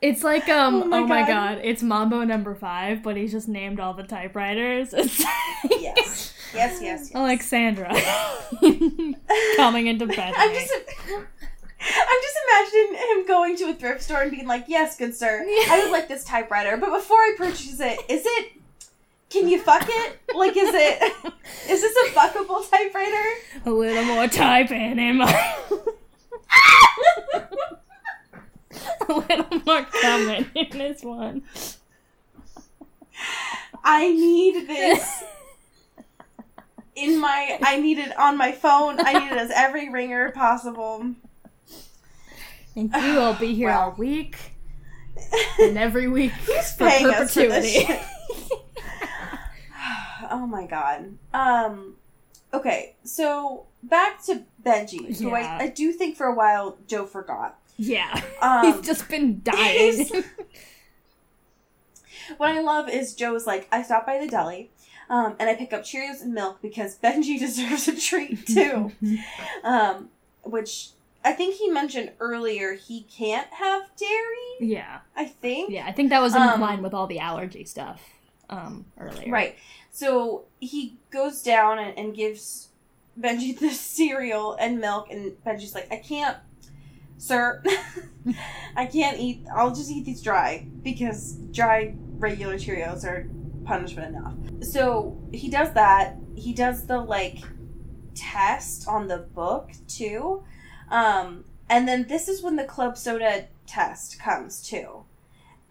It's 0.01 0.23
like 0.23 0.47
um. 0.49 0.75
Oh 0.75 0.83
Oh 0.83 0.87
my 0.87 1.01
my, 1.01 1.19
God. 1.21 1.27
god. 1.55 1.61
It's 1.63 1.81
Mambo 1.81 2.23
number 2.25 2.53
five, 2.53 3.01
but 3.01 3.17
he's 3.17 3.31
just 3.31 3.47
named 3.47 3.79
all 3.79 3.93
the 3.93 4.03
typewriters. 4.03 4.93
Yes, 4.93 5.29
yes, 5.71 6.33
yes. 6.53 6.81
yes. 6.81 7.11
Alexandra 7.15 7.89
coming 9.55 9.87
into 9.87 10.05
bed. 10.05 10.33
I'm 10.37 10.53
just. 10.53 10.73
I'm 11.87 12.21
just 12.21 12.37
imagining 12.47 12.95
him 13.19 13.27
going 13.27 13.55
to 13.57 13.63
a 13.69 13.73
thrift 13.73 14.01
store 14.03 14.21
and 14.21 14.31
being 14.31 14.47
like, 14.47 14.65
"Yes, 14.67 14.97
good 14.97 15.15
sir, 15.15 15.43
I 15.47 15.81
would 15.83 15.91
like 15.91 16.07
this 16.07 16.23
typewriter, 16.23 16.77
but 16.77 16.91
before 16.91 17.17
I 17.17 17.33
purchase 17.37 17.79
it, 17.79 17.99
is 18.09 18.23
it? 18.25 18.51
Can 19.29 19.47
you 19.47 19.59
fuck 19.59 19.85
it? 19.87 20.19
Like, 20.35 20.55
is 20.55 20.69
it? 20.73 21.13
Is 21.69 21.81
this 21.81 21.95
a 22.07 22.09
fuckable 22.11 22.67
typewriter?" 22.69 23.23
a 23.65 23.71
little 23.71 24.03
more 24.05 24.27
typing 24.27 24.99
in 24.99 25.17
my. 25.17 25.55
a 29.09 29.13
little 29.13 29.61
more 29.65 29.83
coming 29.83 30.45
in 30.55 30.77
this 30.77 31.03
one. 31.03 31.43
I 33.83 34.11
need 34.11 34.67
this 34.67 35.23
in 36.95 37.19
my. 37.19 37.59
I 37.61 37.79
need 37.79 37.99
it 37.99 38.17
on 38.17 38.37
my 38.37 38.51
phone. 38.51 38.99
I 38.99 39.13
need 39.13 39.31
it 39.31 39.37
as 39.37 39.51
every 39.51 39.89
ringer 39.89 40.31
possible. 40.31 41.13
And 42.75 42.93
you 42.93 43.13
will 43.15 43.33
be 43.35 43.53
here 43.55 43.71
all 43.71 43.91
week 43.97 44.37
and 45.59 45.77
every 45.77 46.07
week 46.07 46.31
for 46.33 46.87
paying 46.87 47.05
us 47.07 47.33
for 47.33 47.41
perpetuity. 47.41 47.85
shit? 47.85 48.01
oh 50.31 50.45
my 50.47 50.65
god. 50.65 51.17
Um. 51.33 51.95
Okay, 52.53 52.95
so 53.03 53.65
back 53.83 54.23
to 54.25 54.43
Benji, 54.63 55.17
who 55.17 55.29
Yeah. 55.29 55.57
I, 55.59 55.63
I 55.63 55.67
do 55.67 55.91
think 55.91 56.15
for 56.15 56.25
a 56.25 56.33
while 56.33 56.77
Joe 56.87 57.05
forgot. 57.05 57.59
Yeah. 57.77 58.21
Um, 58.41 58.65
He's 58.73 58.85
just 58.85 59.09
been 59.09 59.41
dying. 59.43 60.07
What 62.38 62.51
I 62.51 62.61
love 62.61 62.89
is 62.89 63.13
Joe's 63.13 63.45
like, 63.45 63.67
I 63.71 63.83
stop 63.83 64.05
by 64.07 64.17
the 64.19 64.27
deli, 64.27 64.71
um, 65.09 65.35
and 65.39 65.47
I 65.47 65.53
pick 65.55 65.71
up 65.73 65.83
Cheerios 65.83 66.21
and 66.21 66.33
milk 66.33 66.59
because 66.61 66.97
Benji 67.03 67.38
deserves 67.39 67.88
a 67.88 67.95
treat 67.95 68.47
too. 68.47 68.91
um, 69.63 70.09
which 70.43 70.89
I 71.23 71.33
think 71.33 71.55
he 71.55 71.69
mentioned 71.69 72.11
earlier 72.19 72.73
he 72.73 73.03
can't 73.03 73.47
have 73.53 73.83
dairy. 73.97 74.71
yeah. 74.71 74.99
I 75.15 75.25
think. 75.25 75.69
Yeah, 75.71 75.85
I 75.85 75.91
think 75.91 76.09
that 76.09 76.21
was 76.21 76.35
in 76.35 76.41
Um, 76.41 76.59
line 76.61 76.81
with 76.81 76.93
all 76.95 77.07
the 77.07 77.19
allergy 77.19 77.63
stuff 77.65 78.01
um 78.49 78.85
earlier. 78.99 79.31
Right. 79.31 79.55
So 79.91 80.45
he 80.59 80.97
goes 81.11 81.41
down 81.43 81.79
and, 81.79 81.97
and 81.97 82.15
gives 82.15 82.69
Benji 83.19 83.57
the 83.57 83.69
cereal 83.69 84.53
and 84.59 84.79
milk, 84.79 85.11
and 85.11 85.31
Benji's 85.45 85.75
like, 85.75 85.91
I 85.91 85.97
can't, 85.97 86.38
sir. 87.17 87.63
I 88.75 88.86
can't 88.88 89.19
eat, 89.19 89.45
I'll 89.56 89.73
just 89.73 89.89
eat 89.91 90.06
these 90.06 90.21
dry 90.21 90.67
because 90.84 91.34
dry 91.51 91.93
regular 92.17 92.56
Cheerios 92.56 93.04
are 93.06 93.28
punishment 93.65 94.15
enough. 94.15 94.34
So 94.63 95.17
he 95.32 95.49
does 95.49 95.73
that. 95.73 96.15
He 96.36 96.54
does 96.54 96.88
the 96.88 96.99
like 96.99 97.39
test 98.15 98.88
on 98.88 99.08
the 99.08 99.17
book 99.19 99.71
too. 99.88 100.43
Um, 100.89 101.45
and 101.69 101.88
then 101.88 102.08
this 102.08 102.28
is 102.28 102.41
when 102.41 102.56
the 102.56 102.63
club 102.63 102.97
soda 102.97 103.47
test 103.67 104.19
comes 104.19 104.62
too. 104.62 105.04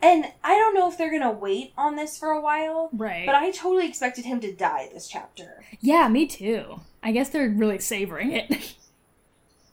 And 0.03 0.27
I 0.43 0.55
don't 0.57 0.75
know 0.75 0.89
if 0.91 0.99
they're 0.99 1.11
gonna 1.11 1.33
wait 1.33 1.73
on 1.79 1.97
this 1.97 2.19
for 2.19 2.31
a 2.31 2.41
while, 2.41 2.91
Right. 2.93 3.25
but 3.25 3.35
I 3.35 3.51
totally 3.51 3.87
expected 3.89 4.25
him 4.27 4.41
to 4.41 4.53
die 4.53 4.91
this 4.93 5.09
chapter. 5.09 5.65
yeah, 5.81 6.09
me 6.09 6.27
too. 6.27 6.81
I 7.03 7.13
guess 7.13 7.31
they're 7.31 7.49
really 7.49 7.79
savoring 7.79 8.33
it. 8.33 8.77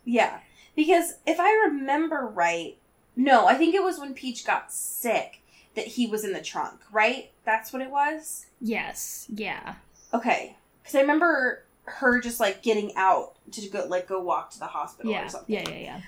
Yeah. 0.04 0.40
Because 0.76 1.14
if 1.26 1.40
I 1.40 1.52
remember 1.68 2.28
right, 2.34 2.78
no, 3.16 3.46
I 3.48 3.56
think 3.56 3.76
it 3.76 3.84
was 3.84 4.00
when 4.00 4.14
Peach 4.14 4.46
got 4.46 4.72
sick 4.72 5.42
that 5.76 5.86
he 5.88 6.08
was 6.08 6.24
in 6.24 6.34
the 6.34 6.42
trunk, 6.42 6.80
right? 6.92 7.32
That's 7.46 7.72
what 7.74 7.82
it 7.82 7.90
was? 7.92 8.46
yes. 8.60 9.28
Yeah. 9.34 9.76
Okay. 10.14 10.56
Because 10.82 10.96
I 10.96 11.02
remember 11.02 11.64
her 11.86 12.20
just 12.22 12.40
like 12.40 12.62
getting 12.64 12.92
out 12.96 13.34
to 13.52 13.68
go 13.70 13.86
like 13.88 14.08
go 14.08 14.22
walk 14.22 14.52
to 14.52 14.60
the 14.60 14.66
hospital 14.68 15.12
Yeah. 15.12 15.26
or 15.26 15.30
something. 15.30 15.54
Yeah, 15.56 15.70
yeah, 15.70 15.78
yeah. 15.78 16.02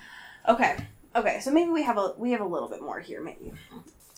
Okay. 0.47 0.77
Okay, 1.15 1.39
so 1.41 1.51
maybe 1.51 1.69
we 1.69 1.83
have 1.83 1.97
a 1.97 2.13
we 2.17 2.31
have 2.31 2.41
a 2.41 2.45
little 2.45 2.67
bit 2.69 2.81
more 2.81 2.99
here, 2.99 3.21
maybe. 3.21 3.53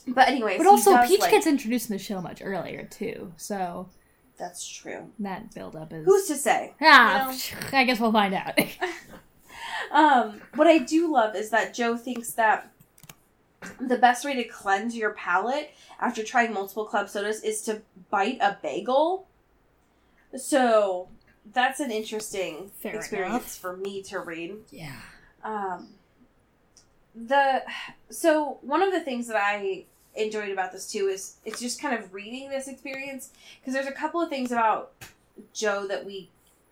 But 0.07 0.27
anyways, 0.29 0.57
But 0.59 0.67
also 0.67 0.91
does, 0.91 1.09
Peach 1.09 1.19
like- 1.21 1.31
gets 1.31 1.45
introduced 1.47 1.89
in 1.89 1.97
the 1.97 2.01
show 2.03 2.21
much 2.21 2.41
earlier 2.43 2.83
too. 2.85 3.33
So 3.37 3.89
that's 4.37 4.65
true. 4.67 5.11
that 5.19 5.53
build 5.53 5.75
up 5.75 5.91
is 5.93 6.05
Who's 6.05 6.27
to 6.27 6.35
say? 6.35 6.73
Ah, 6.81 7.31
you 7.31 7.55
I 7.73 7.83
guess 7.85 7.99
we'll 7.99 8.11
find 8.11 8.33
out. 8.33 8.57
Um, 9.91 10.41
what 10.55 10.67
I 10.67 10.77
do 10.79 11.11
love 11.11 11.35
is 11.35 11.49
that 11.49 11.73
Joe 11.73 11.97
thinks 11.97 12.31
that 12.33 12.71
the 13.79 13.97
best 13.97 14.23
way 14.25 14.35
to 14.35 14.43
cleanse 14.43 14.95
your 14.95 15.11
palate 15.11 15.71
after 15.99 16.23
trying 16.23 16.53
multiple 16.53 16.85
club 16.85 17.09
sodas 17.09 17.41
is 17.43 17.61
to 17.63 17.81
bite 18.09 18.37
a 18.41 18.57
bagel. 18.61 19.27
So 20.37 21.07
that's 21.53 21.79
an 21.79 21.91
interesting 21.91 22.71
Fair 22.81 22.95
experience 22.95 23.33
enough. 23.33 23.55
for 23.57 23.77
me 23.77 24.01
to 24.03 24.19
read. 24.19 24.55
yeah. 24.71 24.95
Um, 25.43 25.89
the 27.15 27.63
so 28.09 28.57
one 28.61 28.81
of 28.81 28.91
the 28.91 28.99
things 28.99 29.27
that 29.27 29.37
I 29.37 29.85
enjoyed 30.15 30.49
about 30.49 30.71
this 30.71 30.91
too 30.91 31.07
is 31.07 31.35
it's 31.45 31.59
just 31.61 31.81
kind 31.81 31.97
of 31.97 32.13
reading 32.13 32.49
this 32.49 32.67
experience 32.67 33.29
because 33.59 33.73
there's 33.73 33.87
a 33.87 33.91
couple 33.91 34.21
of 34.21 34.29
things 34.29 34.51
about 34.51 34.91
Joe 35.53 35.87
that 35.87 36.05
we 36.05 36.29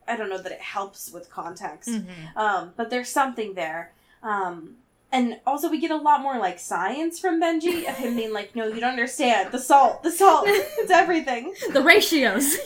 I 0.08 0.16
don't 0.18 0.30
know 0.30 0.38
that 0.42 0.52
it 0.52 0.62
helps 0.62 1.12
with 1.12 1.30
context. 1.30 1.90
Mm-hmm. 1.90 2.38
Um, 2.38 2.74
but 2.76 2.90
there's 2.90 3.10
something 3.10 3.54
there. 3.54 3.92
Um, 4.22 4.76
and 5.12 5.40
also 5.46 5.70
we 5.70 5.80
get 5.80 5.92
a 5.92 5.96
lot 5.96 6.22
more 6.22 6.40
like 6.40 6.58
science 6.60 7.20
from 7.20 7.40
Benji 7.42 7.88
of 7.88 7.96
him 7.98 8.16
being 8.16 8.34
like, 8.34 8.56
no, 8.56 8.66
you 8.68 8.80
don't 8.80 8.92
understand. 8.92 9.52
The 9.52 9.60
salt, 9.60 10.02
the 10.04 10.12
salt, 10.12 10.46
it's 10.48 10.90
everything. 10.92 11.54
The 11.72 11.82
ratios. 11.84 12.58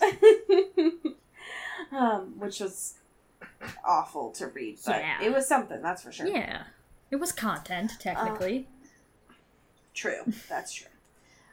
um, 1.92 2.34
which 2.38 2.60
was 2.60 2.94
awful 3.84 4.30
to 4.32 4.46
read, 4.48 4.78
but 4.86 4.96
Yeah. 5.00 5.22
it 5.22 5.32
was 5.32 5.46
something, 5.46 5.82
that's 5.82 6.02
for 6.02 6.12
sure. 6.12 6.26
yeah. 6.26 6.64
It 7.10 7.16
was 7.16 7.32
content, 7.32 7.92
technically. 7.98 8.68
True, 9.94 10.32
that's 10.48 10.72
true. 10.72 10.86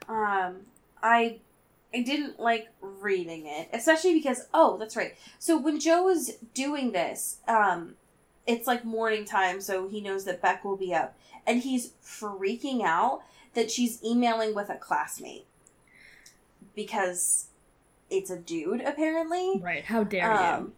Um, 0.07 0.61
I 1.01 1.39
I 1.95 2.01
didn't 2.01 2.39
like 2.39 2.67
reading 2.81 3.45
it, 3.47 3.69
especially 3.71 4.13
because 4.15 4.47
oh, 4.53 4.77
that's 4.77 4.97
right. 4.97 5.15
So 5.39 5.57
when 5.57 5.79
Joe 5.79 6.09
is 6.09 6.37
doing 6.53 6.91
this, 6.91 7.37
um, 7.47 7.95
it's 8.45 8.67
like 8.67 8.83
morning 8.83 9.23
time, 9.23 9.61
so 9.61 9.87
he 9.87 10.01
knows 10.01 10.25
that 10.25 10.41
Beck 10.41 10.65
will 10.65 10.75
be 10.75 10.93
up, 10.93 11.17
and 11.47 11.61
he's 11.61 11.93
freaking 12.03 12.83
out 12.83 13.21
that 13.53 13.71
she's 13.71 14.03
emailing 14.03 14.53
with 14.53 14.69
a 14.69 14.75
classmate 14.75 15.45
because 16.75 17.47
it's 18.09 18.29
a 18.29 18.37
dude 18.37 18.81
apparently. 18.81 19.61
Right. 19.61 19.85
How 19.85 20.03
dare 20.03 20.31
Um, 20.31 20.73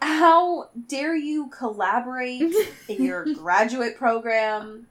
how 0.00 0.70
dare 0.88 1.14
you 1.14 1.48
collaborate 1.48 2.54
in 2.88 3.04
your 3.04 3.26
graduate 3.34 3.96
program? 3.96 4.86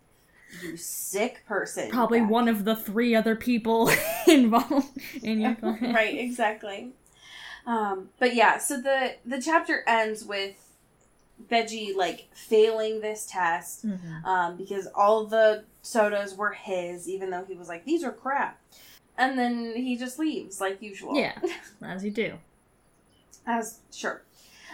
You 0.63 0.77
sick 0.77 1.43
person. 1.47 1.89
Probably 1.89 2.21
one 2.21 2.47
of 2.47 2.65
the 2.65 2.75
three 2.75 3.15
other 3.15 3.35
people 3.35 3.91
involved 4.27 4.87
in 5.23 5.39
your 5.41 5.57
right, 5.61 6.17
exactly. 6.17 6.91
Um, 7.67 8.09
but 8.19 8.33
yeah, 8.35 8.57
so 8.57 8.81
the 8.81 9.15
the 9.25 9.41
chapter 9.41 9.83
ends 9.87 10.23
with 10.25 10.55
Veggie 11.49 11.95
like 11.95 12.27
failing 12.33 13.01
this 13.01 13.25
test 13.25 13.85
Mhm. 13.85 14.23
um, 14.25 14.57
because 14.57 14.87
all 14.95 15.25
the 15.25 15.63
sodas 15.81 16.35
were 16.35 16.51
his, 16.51 17.07
even 17.07 17.29
though 17.29 17.45
he 17.45 17.53
was 17.53 17.67
like, 17.69 17.85
"These 17.85 18.03
are 18.03 18.11
crap," 18.11 18.59
and 19.17 19.37
then 19.37 19.73
he 19.75 19.95
just 19.97 20.17
leaves 20.19 20.59
like 20.59 20.81
usual. 20.81 21.15
Yeah, 21.15 21.37
as 21.81 22.03
you 22.03 22.11
do. 22.11 22.33
As 23.45 23.79
sure. 23.93 24.23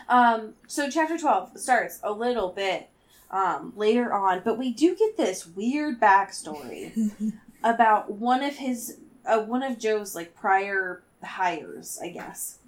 Um, 0.07 0.53
so 0.67 0.89
chapter 0.89 1.17
twelve 1.17 1.57
starts 1.57 1.99
a 2.03 2.11
little 2.11 2.49
bit 2.49 2.89
um, 3.31 3.73
later 3.75 4.13
on, 4.13 4.41
but 4.45 4.57
we 4.57 4.71
do 4.71 4.95
get 4.95 5.17
this 5.17 5.45
weird 5.47 5.99
backstory 5.99 7.11
about 7.63 8.11
one 8.11 8.43
of 8.43 8.55
his 8.57 8.97
uh, 9.25 9.39
one 9.41 9.63
of 9.63 9.79
Joe's 9.79 10.13
like 10.15 10.35
prior 10.35 11.01
hires, 11.23 11.99
I 12.01 12.09
guess. 12.09 12.59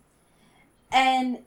And 0.92 1.40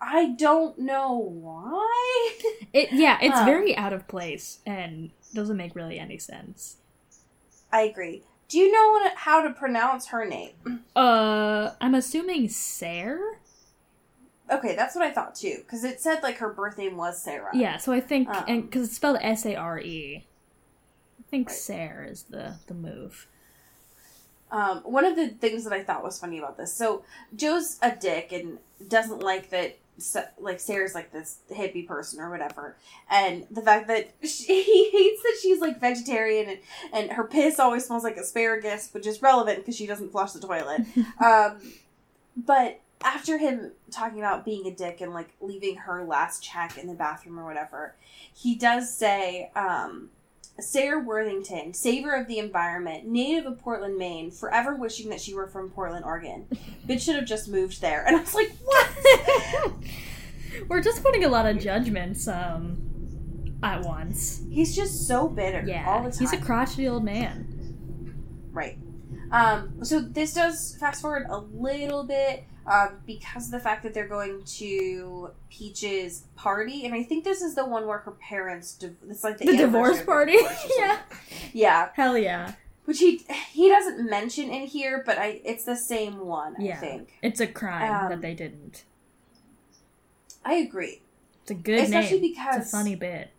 I 0.00 0.30
don't 0.30 0.78
know 0.78 1.16
why. 1.16 2.38
It 2.72 2.92
yeah, 2.92 3.18
it's 3.22 3.36
Um, 3.36 3.46
very 3.46 3.76
out 3.76 3.92
of 3.92 4.06
place 4.08 4.58
and 4.66 5.10
doesn't 5.34 5.56
make 5.56 5.74
really 5.74 5.98
any 5.98 6.18
sense. 6.18 6.76
I 7.72 7.82
agree. 7.82 8.22
Do 8.48 8.58
you 8.58 8.70
know 8.70 9.10
how 9.16 9.42
to 9.42 9.50
pronounce 9.50 10.06
her 10.08 10.24
name? 10.24 10.52
Uh, 10.94 11.70
I'm 11.80 11.94
assuming 11.94 12.48
Sarah. 12.48 13.36
Okay, 14.50 14.76
that's 14.76 14.94
what 14.94 15.04
I 15.04 15.10
thought 15.10 15.34
too, 15.34 15.58
because 15.58 15.82
it 15.84 16.00
said 16.00 16.22
like 16.22 16.38
her 16.38 16.50
birth 16.50 16.78
name 16.78 16.96
was 16.96 17.20
Sarah. 17.22 17.50
Yeah, 17.52 17.78
so 17.78 17.92
I 17.92 18.00
think 18.00 18.28
Um, 18.28 18.44
and 18.46 18.62
because 18.62 18.86
it's 18.88 18.96
spelled 18.96 19.18
S 19.20 19.44
A 19.44 19.56
R 19.56 19.80
E. 19.80 20.24
I 21.18 21.22
think 21.30 21.48
Right. 21.48 21.56
Sarah 21.56 22.08
is 22.08 22.24
the 22.24 22.56
the 22.66 22.74
move. 22.74 23.26
Um, 24.52 24.78
one 24.84 25.04
of 25.04 25.16
the 25.16 25.28
things 25.28 25.64
that 25.64 25.72
I 25.72 25.82
thought 25.82 26.04
was 26.04 26.18
funny 26.20 26.38
about 26.38 26.56
this, 26.56 26.72
so 26.72 27.02
Joe's 27.34 27.78
a 27.82 27.90
dick 27.90 28.32
and 28.32 28.58
doesn't 28.88 29.20
like 29.22 29.50
that. 29.50 29.78
Like 30.38 30.60
Sarah's 30.60 30.94
like 30.94 31.10
this 31.10 31.38
hippie 31.50 31.86
person 31.88 32.20
or 32.20 32.30
whatever, 32.30 32.76
and 33.10 33.46
the 33.50 33.62
fact 33.62 33.88
that 33.88 34.10
she, 34.22 34.62
he 34.62 34.90
hates 34.90 35.22
that 35.22 35.38
she's 35.42 35.58
like 35.60 35.80
vegetarian 35.80 36.50
and, 36.50 36.58
and 36.92 37.12
her 37.12 37.24
piss 37.24 37.58
always 37.58 37.86
smells 37.86 38.04
like 38.04 38.18
asparagus, 38.18 38.90
which 38.92 39.06
is 39.06 39.22
relevant 39.22 39.58
because 39.60 39.74
she 39.74 39.86
doesn't 39.86 40.12
flush 40.12 40.32
the 40.32 40.40
toilet. 40.40 40.82
um, 41.24 41.58
but 42.36 42.80
after 43.02 43.38
him 43.38 43.72
talking 43.90 44.18
about 44.18 44.44
being 44.44 44.66
a 44.66 44.74
dick 44.74 45.00
and 45.00 45.12
like 45.12 45.34
leaving 45.40 45.76
her 45.76 46.04
last 46.04 46.42
check 46.42 46.78
in 46.78 46.86
the 46.86 46.94
bathroom 46.94 47.38
or 47.38 47.44
whatever, 47.44 47.94
he 48.34 48.54
does 48.54 48.94
say, 48.96 49.50
um, 49.54 50.10
Sarah 50.58 51.00
Worthington, 51.02 51.74
saver 51.74 52.14
of 52.14 52.26
the 52.28 52.38
environment, 52.38 53.06
native 53.06 53.44
of 53.44 53.58
Portland, 53.58 53.98
Maine, 53.98 54.30
forever 54.30 54.74
wishing 54.74 55.10
that 55.10 55.20
she 55.20 55.34
were 55.34 55.46
from 55.48 55.68
Portland, 55.70 56.04
Oregon. 56.06 56.46
Bitch 56.88 57.02
should 57.02 57.16
have 57.16 57.26
just 57.26 57.48
moved 57.48 57.82
there. 57.82 58.04
And 58.06 58.16
I 58.16 58.20
was 58.20 58.34
like, 58.34 58.52
what? 58.64 59.72
We're 60.68 60.80
just 60.82 61.02
putting 61.02 61.24
a 61.24 61.28
lot 61.28 61.44
of 61.44 61.58
judgments 61.58 62.26
um 62.26 62.78
at 63.62 63.82
once. 63.82 64.42
He's 64.50 64.74
just 64.74 65.06
so 65.06 65.28
bitter 65.28 65.60
all 65.60 65.66
Yeah, 65.66 66.02
the 66.02 66.10
time. 66.10 66.18
he's 66.18 66.32
a 66.32 66.38
crotchety 66.38 66.88
old 66.88 67.04
man. 67.04 67.52
Right. 68.52 68.78
Um, 69.30 69.84
so 69.84 70.00
this 70.00 70.32
does 70.34 70.76
fast 70.80 71.02
forward 71.02 71.26
a 71.28 71.38
little 71.38 72.04
bit 72.04 72.44
um, 72.66 73.00
because 73.06 73.46
of 73.46 73.50
the 73.52 73.60
fact 73.60 73.82
that 73.84 73.94
they're 73.94 74.08
going 74.08 74.42
to 74.44 75.30
Peach's 75.50 76.24
party, 76.34 76.84
and 76.84 76.94
I 76.94 77.02
think 77.02 77.24
this 77.24 77.40
is 77.42 77.54
the 77.54 77.64
one 77.64 77.86
where 77.86 77.98
her 77.98 78.12
parents. 78.12 78.74
Div- 78.74 78.96
it's 79.08 79.22
like 79.24 79.38
the, 79.38 79.46
The 79.46 79.56
divorce 79.56 80.02
party. 80.02 80.32
divorce 80.36 80.66
yeah, 80.78 80.98
yeah. 81.52 81.88
hell 81.94 82.18
yeah. 82.18 82.52
Which 82.86 82.98
he 83.00 83.24
he 83.52 83.68
doesn't 83.68 84.08
mention 84.08 84.48
in 84.50 84.66
here, 84.66 85.02
but 85.04 85.18
I 85.18 85.40
it's 85.44 85.64
the 85.64 85.76
same 85.76 86.24
one. 86.26 86.54
I 86.58 86.62
Yeah. 86.62 86.76
think 86.80 87.18
It's 87.22 87.40
a 87.40 87.46
crime 87.46 88.04
Um, 88.04 88.08
that 88.10 88.20
they 88.20 88.34
didn't. 88.34 88.84
I 90.44 90.54
agree. 90.54 91.02
It's 91.42 91.50
a 91.50 91.54
good 91.54 91.80
especially 91.80 92.20
name. 92.20 92.30
because 92.32 92.56
it's 92.58 92.68
a 92.68 92.76
funny 92.76 92.94
bit, 92.94 93.30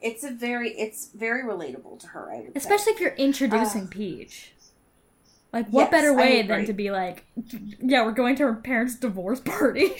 It's 0.00 0.24
a 0.24 0.30
very 0.30 0.70
it's 0.70 1.08
very 1.08 1.42
relatable 1.42 1.98
to 2.00 2.06
her. 2.08 2.30
I 2.32 2.36
would 2.40 2.46
say. 2.46 2.52
especially 2.56 2.92
if 2.94 3.00
you're 3.00 3.14
introducing 3.14 3.82
Uh, 3.84 3.88
Peach. 3.90 4.52
Like, 5.54 5.68
what 5.68 5.82
yes, 5.82 5.90
better 5.92 6.12
way 6.12 6.42
than 6.42 6.66
to 6.66 6.72
be 6.72 6.90
like, 6.90 7.24
yeah, 7.80 8.04
we're 8.04 8.10
going 8.10 8.34
to 8.36 8.42
her 8.42 8.54
parents' 8.54 8.96
divorce 8.96 9.38
party. 9.38 9.92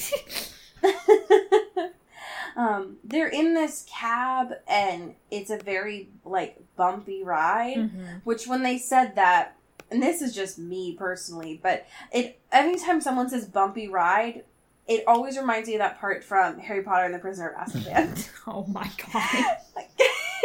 um, 2.57 2.97
they're 3.05 3.29
in 3.29 3.55
this 3.55 3.87
cab, 3.89 4.55
and 4.67 5.15
it's 5.31 5.51
a 5.51 5.57
very 5.59 6.09
like 6.25 6.59
bumpy 6.77 7.23
ride. 7.23 7.77
Mhm. 7.77 8.21
Which, 8.25 8.49
when 8.49 8.65
they 8.65 8.79
said 8.79 9.15
that, 9.15 9.57
and 9.93 10.03
this 10.03 10.23
is 10.23 10.35
just 10.35 10.59
me 10.59 10.95
personally, 10.99 11.61
but 11.63 11.87
it 12.13 12.41
anytime 12.51 13.01
someone 13.01 13.29
says 13.29 13.45
bumpy 13.47 13.87
ride, 13.87 14.43
it 14.89 15.05
always 15.07 15.39
reminds 15.39 15.69
me 15.69 15.77
of 15.77 15.81
that 15.81 16.01
part 16.01 16.25
from 16.25 16.59
Harry 16.59 16.83
Potter 16.83 17.05
and 17.05 17.15
the 17.15 17.19
Prisoner 17.21 17.51
of 17.51 17.69
Azkaban. 17.69 18.29
Oh 18.47 18.67
my 18.67 18.91
god. 19.13 19.57
like, 19.77 19.89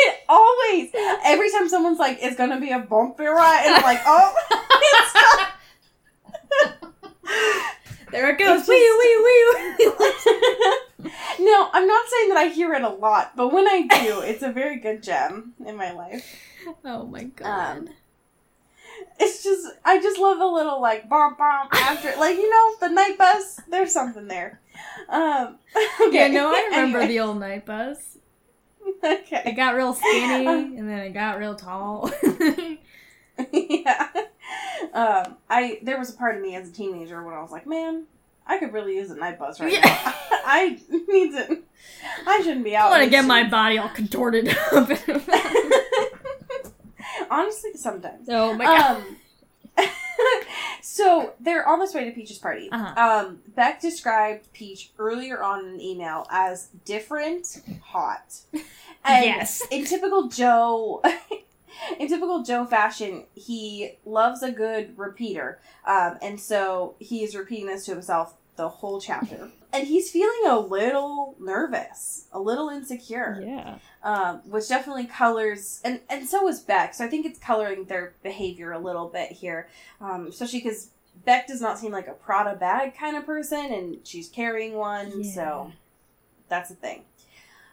always, 0.30 0.90
every 1.24 1.52
time 1.52 1.70
someone's 1.70 2.00
like, 2.00 2.20
"It's 2.22 2.36
gonna 2.36 2.60
be 2.60 2.72
a 2.72 2.80
bumpy 2.80 3.26
ride," 3.26 3.64
and 3.66 3.76
I'm 3.76 3.84
like, 3.84 4.02
"Oh, 4.06 4.34
it's 4.82 5.16
not." 5.16 5.50
There 8.12 8.28
it 8.32 8.40
goes. 8.40 8.68
Wee 8.68 8.74
wee 8.76 9.18
wee. 9.24 9.86
no, 11.46 11.70
I'm 11.72 11.86
not 11.88 12.08
saying 12.10 12.30
that 12.30 12.38
I 12.38 12.48
hear 12.52 12.74
it 12.74 12.82
a 12.82 12.90
lot, 12.90 13.36
but 13.36 13.54
when 13.54 13.68
I 13.68 13.82
do, 13.84 14.22
it's 14.22 14.42
a 14.42 14.52
very 14.52 14.78
good 14.80 15.04
gem 15.04 15.54
in 15.64 15.76
my 15.78 15.92
life. 15.92 16.26
oh 16.86 17.06
my 17.06 17.26
god. 17.26 17.78
Um, 17.78 17.90
It's 19.20 19.44
just, 19.44 19.68
I 19.86 20.02
just 20.02 20.20
love 20.20 20.40
the 20.40 20.48
little 20.48 20.82
like 20.82 21.08
bomb 21.08 21.36
bomb 21.36 21.68
after, 21.72 22.14
like 22.20 22.36
you 22.38 22.50
know, 22.50 22.88
the 22.88 22.94
night 22.94 23.18
bus. 23.18 23.62
There's 23.70 23.94
something 23.94 24.28
there. 24.28 24.60
Um, 25.08 25.58
okay. 26.02 26.16
yeah, 26.16 26.28
no, 26.30 26.50
I 26.54 26.64
remember 26.66 27.00
Anyway, 27.00 27.14
the 27.14 27.20
old 27.20 27.40
night 27.40 27.66
bus. 27.66 28.18
It 29.04 29.22
okay. 29.34 29.52
got 29.54 29.76
real 29.76 29.94
skinny 29.94 30.46
and 30.78 30.90
then 30.90 31.00
it 31.00 31.14
got 31.14 31.38
real 31.40 31.56
tall. 31.56 32.12
yeah. 33.54 34.08
Um, 34.94 35.38
I 35.50 35.80
there 35.84 35.98
was 35.98 36.10
a 36.10 36.14
part 36.14 36.36
of 36.36 36.42
me 36.42 36.56
as 36.56 36.70
a 36.70 36.72
teenager 36.72 37.24
when 37.24 37.34
I 37.34 37.42
was 37.42 37.52
like, 37.52 37.66
man, 37.68 38.06
I 38.46 38.58
could 38.58 38.74
really 38.74 38.96
use 38.96 39.10
a 39.12 39.16
night 39.16 39.40
bus 39.40 39.60
right 39.60 39.72
Yeah. 39.72 39.82
now. 39.86 40.14
I 40.46 40.80
need 41.08 41.32
to. 41.32 41.60
I 42.28 42.42
shouldn't 42.42 42.64
be 42.66 42.76
out. 42.76 42.88
I 42.88 42.90
want 42.92 43.04
to 43.04 43.10
get 43.10 43.26
my 43.26 43.48
body 43.50 43.78
all 43.78 43.90
contorted 43.90 44.50
up. 44.74 44.90
Honestly, 47.30 47.72
sometimes. 47.76 48.28
oh 48.30 48.54
my 48.56 48.66
god. 48.66 48.98
Um, 49.78 49.86
so 50.82 51.34
they're 51.40 51.68
on 51.68 51.80
this 51.80 51.94
way 51.94 52.06
to 52.06 52.12
Peach's 52.12 52.38
party. 52.38 52.70
Uh-huh. 52.72 53.26
Um, 53.28 53.40
Beck 53.56 53.82
described 53.82 54.52
Peach 54.54 54.92
earlier 54.98 55.42
on 55.42 55.66
in 55.66 55.74
an 55.76 55.82
email 55.82 56.26
as 56.32 56.70
different, 56.86 57.62
hot, 57.84 58.40
and 58.54 59.26
yes. 59.26 59.62
in 59.72 59.86
typical 59.86 60.28
Joe. 60.28 61.02
In 61.98 62.10
typical 62.10 62.44
Joe 62.44 62.66
fashion, 62.66 63.24
he 63.36 63.94
loves 64.04 64.44
a 64.44 64.52
good 64.52 64.98
repeater, 64.98 65.62
um, 65.86 66.18
and 66.22 66.38
so 66.38 66.96
he 67.00 67.24
is 67.24 67.36
repeating 67.36 67.68
this 67.68 67.86
to 67.86 67.92
himself 67.92 68.34
the 68.60 68.68
whole 68.70 69.00
chapter. 69.02 69.50
And 69.72 69.86
he's 69.88 70.10
feeling 70.10 70.48
a 70.48 70.58
little 70.60 71.36
nervous, 71.40 72.26
a 72.34 72.40
little 72.40 72.70
insecure 72.70 73.40
Yeah. 73.46 73.78
um, 74.04 74.38
which 74.50 74.68
definitely 74.68 75.06
colors, 75.06 75.80
and 75.86 76.00
and 76.10 76.28
so 76.28 76.48
is 76.48 76.60
Beck. 76.60 76.96
So 76.96 77.06
I 77.06 77.08
think 77.08 77.24
it's 77.28 77.38
coloring 77.38 77.86
their 77.86 78.16
behavior 78.24 78.72
a 78.72 78.80
little 78.80 79.08
bit 79.10 79.32
here, 79.32 79.68
um, 80.02 80.26
especially 80.26 80.62
because 80.62 80.90
Beck 81.24 81.46
does 81.46 81.62
not 81.62 81.78
seem 81.78 81.92
like 81.92 82.08
a 82.08 82.14
Prada 82.14 82.56
bag 82.56 82.98
kind 82.98 83.16
of 83.16 83.28
person, 83.28 83.72
and 83.72 83.98
she's 84.04 84.28
carrying 84.28 84.74
one, 84.74 85.22
Yeah. 85.22 85.32
so 85.36 85.72
that's 86.48 86.70
the 86.70 86.76
thing. 86.76 87.04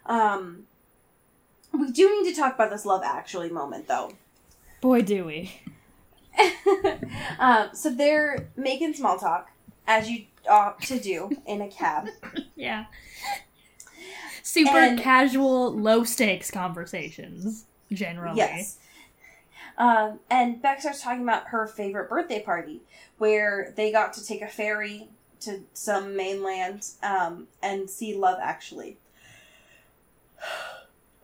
Um, 0.05 0.67
we 1.73 1.91
do 1.93 2.05
need 2.23 2.29
to 2.35 2.39
talk 2.39 2.57
about 2.57 2.69
this 2.71 2.85
love 2.85 3.01
actually 3.07 3.49
moment 3.49 3.89
though. 3.89 4.13
Boy, 4.83 5.01
do 5.01 5.25
we. 5.25 5.63
um, 7.39 7.71
so 7.73 7.89
they're 7.91 8.49
making 8.55 8.93
small 8.93 9.19
talk 9.19 9.51
as 9.87 10.11
you 10.11 10.25
ought 10.49 10.81
to 10.83 10.99
do 10.99 11.31
in 11.47 11.61
a 11.61 11.69
cab. 11.69 12.09
Yeah. 12.57 12.87
Super 14.43 14.79
And- 14.79 14.99
casual, 14.99 15.71
low 15.73 16.05
stakes 16.05 16.51
conversations, 16.51 17.67
generally. 17.93 18.39
Yes. 18.39 18.79
Um, 19.77 20.21
and 20.31 20.63
Beck 20.63 20.81
starts 20.81 21.03
talking 21.03 21.23
about 21.23 21.49
her 21.49 21.67
favorite 21.67 22.09
birthday 22.09 22.41
party, 22.43 22.81
where 23.19 23.75
they 23.77 23.93
got 23.93 24.15
to 24.15 24.25
take 24.27 24.41
a 24.41 24.49
ferry 24.49 25.09
to 25.41 25.65
some 25.75 26.17
mainland 26.17 26.87
um, 27.03 27.47
and 27.63 27.91
see 27.91 28.15
Love 28.17 28.39
Actually. 28.43 28.97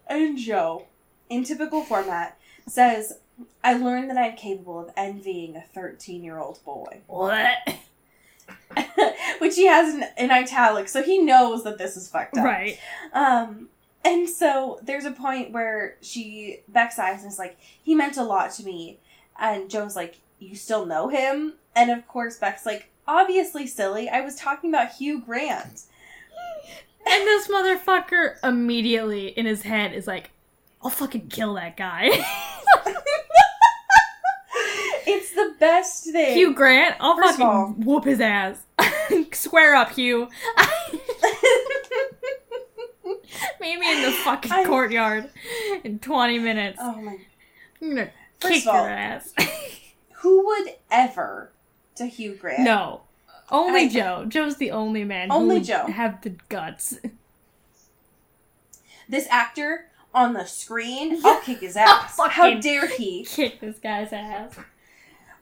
And 0.07 0.37
Joe, 0.37 0.87
in 1.31 1.45
typical 1.45 1.83
format, 1.85 2.37
says, 2.69 3.15
I 3.65 3.75
learned 3.75 4.11
that 4.11 4.19
I'm 4.19 4.37
capable 4.37 4.79
of 4.81 4.91
envying 4.97 5.57
a 5.57 5.63
13 5.63 6.23
year 6.23 6.39
old 6.39 6.63
boy. 6.65 7.01
What? 7.07 7.57
Which 9.39 9.57
he 9.57 9.67
has 9.67 9.95
in, 9.95 10.05
in 10.17 10.31
italics, 10.31 10.93
so 10.93 11.03
he 11.03 11.19
knows 11.19 11.65
that 11.65 11.79
this 11.79 11.97
is 11.97 12.09
fucked 12.09 12.37
up. 12.37 12.45
Right. 12.45 12.79
Um, 13.13 13.69
and 14.05 14.29
so 14.29 14.81
there's 14.83 15.05
a 15.05 15.13
point 15.13 15.53
where 15.53 15.97
she 16.01 16.61
Beck 16.69 16.93
sighs 16.93 17.23
and 17.23 17.31
is 17.31 17.39
like, 17.39 17.57
he 17.83 17.95
meant 17.95 18.17
a 18.17 18.25
lot 18.25 18.53
to 18.53 18.65
me. 18.65 18.99
And 19.39 19.71
Joe's 19.71 19.97
like, 19.97 20.21
you 20.39 20.57
still 20.57 20.87
know 20.87 21.09
him? 21.09 21.55
And 21.75 21.91
of 21.91 22.07
course 22.09 22.37
Beck's 22.37 22.67
like, 22.67 22.91
obviously 23.07 23.67
silly. 23.67 24.09
I 24.09 24.21
was 24.21 24.37
talking 24.37 24.71
about 24.71 24.93
Hugh 24.93 25.21
Grant. 25.21 25.83
And 27.05 27.27
this 27.27 27.49
motherfucker 27.49 28.37
immediately 28.45 29.29
in 29.29 29.47
his 29.47 29.63
head 29.63 29.93
is 29.93 30.07
like, 30.07 30.31
I'll 30.83 30.91
fucking 30.91 31.29
kill 31.29 31.55
that 31.55 31.77
guy. 31.77 32.11
It's 35.05 35.33
the 35.33 35.52
best 35.63 36.05
thing. 36.11 36.35
Hugh 36.35 36.53
Grant, 36.55 36.97
I'll 37.01 37.17
First 37.17 37.39
fucking 37.39 37.47
all- 37.47 37.69
whoop 37.79 38.05
his 38.05 38.21
ass. 38.21 38.59
Square 39.33 39.77
up, 39.77 39.91
Hugh. 39.93 40.29
Meet 43.61 43.79
me 43.79 43.93
in 43.97 44.03
the 44.03 44.11
fucking 44.25 44.51
I- 44.53 44.65
courtyard 44.65 45.31
in 45.85 45.99
20 45.99 46.39
minutes. 46.39 46.79
oh 46.81 47.01
my. 47.01 47.17
I'm 47.81 47.89
gonna 47.91 48.11
First 48.41 48.55
kick 48.55 48.67
all- 48.67 48.75
your 48.83 48.89
ass. 48.91 49.33
Who 50.17 50.45
would 50.47 50.69
ever 50.91 51.53
to 51.97 52.07
Hugh 52.07 52.35
Grant? 52.35 52.61
no. 52.63 53.03
Only 53.51 53.83
I- 53.83 53.89
Joe. 53.89 54.25
Joe's 54.29 54.57
the 54.57 54.71
only 54.71 55.05
man 55.05 55.31
Only 55.31 55.61
Joe. 55.61 55.87
have 55.87 56.23
the 56.23 56.31
guts. 56.49 56.99
This 59.09 59.27
actor 59.31 59.89
on 60.15 60.33
the 60.33 60.45
screen, 60.47 61.21
I'll 61.25 61.41
kick 61.41 61.59
his 61.61 61.77
ass. 61.77 62.19
How 62.19 62.55
dare 62.55 62.87
he? 62.87 63.25
Kick 63.25 63.61
this 63.61 63.79
guy's 63.79 64.13
ass. 64.13 64.57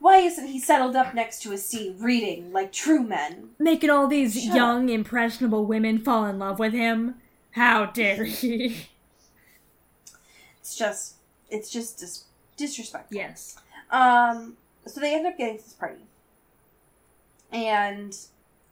Why 0.01 0.17
isn't 0.17 0.47
he 0.47 0.59
settled 0.59 0.95
up 0.95 1.13
next 1.13 1.43
to 1.43 1.51
a 1.51 1.59
sea 1.59 1.95
reading 1.99 2.51
like 2.51 2.71
true 2.71 3.03
men? 3.03 3.51
Making 3.59 3.91
all 3.91 4.07
these 4.07 4.33
Shut 4.33 4.55
young, 4.55 4.89
impressionable 4.89 5.63
women 5.67 5.99
fall 5.99 6.25
in 6.25 6.39
love 6.39 6.57
with 6.57 6.73
him. 6.73 7.15
How 7.51 7.85
dare 7.85 8.23
he? 8.23 8.87
It's 10.59 10.75
just, 10.75 11.17
it's 11.51 11.69
just 11.69 11.99
dis- 11.99 12.23
disrespectful. 12.57 13.15
yes. 13.15 13.57
Um, 13.91 14.57
so 14.87 14.99
they 14.99 15.13
end 15.13 15.27
up 15.27 15.37
getting 15.37 15.59
to 15.59 15.63
this 15.63 15.73
party. 15.73 16.01
And 17.51 18.17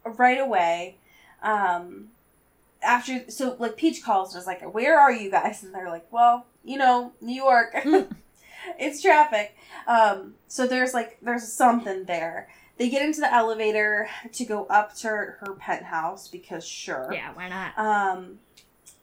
right 0.04 0.40
away, 0.40 0.98
um, 1.44 2.08
after, 2.82 3.30
so 3.30 3.56
like 3.60 3.78
Peach 3.78 4.04
calls 4.04 4.34
and 4.34 4.42
is 4.42 4.48
like, 4.48 4.62
Where 4.74 5.00
are 5.00 5.12
you 5.12 5.30
guys? 5.30 5.62
And 5.62 5.76
they're 5.76 5.90
like, 5.90 6.12
Well, 6.12 6.48
you 6.64 6.78
know, 6.78 7.12
New 7.22 7.36
York. 7.36 7.76
it's 8.80 9.02
traffic. 9.02 9.56
Um, 9.88 10.36
so 10.48 10.68
there's 10.68 10.94
like, 10.94 11.18
there's 11.22 11.52
something 11.52 12.06
there. 12.06 12.50
They 12.78 12.90
get 12.90 13.02
into 13.02 13.20
the 13.20 13.34
elevator 13.34 14.10
to 14.32 14.46
go 14.46 14.66
up 14.66 14.96
to 14.98 15.08
her 15.08 15.56
penthouse 15.58 16.28
because 16.28 16.66
sure. 16.66 17.10
Yeah, 17.14 17.34
why 17.34 17.50
not? 17.50 17.78
Um, 17.78 18.40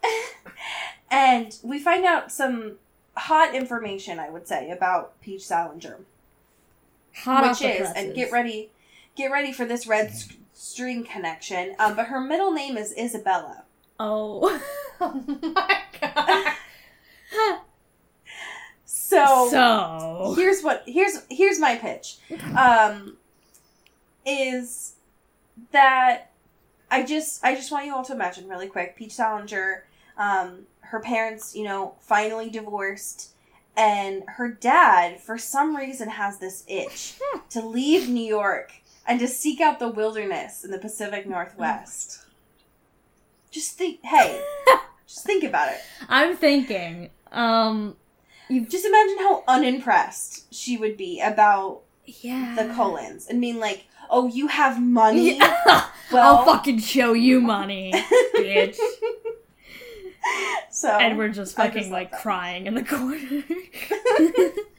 and 1.10 1.56
we 1.62 1.78
find 1.78 2.04
out 2.04 2.32
some 2.32 2.76
hot 3.16 3.54
information, 3.54 4.18
I 4.18 4.30
would 4.30 4.48
say, 4.48 4.70
about 4.70 5.20
Peach 5.20 5.44
Salinger 5.46 5.98
Hot 7.24 7.48
which 7.48 7.62
is 7.62 7.90
and 7.96 8.14
get 8.14 8.30
ready 8.30 8.70
get 9.16 9.30
ready 9.30 9.50
for 9.50 9.64
this 9.64 9.86
red 9.86 10.08
s- 10.08 10.28
string 10.52 11.02
connection 11.02 11.74
um 11.78 11.96
but 11.96 12.08
her 12.08 12.20
middle 12.20 12.52
name 12.52 12.76
is 12.76 12.92
isabella 12.98 13.64
Oh. 13.98 14.60
oh 15.00 15.24
my 15.54 15.80
god. 15.98 16.52
So, 19.16 19.48
So. 19.50 20.34
here's 20.36 20.62
what 20.62 20.82
here's 20.86 21.22
here's 21.30 21.58
my 21.58 21.76
pitch. 21.76 22.18
Um 22.56 23.16
is 24.26 24.94
that 25.72 26.32
i 26.90 27.02
just 27.02 27.42
i 27.44 27.54
just 27.54 27.70
want 27.70 27.86
you 27.86 27.94
all 27.94 28.04
to 28.04 28.12
imagine 28.12 28.48
really 28.48 28.66
quick 28.66 28.96
peach 28.96 29.12
salinger 29.12 29.84
um 30.18 30.66
her 30.80 30.98
parents 31.00 31.54
you 31.54 31.62
know 31.64 31.94
finally 32.00 32.50
divorced 32.50 33.30
and 33.76 34.24
her 34.26 34.48
dad 34.48 35.20
for 35.20 35.38
some 35.38 35.76
reason 35.76 36.08
has 36.08 36.38
this 36.38 36.64
itch 36.66 37.14
to 37.48 37.64
leave 37.64 38.08
new 38.08 38.20
york 38.24 38.72
and 39.06 39.20
to 39.20 39.28
seek 39.28 39.60
out 39.60 39.78
the 39.78 39.88
wilderness 39.88 40.64
in 40.64 40.70
the 40.72 40.78
pacific 40.78 41.28
northwest. 41.28 42.24
Just 43.52 43.78
think 43.78 44.00
hey 44.04 44.42
just 45.06 45.24
think 45.24 45.44
about 45.44 45.68
it. 45.72 45.78
I'm 46.08 46.36
thinking, 46.36 47.10
um, 47.30 47.96
you 48.48 48.66
just 48.66 48.84
imagine 48.84 49.18
how 49.18 49.44
unimpressed 49.48 50.52
she 50.54 50.76
would 50.76 50.96
be 50.96 51.20
about 51.20 51.82
yeah. 52.04 52.54
the 52.56 52.72
Cullens 52.74 53.26
and 53.26 53.40
mean 53.40 53.58
like, 53.58 53.86
"Oh, 54.10 54.28
you 54.28 54.46
have 54.48 54.80
money." 54.80 55.36
Yeah. 55.38 55.86
Well, 56.12 56.36
I'll 56.36 56.44
fucking 56.44 56.78
show 56.78 57.14
you 57.14 57.40
money, 57.40 57.92
bitch. 58.36 58.78
so 60.70 60.96
Edward 60.96 61.34
just 61.34 61.56
fucking 61.56 61.78
just 61.80 61.90
like 61.90 62.12
that. 62.12 62.22
crying 62.22 62.68
in 62.68 62.74
the 62.74 62.84
corner. 62.84 63.42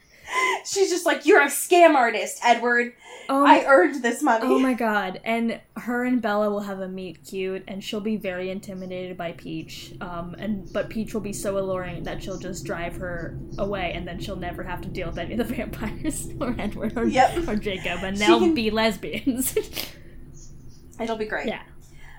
she's 0.64 0.90
just 0.90 1.06
like, 1.06 1.26
"You're 1.26 1.42
a 1.42 1.46
scam 1.46 1.94
artist, 1.94 2.38
Edward. 2.44 2.92
oh, 3.28 3.44
I 3.46 3.64
earned 3.66 4.02
this 4.02 4.22
money." 4.22 4.44
oh 4.46 4.58
my 4.58 4.74
god! 4.74 5.20
And 5.24 5.60
her 5.76 6.04
and 6.04 6.20
Bella 6.20 6.50
will 6.50 6.60
have 6.60 6.80
a 6.80 6.88
meet 6.88 7.24
cute, 7.24 7.64
and 7.68 7.82
she'll 7.82 8.00
be 8.00 8.16
very 8.16 8.50
intimidated 8.50 9.16
by 9.16 9.32
Peach. 9.32 9.94
Um, 10.00 10.34
and 10.38 10.70
but 10.72 10.88
Peach 10.90 11.14
will 11.14 11.20
be 11.20 11.32
so 11.32 11.58
alluring 11.58 12.04
that 12.04 12.22
she'll 12.22 12.38
just 12.38 12.64
drive 12.64 12.96
her 12.96 13.38
away, 13.58 13.92
and 13.94 14.06
then 14.06 14.20
she'll 14.20 14.36
never 14.36 14.62
have 14.62 14.80
to 14.82 14.88
deal 14.88 15.08
with 15.08 15.18
any 15.18 15.32
of 15.34 15.38
the 15.38 15.44
vampires 15.54 16.28
or 16.40 16.54
Edward 16.58 16.92
or, 16.96 17.04
Yep. 17.06 17.48
or 17.48 17.56
Jacob, 17.56 18.02
and 18.04 18.16
they'll 18.16 18.38
can- 18.40 18.54
be 18.54 18.70
lesbians. 18.70 19.56
It'll 21.00 21.16
be 21.16 21.26
great. 21.26 21.46
yeah. 21.46 21.62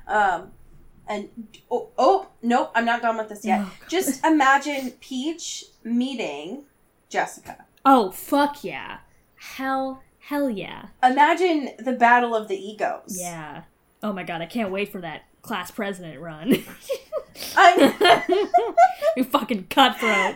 Um, 0.07 0.51
and 1.07 1.29
oh, 1.69 1.89
oh 1.97 2.27
nope, 2.41 2.71
I'm 2.75 2.85
not 2.85 3.01
done 3.01 3.17
with 3.17 3.29
this 3.29 3.43
yet. 3.43 3.61
Oh, 3.63 3.71
just 3.89 4.23
imagine 4.25 4.91
Peach 5.01 5.65
meeting 5.83 6.63
Jessica. 7.09 7.65
Oh 7.85 8.11
fuck 8.11 8.63
yeah! 8.63 8.99
Hell 9.35 10.03
hell 10.19 10.49
yeah! 10.49 10.87
Imagine 11.03 11.71
the 11.79 11.93
battle 11.93 12.35
of 12.35 12.47
the 12.47 12.57
egos. 12.57 13.17
Yeah. 13.19 13.63
Oh 14.01 14.13
my 14.13 14.23
god, 14.23 14.41
I 14.41 14.45
can't 14.45 14.71
wait 14.71 14.91
for 14.91 15.01
that 15.01 15.23
class 15.41 15.71
president 15.71 16.19
run. 16.19 16.63
I'm. 17.55 17.93
you 19.17 19.23
fucking 19.23 19.67
cutthroat. 19.69 20.35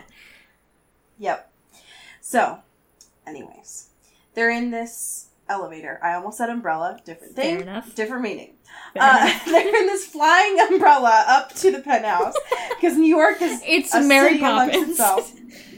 Yep. 1.18 1.50
So, 2.20 2.58
anyways, 3.26 3.88
they're 4.34 4.50
in 4.50 4.70
this 4.70 5.28
elevator. 5.48 6.00
I 6.02 6.14
almost 6.14 6.38
said 6.38 6.48
umbrella. 6.48 6.98
Different 7.04 7.36
thing. 7.36 7.58
Fair 7.58 7.62
enough. 7.68 7.94
Different 7.94 8.22
meaning. 8.22 8.54
Uh, 8.98 9.38
they're 9.46 9.80
in 9.82 9.86
this 9.86 10.06
flying 10.06 10.58
umbrella 10.60 11.24
up 11.28 11.54
to 11.56 11.70
the 11.70 11.80
penthouse 11.80 12.34
because 12.70 12.96
New 12.96 13.14
York 13.14 13.40
is 13.40 13.62
It's 13.64 13.94
a 13.94 14.00
Mary 14.02 14.32
city 14.34 14.44
amongst 14.44 14.74
Poppins. 14.74 14.90
itself. 14.90 15.32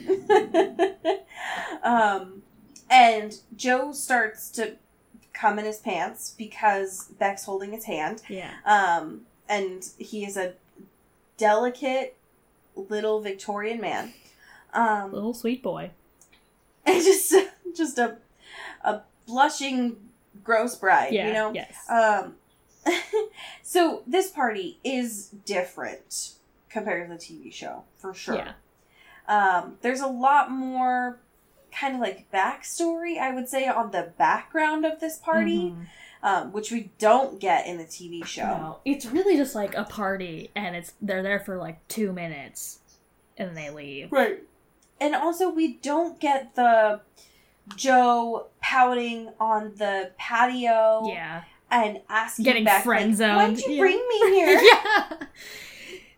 um, 1.83 2.43
and 2.91 3.39
Joe 3.57 3.93
starts 3.93 4.51
to 4.53 4.77
come 5.33 5.59
in 5.59 5.65
his 5.65 5.79
pants 5.79 6.35
because 6.37 7.09
Beck's 7.19 7.45
holding 7.45 7.73
his 7.73 7.85
hand. 7.85 8.23
Yeah. 8.29 8.53
Um, 8.65 9.23
and 9.49 9.89
he 9.99 10.25
is 10.25 10.37
a 10.37 10.55
delicate 11.37 12.17
little 12.75 13.21
Victorian 13.21 13.81
man. 13.81 14.13
Um, 14.73 15.13
Little 15.13 15.35
sweet 15.35 15.63
boy. 15.63 15.91
and 16.87 17.03
just 17.03 17.35
just 17.77 17.99
a 17.99 18.17
a 18.85 19.01
blushing 19.27 19.97
gross 20.45 20.77
bride, 20.77 21.13
Yeah. 21.13 21.27
you 21.29 21.33
know. 21.33 21.53
Yes. 21.53 21.75
Um, 21.89 22.35
so 23.63 24.03
this 24.07 24.31
party 24.31 24.79
is 24.85 25.29
different 25.45 26.35
compared 26.69 27.09
to 27.09 27.15
the 27.15 27.21
TV 27.21 27.53
show 27.53 27.83
for 27.99 28.15
sure. 28.15 28.37
Yeah. 28.37 28.53
Um, 29.29 29.77
there's 29.83 30.01
a 30.01 30.07
lot 30.07 30.51
more 30.51 31.21
kind 31.73 31.95
of 31.95 32.01
like 32.01 32.31
backstory, 32.33 33.19
I 33.19 33.35
would 33.35 33.49
say, 33.49 33.67
on 33.67 33.91
the 33.91 34.13
background 34.17 34.85
of 34.87 35.01
this 35.01 35.19
party, 35.19 35.71
Mhm. 35.73 35.87
um, 36.23 36.53
which 36.53 36.71
we 36.71 36.91
don't 36.99 37.39
get 37.41 37.67
in 37.67 37.77
the 37.79 37.85
TV 37.85 38.25
show. 38.25 38.47
No, 38.47 38.79
it's 38.85 39.05
really 39.07 39.37
just 39.37 39.55
like 39.55 39.75
a 39.75 39.85
party, 39.85 40.51
and 40.57 40.75
it's 40.77 40.95
they're 41.03 41.23
there 41.23 41.41
for 41.41 41.57
like 41.59 41.87
two 41.89 42.13
minutes, 42.13 42.79
and 43.37 43.57
they 43.57 43.69
leave. 43.71 44.11
Right. 44.13 44.43
And 45.01 45.15
also, 45.15 45.51
we 45.51 45.75
don't 45.75 46.19
get 46.19 46.55
the 46.55 47.01
Joe 47.75 48.47
pouting 48.63 49.31
on 49.41 49.75
the 49.77 50.13
patio 50.17 51.03
Yeah. 51.09 51.43
and 51.71 52.01
asking 52.09 52.45
Getting 52.45 52.65
back, 52.65 52.85
friend 52.85 53.09
like, 53.11 53.17
zoned. 53.17 53.37
Why'd 53.37 53.59
you 53.67 53.73
Yeah. 53.75 53.81
bring 53.81 54.09
me 54.09 54.19
here? 54.35 54.61
yeah. 54.63 55.07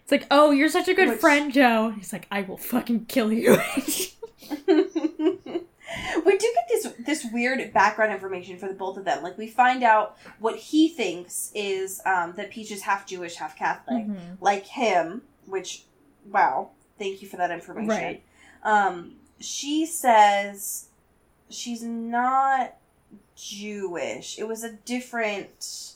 It's 0.08 0.12
like, 0.12 0.26
oh, 0.30 0.52
you're 0.52 0.70
such 0.70 0.88
a 0.88 0.94
good 0.94 1.10
Which- 1.10 1.20
friend, 1.20 1.52
Joe. 1.52 1.90
He's 1.90 2.14
like, 2.14 2.26
I 2.30 2.40
will 2.40 2.56
fucking 2.56 3.04
kill 3.06 3.30
you. 3.30 3.58
we 4.48 4.56
do 4.66 6.52
get 6.54 6.68
this 6.68 6.88
this 7.04 7.26
weird 7.30 7.74
background 7.74 8.10
information 8.12 8.56
for 8.56 8.68
the 8.68 8.74
both 8.74 8.96
of 8.96 9.04
them. 9.04 9.22
Like 9.22 9.36
we 9.36 9.48
find 9.48 9.82
out 9.82 10.16
what 10.38 10.56
he 10.56 10.88
thinks 10.88 11.52
is 11.54 12.00
um, 12.06 12.32
that 12.36 12.50
Peach 12.50 12.70
is 12.70 12.80
half 12.80 13.06
Jewish, 13.06 13.34
half 13.34 13.54
Catholic, 13.58 14.06
Mhm. 14.06 14.38
like 14.40 14.64
him. 14.66 15.20
Which, 15.44 15.84
wow, 16.30 16.70
thank 16.98 17.20
you 17.20 17.28
for 17.28 17.36
that 17.36 17.50
information. 17.50 17.88
Right. 17.90 18.22
Um, 18.62 19.16
she 19.40 19.84
says 19.84 20.86
she's 21.50 21.82
not 21.82 22.76
Jewish. 23.36 24.38
It 24.38 24.48
was 24.48 24.64
a 24.64 24.72
different 24.72 25.94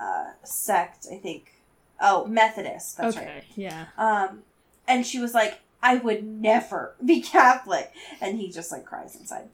uh, 0.00 0.30
sect, 0.42 1.06
I 1.12 1.16
think. 1.16 1.52
Oh, 2.00 2.26
Methodist. 2.26 2.96
That's 2.96 3.16
right. 3.16 3.44
yeah. 3.54 3.86
Um, 3.98 4.42
and 4.88 5.06
she 5.06 5.18
was 5.18 5.34
like, 5.34 5.60
I 5.82 5.96
would 5.96 6.24
never 6.24 6.94
be 7.04 7.20
Catholic. 7.20 7.92
And 8.20 8.38
he 8.38 8.50
just 8.50 8.72
like 8.72 8.84
cries 8.84 9.16
inside. 9.16 9.48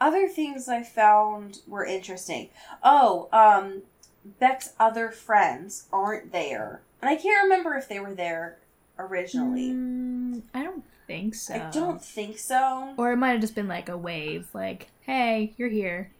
Other 0.00 0.26
things 0.28 0.68
I 0.68 0.82
found 0.82 1.60
were 1.66 1.84
interesting. 1.84 2.48
Oh, 2.82 3.28
um, 3.32 3.82
Beck's 4.40 4.72
other 4.80 5.10
friends 5.10 5.86
aren't 5.92 6.32
there. 6.32 6.82
And 7.00 7.08
I 7.08 7.16
can't 7.16 7.42
remember 7.44 7.74
if 7.74 7.88
they 7.88 8.00
were 8.00 8.14
there 8.14 8.58
originally. 8.98 9.70
Mm, 9.70 10.42
I 10.54 10.62
don't 10.62 10.84
think 11.06 11.34
so. 11.34 11.54
I 11.54 11.70
don't 11.70 12.02
think 12.02 12.38
so. 12.38 12.94
Or 12.96 13.12
it 13.12 13.16
might 13.16 13.30
have 13.32 13.40
just 13.40 13.54
been 13.54 13.68
like 13.68 13.88
a 13.88 13.96
wave, 13.96 14.48
like, 14.52 14.88
"Hey, 15.02 15.54
you're 15.56 15.68
here." 15.68 16.10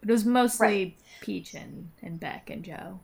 But 0.00 0.10
it 0.10 0.12
was 0.12 0.24
mostly 0.24 0.96
Peach 1.20 1.54
and, 1.54 1.90
and 2.02 2.20
Beck 2.20 2.50
and 2.50 2.62
Joe, 2.62 3.00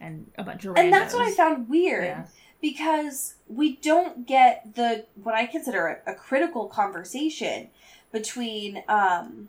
and 0.00 0.30
a 0.36 0.42
bunch 0.44 0.64
of 0.64 0.74
randos. 0.74 0.78
And 0.80 0.92
that's 0.92 1.14
what 1.14 1.22
I 1.26 1.30
found 1.32 1.68
weird. 1.68 2.04
Yeah. 2.04 2.24
because 2.60 3.34
we 3.48 3.76
don't 3.76 4.26
get 4.26 4.74
the 4.74 5.06
what 5.22 5.34
I 5.34 5.46
consider 5.46 6.02
a, 6.06 6.12
a 6.12 6.14
critical 6.14 6.66
conversation 6.66 7.68
between 8.12 8.82
um 8.88 9.48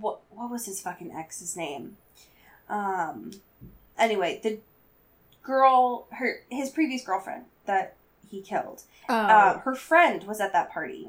what 0.00 0.20
what 0.30 0.50
was 0.50 0.66
his 0.66 0.80
fucking 0.80 1.12
ex's 1.14 1.56
name? 1.56 1.96
Um 2.68 3.32
anyway, 3.98 4.40
the 4.42 4.58
girl 5.42 6.06
her 6.10 6.42
his 6.50 6.70
previous 6.70 7.04
girlfriend 7.04 7.44
that 7.66 7.94
he 8.30 8.40
killed. 8.42 8.82
Oh, 9.08 9.14
Uh, 9.14 9.58
her 9.60 9.74
friend 9.74 10.24
was 10.24 10.40
at 10.40 10.52
that 10.52 10.70
party. 10.70 11.08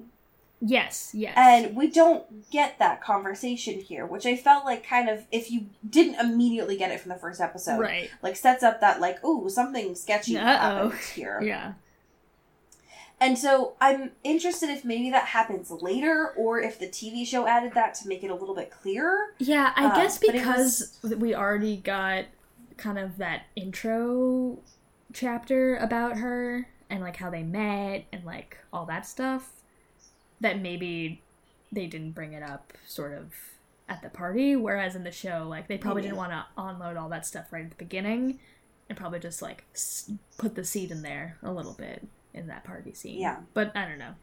Yes, 0.61 1.11
yes. 1.13 1.33
And 1.37 1.75
we 1.75 1.89
don't 1.89 2.49
get 2.51 2.79
that 2.79 3.01
conversation 3.01 3.79
here, 3.79 4.05
which 4.05 4.25
I 4.25 4.35
felt 4.35 4.65
like 4.65 4.85
kind 4.85 5.09
of 5.09 5.25
if 5.31 5.51
you 5.51 5.67
didn't 5.89 6.19
immediately 6.19 6.77
get 6.77 6.91
it 6.91 6.99
from 6.99 7.09
the 7.09 7.17
first 7.17 7.39
episode, 7.41 7.79
right. 7.79 8.09
like 8.21 8.35
sets 8.35 8.63
up 8.63 8.81
that 8.81 8.99
like, 8.99 9.23
ooh, 9.23 9.49
something 9.49 9.95
sketchy 9.95 10.37
Uh-oh. 10.37 10.43
happened 10.45 10.99
here. 11.15 11.39
Yeah. 11.41 11.73
And 13.21 13.37
so 13.37 13.73
I'm 13.81 14.11
interested 14.23 14.69
if 14.69 14.85
maybe 14.85 15.09
that 15.11 15.25
happens 15.25 15.69
later 15.71 16.29
or 16.37 16.61
if 16.61 16.79
the 16.79 16.87
TV 16.87 17.25
show 17.27 17.45
added 17.47 17.73
that 17.73 17.93
to 17.95 18.07
make 18.07 18.23
it 18.23 18.29
a 18.31 18.35
little 18.35 18.55
bit 18.55 18.71
clearer. 18.71 19.33
Yeah, 19.39 19.73
I 19.75 19.87
Uh, 19.87 19.95
guess 19.95 20.17
because 20.17 20.97
we 21.03 21.35
already 21.35 21.75
got 21.77 22.25
kind 22.77 22.97
of 22.97 23.17
that 23.17 23.41
intro 23.57 24.59
chapter 25.11 25.75
about 25.77 26.17
her 26.17 26.69
and 26.89 27.01
like 27.01 27.17
how 27.17 27.29
they 27.29 27.43
met 27.43 28.05
and 28.13 28.23
like 28.23 28.57
all 28.71 28.85
that 28.85 29.05
stuff 29.05 29.51
that 30.41 30.61
maybe 30.61 31.21
they 31.71 31.85
didn't 31.87 32.11
bring 32.11 32.33
it 32.33 32.43
up 32.43 32.73
sort 32.87 33.13
of 33.13 33.33
at 33.87 34.01
the 34.01 34.09
party 34.09 34.55
whereas 34.55 34.95
in 34.95 35.03
the 35.03 35.11
show 35.11 35.45
like 35.49 35.67
they 35.67 35.77
probably 35.77 36.01
didn't 36.03 36.17
want 36.17 36.31
to 36.31 36.45
unload 36.57 36.95
all 36.97 37.09
that 37.09 37.25
stuff 37.25 37.45
right 37.51 37.63
at 37.65 37.69
the 37.71 37.75
beginning 37.75 38.39
and 38.87 38.97
probably 38.97 39.19
just 39.19 39.41
like 39.41 39.63
s- 39.73 40.11
put 40.37 40.55
the 40.55 40.63
seed 40.63 40.91
in 40.91 41.01
there 41.01 41.37
a 41.43 41.51
little 41.51 41.73
bit 41.73 42.07
in 42.33 42.47
that 42.47 42.63
party 42.63 42.93
scene. 42.93 43.19
Yeah. 43.19 43.37
But 43.53 43.75
I 43.75 43.85
don't 43.87 43.97
know. 43.99 44.13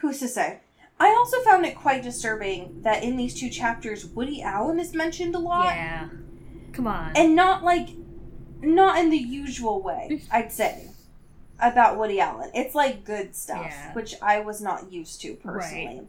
Who's 0.00 0.18
to 0.20 0.28
say? 0.28 0.60
I 1.00 1.08
also 1.10 1.40
found 1.42 1.64
it 1.64 1.76
quite 1.76 2.02
disturbing 2.02 2.82
that 2.82 3.02
in 3.04 3.16
these 3.16 3.38
two 3.38 3.48
chapters, 3.48 4.04
Woody 4.06 4.42
Allen 4.42 4.80
is 4.80 4.92
mentioned 4.94 5.34
a 5.34 5.38
lot. 5.38 5.66
Yeah. 5.66 6.08
Come 6.72 6.86
on. 6.88 7.12
And 7.16 7.36
not 7.36 7.62
like, 7.62 7.90
not 8.60 8.98
in 8.98 9.10
the 9.10 9.16
usual 9.18 9.80
way, 9.82 10.22
I'd 10.32 10.52
say, 10.52 10.88
about 11.60 11.98
Woody 11.98 12.20
Allen. 12.20 12.50
It's 12.54 12.74
like 12.74 13.04
good 13.04 13.34
stuff, 13.34 13.66
Yeah. 13.66 13.92
which 13.94 14.14
I 14.22 14.40
was 14.40 14.60
not 14.60 14.92
used 14.92 15.20
to 15.22 15.34
personally. 15.34 16.02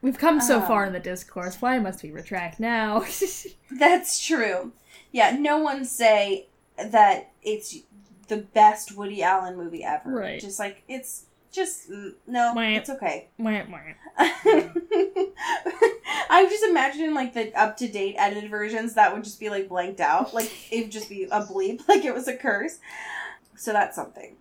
We've 0.00 0.18
come 0.18 0.40
so 0.40 0.60
far 0.60 0.82
Um, 0.82 0.88
in 0.88 0.92
the 0.92 1.00
discourse. 1.00 1.60
Why 1.60 1.78
must 1.78 2.02
we 2.02 2.10
retract 2.12 2.60
now? 2.60 3.04
That's 3.70 4.24
true. 4.24 4.72
Yeah, 5.10 5.36
no 5.38 5.58
one 5.58 5.84
say 5.84 6.46
that 6.78 7.30
it's 7.42 7.76
the 8.28 8.36
best 8.36 8.96
Woody 8.96 9.22
Allen 9.22 9.56
movie 9.56 9.82
ever. 9.82 10.10
Right. 10.10 10.40
Just 10.40 10.58
like 10.58 10.82
it's 10.86 11.24
just 11.50 11.90
no, 12.26 12.52
Wah. 12.54 12.60
it's 12.62 12.90
okay. 12.90 13.28
Wah, 13.38 13.62
wah. 13.70 13.80
I'm 16.30 16.48
just 16.48 16.62
imagining 16.64 17.14
like 17.14 17.32
the 17.34 17.52
up 17.58 17.76
to 17.78 17.88
date 17.88 18.14
edited 18.18 18.50
versions 18.50 18.94
that 18.94 19.12
would 19.14 19.24
just 19.24 19.40
be 19.40 19.48
like 19.48 19.68
blanked 19.68 20.00
out, 20.00 20.34
like 20.34 20.50
it 20.72 20.82
would 20.82 20.92
just 20.92 21.08
be 21.08 21.24
a 21.24 21.40
bleep, 21.42 21.80
like 21.88 22.04
it 22.04 22.14
was 22.14 22.28
a 22.28 22.36
curse. 22.36 22.78
So 23.56 23.72
that's 23.72 23.96
something. 23.96 24.36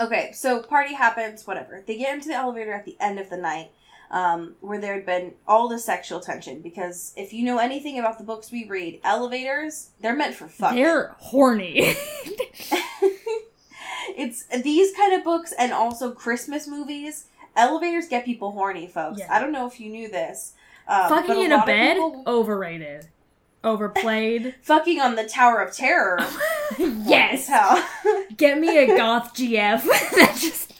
Okay, 0.00 0.30
so 0.32 0.62
party 0.62 0.94
happens, 0.94 1.46
whatever. 1.46 1.82
They 1.86 1.96
get 1.96 2.14
into 2.14 2.28
the 2.28 2.34
elevator 2.34 2.72
at 2.72 2.84
the 2.84 2.96
end 3.00 3.18
of 3.18 3.30
the 3.30 3.36
night, 3.36 3.70
um, 4.10 4.56
where 4.60 4.80
there 4.80 4.94
had 4.94 5.06
been 5.06 5.34
all 5.46 5.68
the 5.68 5.78
sexual 5.78 6.20
tension. 6.20 6.60
Because 6.60 7.12
if 7.16 7.32
you 7.32 7.44
know 7.44 7.58
anything 7.58 7.98
about 7.98 8.18
the 8.18 8.24
books 8.24 8.50
we 8.50 8.66
read, 8.68 9.00
elevators 9.04 9.90
they're 10.00 10.16
meant 10.16 10.34
for 10.34 10.48
fucking. 10.48 10.82
They're 10.82 11.14
horny. 11.18 11.94
it's 14.16 14.44
these 14.62 14.94
kind 14.94 15.14
of 15.14 15.24
books 15.24 15.52
and 15.58 15.72
also 15.72 16.12
Christmas 16.12 16.66
movies. 16.66 17.26
Elevators 17.56 18.06
get 18.08 18.24
people 18.24 18.52
horny, 18.52 18.86
folks. 18.86 19.18
Yeah. 19.20 19.34
I 19.34 19.40
don't 19.40 19.52
know 19.52 19.66
if 19.66 19.80
you 19.80 19.90
knew 19.90 20.08
this. 20.10 20.52
Um, 20.88 21.08
Fucking 21.08 21.42
in 21.42 21.52
a 21.52 21.58
of 21.58 21.66
bed? 21.66 21.94
people- 21.94 22.22
Overrated. 22.26 23.08
Overplayed. 23.66 24.54
fucking 24.62 25.00
on 25.00 25.16
the 25.16 25.24
Tower 25.24 25.60
of 25.60 25.74
Terror. 25.74 26.18
yes! 26.78 27.50
Get 28.36 28.58
me 28.58 28.78
a 28.78 28.86
goth 28.96 29.34
GF 29.34 29.82
that 29.82 30.36
just 30.40 30.72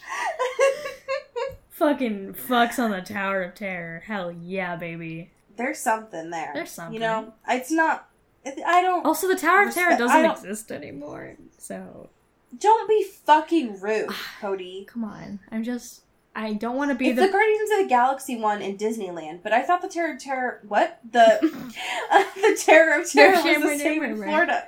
fucking 1.71 2.33
fucks 2.33 2.79
on 2.79 2.91
the 2.91 3.01
Tower 3.01 3.43
of 3.43 3.55
Terror. 3.55 4.03
Hell 4.05 4.31
yeah, 4.31 4.75
baby. 4.77 5.31
There's 5.57 5.79
something 5.79 6.29
there. 6.29 6.51
There's 6.53 6.71
something. 6.71 6.93
You 6.93 6.99
know, 7.01 7.33
it's 7.47 7.71
not. 7.71 8.07
it- 8.45 8.63
I 8.65 8.81
don't. 8.81 9.05
Also, 9.05 9.27
the 9.27 9.35
Tower 9.35 9.67
of 9.67 9.73
Terror 9.73 9.97
doesn't 9.97 10.25
exist 10.25 10.71
anymore. 10.71 11.35
So, 11.57 12.09
Don't 12.57 12.87
be 12.87 13.03
fucking 13.03 13.81
rude, 13.81 14.09
Cody. 14.39 14.87
come 14.89 15.03
on. 15.03 15.39
I'm 15.51 15.63
just. 15.63 16.03
I 16.37 16.53
don't 16.53 16.75
want 16.75 16.91
to 16.91 16.95
be 16.95 17.07
It's 17.09 17.19
the. 17.19 17.25
the 17.25 17.31
Guardians 17.31 17.71
of 17.71 17.77
the 17.79 17.89
Galaxy 17.89 18.37
one 18.39 18.61
in 18.61 18.77
Disneyland, 18.77 19.41
but 19.41 19.53
I 19.53 19.63
thought 19.63 19.81
the 19.81 19.89
Terror 19.89 20.13
of 20.13 20.19
Terror. 20.19 20.61
What 20.67 20.99
the? 21.11 21.39
the 22.35 22.61
Terror 22.63 23.01
of 23.01 23.09
Terror 23.11 23.33
was 23.35 23.43
the 23.43 23.77
same 23.79 24.03
in. 24.03 24.15
Florida. 24.17 24.65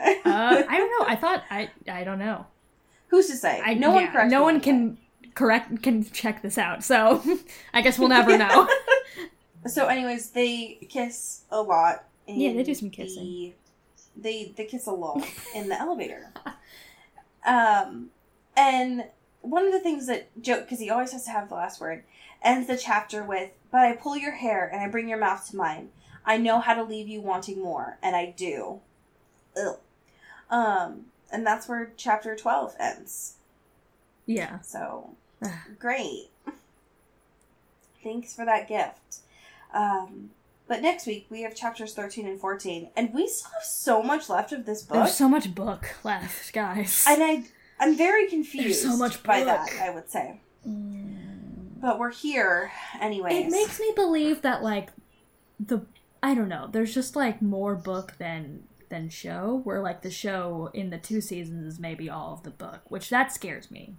uh, 0.00 0.12
I 0.24 0.78
don't 0.78 0.90
know. 1.00 1.06
I 1.06 1.16
thought. 1.16 1.42
I 1.50 1.70
I 1.90 2.04
don't 2.04 2.20
know. 2.20 2.46
Who's 3.08 3.26
to 3.26 3.36
say? 3.36 3.60
I, 3.62 3.74
no 3.74 3.90
one 3.90 4.06
correct. 4.12 4.30
No 4.30 4.42
one 4.42 4.54
on 4.54 4.60
can 4.60 4.98
correct 5.34 5.82
can 5.82 6.04
check 6.10 6.40
this 6.40 6.56
out. 6.56 6.84
So 6.84 7.20
I 7.74 7.82
guess 7.82 7.98
we'll 7.98 8.08
never 8.08 8.38
know. 8.38 8.68
So, 9.66 9.86
anyways, 9.86 10.30
they 10.30 10.86
kiss 10.88 11.42
a 11.50 11.60
lot. 11.60 12.04
in 12.26 12.40
Yeah, 12.40 12.52
they 12.52 12.62
do 12.62 12.74
some 12.74 12.88
the- 12.90 12.96
kissing. 12.96 13.54
they 14.16 14.52
they 14.56 14.64
kiss 14.66 14.86
a 14.86 14.92
lot 14.92 15.26
in 15.54 15.68
the 15.68 15.78
elevator. 15.78 16.32
Um, 17.44 18.10
and 18.56 19.04
one 19.42 19.66
of 19.66 19.72
the 19.72 19.80
things 19.80 20.06
that 20.06 20.28
Joe, 20.40 20.60
because 20.60 20.78
he 20.78 20.88
always 20.90 21.12
has 21.12 21.24
to 21.26 21.30
have 21.30 21.48
the 21.48 21.54
last 21.54 21.80
word, 21.80 22.04
ends 22.42 22.66
the 22.66 22.76
chapter 22.76 23.22
with, 23.22 23.50
"But 23.70 23.82
I 23.82 23.92
pull 23.94 24.16
your 24.16 24.32
hair 24.32 24.66
and 24.72 24.80
I 24.80 24.88
bring 24.88 25.08
your 25.08 25.18
mouth 25.18 25.48
to 25.50 25.56
mine. 25.56 25.90
I 26.24 26.38
know 26.38 26.60
how 26.60 26.74
to 26.74 26.82
leave 26.82 27.08
you 27.08 27.20
wanting 27.20 27.60
more, 27.60 27.98
and 28.02 28.16
I 28.16 28.26
do." 28.36 28.80
Ugh. 29.56 29.78
Um, 30.50 31.06
and 31.30 31.46
that's 31.46 31.68
where 31.68 31.92
chapter 31.96 32.34
twelve 32.36 32.74
ends. 32.78 33.34
yeah. 34.26 34.60
So 34.60 35.10
great. 35.78 36.30
Thanks 38.02 38.34
for 38.34 38.44
that 38.44 38.68
gift. 38.68 39.18
Um, 39.72 40.30
but 40.68 40.82
next 40.82 41.06
week 41.06 41.26
we 41.30 41.42
have 41.42 41.54
chapters 41.54 41.94
thirteen 41.94 42.26
and 42.26 42.40
fourteen, 42.40 42.88
and 42.96 43.12
we 43.14 43.28
still 43.28 43.50
have 43.52 43.64
so 43.64 44.02
much 44.02 44.28
left 44.28 44.52
of 44.52 44.66
this 44.66 44.82
book. 44.82 44.96
There's 44.98 45.14
so 45.14 45.28
much 45.28 45.54
book 45.54 45.94
left, 46.04 46.52
guys. 46.52 47.04
and 47.08 47.22
I, 47.22 47.44
I'm 47.80 47.96
very 47.96 48.28
confused 48.28 48.82
so 48.82 48.96
much 48.96 49.22
by 49.22 49.40
book. 49.40 49.48
that. 49.48 49.82
I 49.82 49.90
would 49.90 50.10
say, 50.10 50.40
mm. 50.66 51.16
but 51.80 51.98
we're 51.98 52.12
here 52.12 52.70
anyways. 53.00 53.46
It 53.46 53.50
makes 53.50 53.80
me 53.80 53.92
believe 53.94 54.42
that 54.42 54.62
like 54.62 54.90
the 55.58 55.84
I 56.22 56.34
don't 56.34 56.48
know. 56.48 56.68
There's 56.70 56.94
just 56.94 57.16
like 57.16 57.42
more 57.42 57.74
book 57.74 58.14
than 58.18 58.64
than 58.88 59.08
show. 59.08 59.60
Where 59.64 59.80
like 59.80 60.02
the 60.02 60.10
show 60.10 60.70
in 60.72 60.90
the 60.90 60.98
two 60.98 61.20
seasons 61.20 61.74
is 61.74 61.80
maybe 61.80 62.08
all 62.08 62.34
of 62.34 62.44
the 62.44 62.50
book, 62.50 62.82
which 62.88 63.10
that 63.10 63.32
scares 63.32 63.70
me. 63.70 63.94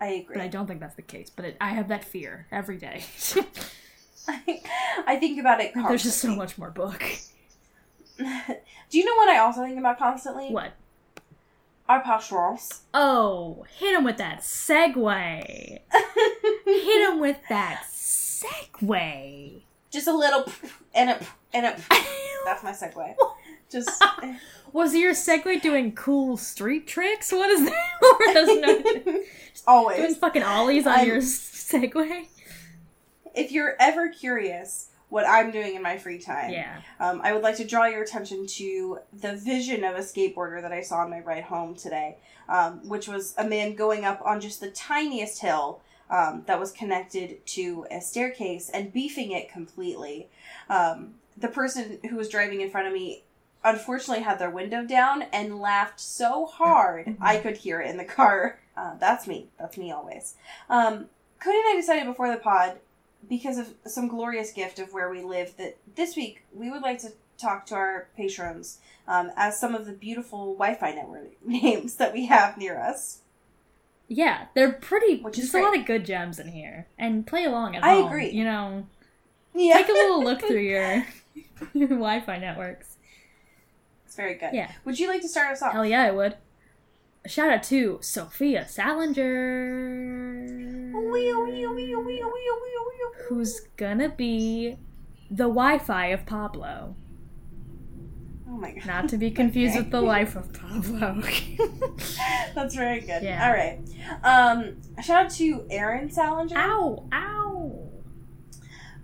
I 0.00 0.06
agree. 0.06 0.36
But 0.36 0.42
I 0.42 0.48
don't 0.48 0.66
think 0.66 0.80
that's 0.80 0.96
the 0.96 1.02
case. 1.02 1.30
But 1.30 1.44
it, 1.44 1.56
I 1.60 1.70
have 1.70 1.88
that 1.88 2.04
fear 2.04 2.46
every 2.50 2.76
day. 2.76 3.04
I 4.28 5.16
think 5.16 5.38
about 5.38 5.60
it. 5.60 5.74
Constantly. 5.74 5.82
There's 5.88 6.02
just 6.02 6.18
so 6.18 6.34
much 6.34 6.58
more 6.58 6.70
book. 6.70 7.02
Do 8.18 8.98
you 8.98 9.04
know 9.04 9.14
what 9.16 9.28
I 9.28 9.38
also 9.38 9.62
think 9.62 9.78
about 9.78 9.98
constantly? 9.98 10.48
What? 10.48 10.72
Our 11.88 12.02
patrons. 12.02 12.82
Oh, 12.92 13.64
hit 13.78 13.94
him 13.96 14.04
with 14.04 14.16
that 14.18 14.40
segue. 14.40 15.78
hit 16.64 17.08
him 17.10 17.20
with 17.20 17.36
that 17.48 17.84
segue. 17.88 19.62
Just 19.90 20.08
a 20.08 20.12
little 20.16 20.44
and 20.94 21.10
a 21.10 21.20
and 21.52 21.66
a. 21.66 21.76
That's 22.44 22.62
my 22.64 22.72
segue. 22.72 23.14
Just 23.70 24.02
Was 24.72 24.94
your 24.94 25.12
segue 25.12 25.60
doing 25.60 25.92
cool 25.92 26.36
street 26.36 26.86
tricks? 26.86 27.32
What 27.32 27.50
is 27.50 27.64
that? 27.64 27.90
or 28.02 28.32
does 28.32 28.60
no, 28.60 28.82
doing 29.04 29.24
always. 29.66 30.16
fucking 30.18 30.42
ollies 30.44 30.86
on 30.86 31.06
your 31.06 31.18
segue? 31.18 32.26
If 33.34 33.52
you're 33.52 33.74
ever 33.80 34.08
curious 34.08 34.88
what 35.08 35.24
I'm 35.26 35.50
doing 35.52 35.76
in 35.76 35.82
my 35.82 35.98
free 35.98 36.18
time, 36.18 36.50
Yeah. 36.50 36.80
um, 36.98 37.20
I 37.22 37.32
would 37.32 37.42
like 37.42 37.56
to 37.56 37.64
draw 37.64 37.86
your 37.86 38.02
attention 38.02 38.46
to 38.46 38.98
the 39.12 39.36
vision 39.36 39.84
of 39.84 39.94
a 39.94 40.00
skateboarder 40.00 40.60
that 40.62 40.72
I 40.72 40.80
saw 40.82 40.96
on 40.98 41.10
my 41.10 41.20
ride 41.20 41.44
home 41.44 41.76
today, 41.76 42.16
um, 42.48 42.86
which 42.88 43.06
was 43.06 43.34
a 43.38 43.44
man 43.44 43.74
going 43.74 44.04
up 44.04 44.20
on 44.24 44.40
just 44.40 44.60
the 44.60 44.70
tiniest 44.70 45.40
hill 45.40 45.80
um, 46.10 46.42
that 46.46 46.58
was 46.58 46.72
connected 46.72 47.44
to 47.46 47.86
a 47.90 48.00
staircase 48.00 48.68
and 48.70 48.92
beefing 48.92 49.30
it 49.32 49.48
completely. 49.50 50.28
Um, 50.68 51.14
the 51.36 51.48
person 51.48 51.98
who 52.10 52.16
was 52.16 52.28
driving 52.28 52.60
in 52.60 52.70
front 52.70 52.86
of 52.88 52.92
me 52.92 53.22
unfortunately 53.64 54.22
had 54.22 54.38
their 54.38 54.50
window 54.50 54.84
down 54.84 55.22
and 55.32 55.60
laughed 55.60 55.98
so 56.00 56.46
hard 56.46 57.16
I 57.20 57.38
could 57.38 57.56
hear 57.58 57.80
it 57.80 57.90
in 57.90 57.96
the 57.96 58.04
car. 58.04 58.60
Uh, 58.76 58.94
that's 58.98 59.26
me. 59.26 59.48
That's 59.58 59.76
me 59.76 59.90
always. 59.90 60.34
Um, 60.70 61.06
Cody 61.40 61.58
and 61.58 61.66
I 61.68 61.76
decided 61.76 62.06
before 62.06 62.30
the 62.30 62.36
pod, 62.38 62.78
because 63.28 63.58
of 63.58 63.74
some 63.86 64.08
glorious 64.08 64.52
gift 64.52 64.78
of 64.78 64.92
where 64.92 65.10
we 65.10 65.22
live, 65.22 65.56
that 65.58 65.76
this 65.96 66.16
week 66.16 66.44
we 66.54 66.70
would 66.70 66.82
like 66.82 67.00
to 67.00 67.08
talk 67.38 67.66
to 67.66 67.74
our 67.74 68.08
patrons 68.16 68.78
um, 69.08 69.30
as 69.36 69.58
some 69.60 69.74
of 69.74 69.86
the 69.86 69.92
beautiful 69.92 70.54
Wi-Fi 70.54 70.92
network 70.92 71.30
names 71.46 71.96
that 71.96 72.12
we 72.12 72.26
have 72.26 72.56
near 72.56 72.80
us. 72.80 73.20
Yeah, 74.08 74.46
they're 74.54 74.72
pretty. 74.72 75.20
Which 75.20 75.36
is 75.38 75.50
there's 75.50 75.64
a 75.64 75.68
lot 75.68 75.76
of 75.76 75.84
good 75.84 76.06
gems 76.06 76.38
in 76.38 76.48
here, 76.48 76.86
and 76.96 77.26
play 77.26 77.44
along 77.44 77.74
at 77.74 77.82
I 77.82 77.94
home. 77.96 78.06
agree. 78.06 78.30
You 78.30 78.44
know, 78.44 78.86
Yeah, 79.52 79.74
take 79.74 79.88
a 79.88 79.92
little 79.92 80.22
look 80.22 80.40
through 80.40 80.60
your, 80.60 81.04
your 81.74 81.88
Wi-Fi 81.88 82.38
networks. 82.38 82.96
it's 84.06 84.14
very 84.14 84.34
good. 84.34 84.50
Yeah. 84.54 84.70
Would 84.84 85.00
you 85.00 85.08
like 85.08 85.22
to 85.22 85.28
start 85.28 85.50
us 85.52 85.62
off? 85.62 85.72
Hell 85.72 85.84
yeah, 85.84 86.04
I 86.04 86.12
would. 86.12 86.36
A 87.24 87.28
shout 87.28 87.50
out 87.50 87.64
to 87.64 87.98
Sophia 88.00 88.68
Salinger, 88.68 90.65
Who's 93.28 93.60
gonna 93.76 94.08
be 94.08 94.76
the 95.30 95.44
Wi-Fi 95.44 96.06
of 96.06 96.24
Pablo. 96.26 96.94
Oh 98.48 98.56
my 98.56 98.72
god. 98.72 98.86
Not 98.86 99.08
to 99.10 99.18
be 99.18 99.30
confused 99.42 99.74
Okay. 99.74 99.82
with 99.82 99.90
the 99.90 100.00
life 100.00 100.36
of 100.36 100.52
Pablo. 100.52 101.20
That's 102.54 102.74
very 102.76 103.00
good. 103.00 103.22
Yeah. 103.22 103.46
All 103.46 103.52
right. 103.52 103.80
Um, 104.22 104.76
shout 105.02 105.26
out 105.26 105.30
to 105.32 105.66
Aaron 105.70 106.10
Salinger. 106.10 106.56
ow! 106.56 107.04
Ow! 107.12 107.88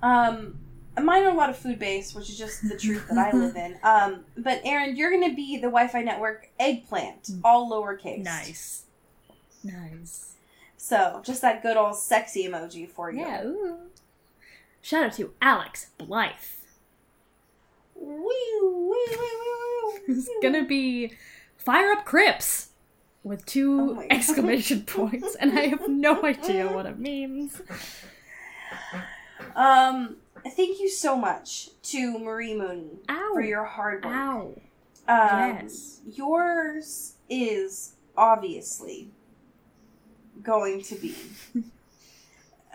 Um, 0.03 0.59
mine 1.03 1.25
are 1.25 1.31
a 1.31 1.35
lot 1.35 1.51
of 1.51 1.57
food 1.57 1.79
based, 1.81 2.15
which 2.15 2.29
is 2.31 2.39
just 2.39 2.69
the 2.69 2.77
truth 2.79 3.07
that 3.09 3.19
I 3.19 3.37
live 3.37 3.57
in. 3.57 3.77
Um, 3.83 4.25
but 4.39 4.61
Aaron, 4.65 4.95
you're 4.97 5.11
gonna 5.11 5.35
be 5.35 5.57
the 5.57 5.63
Wi-Fi 5.69 6.03
network 6.03 6.49
eggplant, 6.61 7.29
all 7.45 7.69
lowercase. 7.71 8.23
Nice, 8.23 8.85
nice. 9.65 10.32
So 10.85 11.21
just 11.25 11.43
that 11.43 11.63
good 11.63 11.77
old 11.77 11.95
sexy 11.97 12.45
emoji 12.49 12.89
for 12.89 13.09
you. 13.13 13.21
Yeah. 13.21 13.45
Ooh. 13.45 13.79
Shout 14.81 15.05
out 15.05 15.13
to 15.13 15.33
Alex 15.41 15.91
Blythe. 15.97 16.33
Wee, 17.95 18.09
wee, 18.11 18.91
wee, 18.91 19.17
wee, 19.17 20.01
who's 20.09 20.29
gonna 20.43 20.65
be 20.65 21.13
fire 21.57 21.93
up 21.93 22.05
Crips 22.05 22.71
with 23.23 23.43
Oh 23.43 23.47
two 23.47 23.95
God. 23.95 24.07
exclamation 24.11 24.83
points, 24.87 25.37
and 25.37 25.57
I 25.57 25.69
have 25.69 25.89
no 25.89 26.25
idea 26.25 26.67
what 26.73 26.87
it 26.87 26.99
means. 26.99 27.63
Um, 29.55 30.17
thank 30.45 30.81
you 30.81 30.89
so 30.89 31.15
much 31.17 31.69
to 31.93 32.19
Marie 32.19 32.57
Mooney 32.57 32.99
Ow! 33.09 33.31
for 33.35 33.41
your 33.43 33.65
hard 33.65 34.05
work. 34.05 34.15
Ow! 34.15 34.61
Um, 35.07 35.59
Yes. 35.63 36.01
Yours 36.13 37.15
is 37.31 37.95
obviously 38.17 39.13
going 40.43 40.83
to 40.83 40.95
be. 40.97 41.15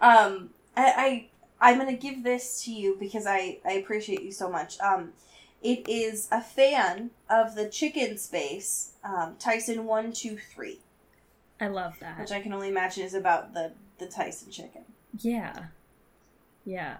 um, 0.00 0.50
I, 0.76 0.86
I 0.86 1.26
I'm 1.60 1.78
gonna 1.78 1.92
give 1.96 2.22
this 2.24 2.62
to 2.64 2.72
you 2.72 2.96
because 2.98 3.26
I 3.26 3.58
I 3.64 3.72
appreciate 3.72 4.22
you 4.22 4.32
so 4.32 4.50
much. 4.50 4.78
Um, 4.80 5.12
it 5.62 5.88
is 5.88 6.28
a 6.32 6.40
fan 6.40 7.10
of 7.30 7.54
the 7.54 7.68
chicken 7.68 8.18
space, 8.18 8.92
um, 9.04 9.36
Tyson 9.38 9.84
one 9.84 10.12
two 10.12 10.36
three, 10.36 10.80
I 11.60 11.68
love 11.68 11.94
that. 12.00 12.18
which 12.18 12.32
I 12.32 12.40
can 12.40 12.52
only 12.52 12.68
imagine 12.68 13.04
is 13.04 13.14
about 13.14 13.54
the 13.54 13.72
the 13.98 14.06
Tyson 14.06 14.50
chicken. 14.50 14.82
Yeah. 15.18 15.66
Yeah. 16.64 16.96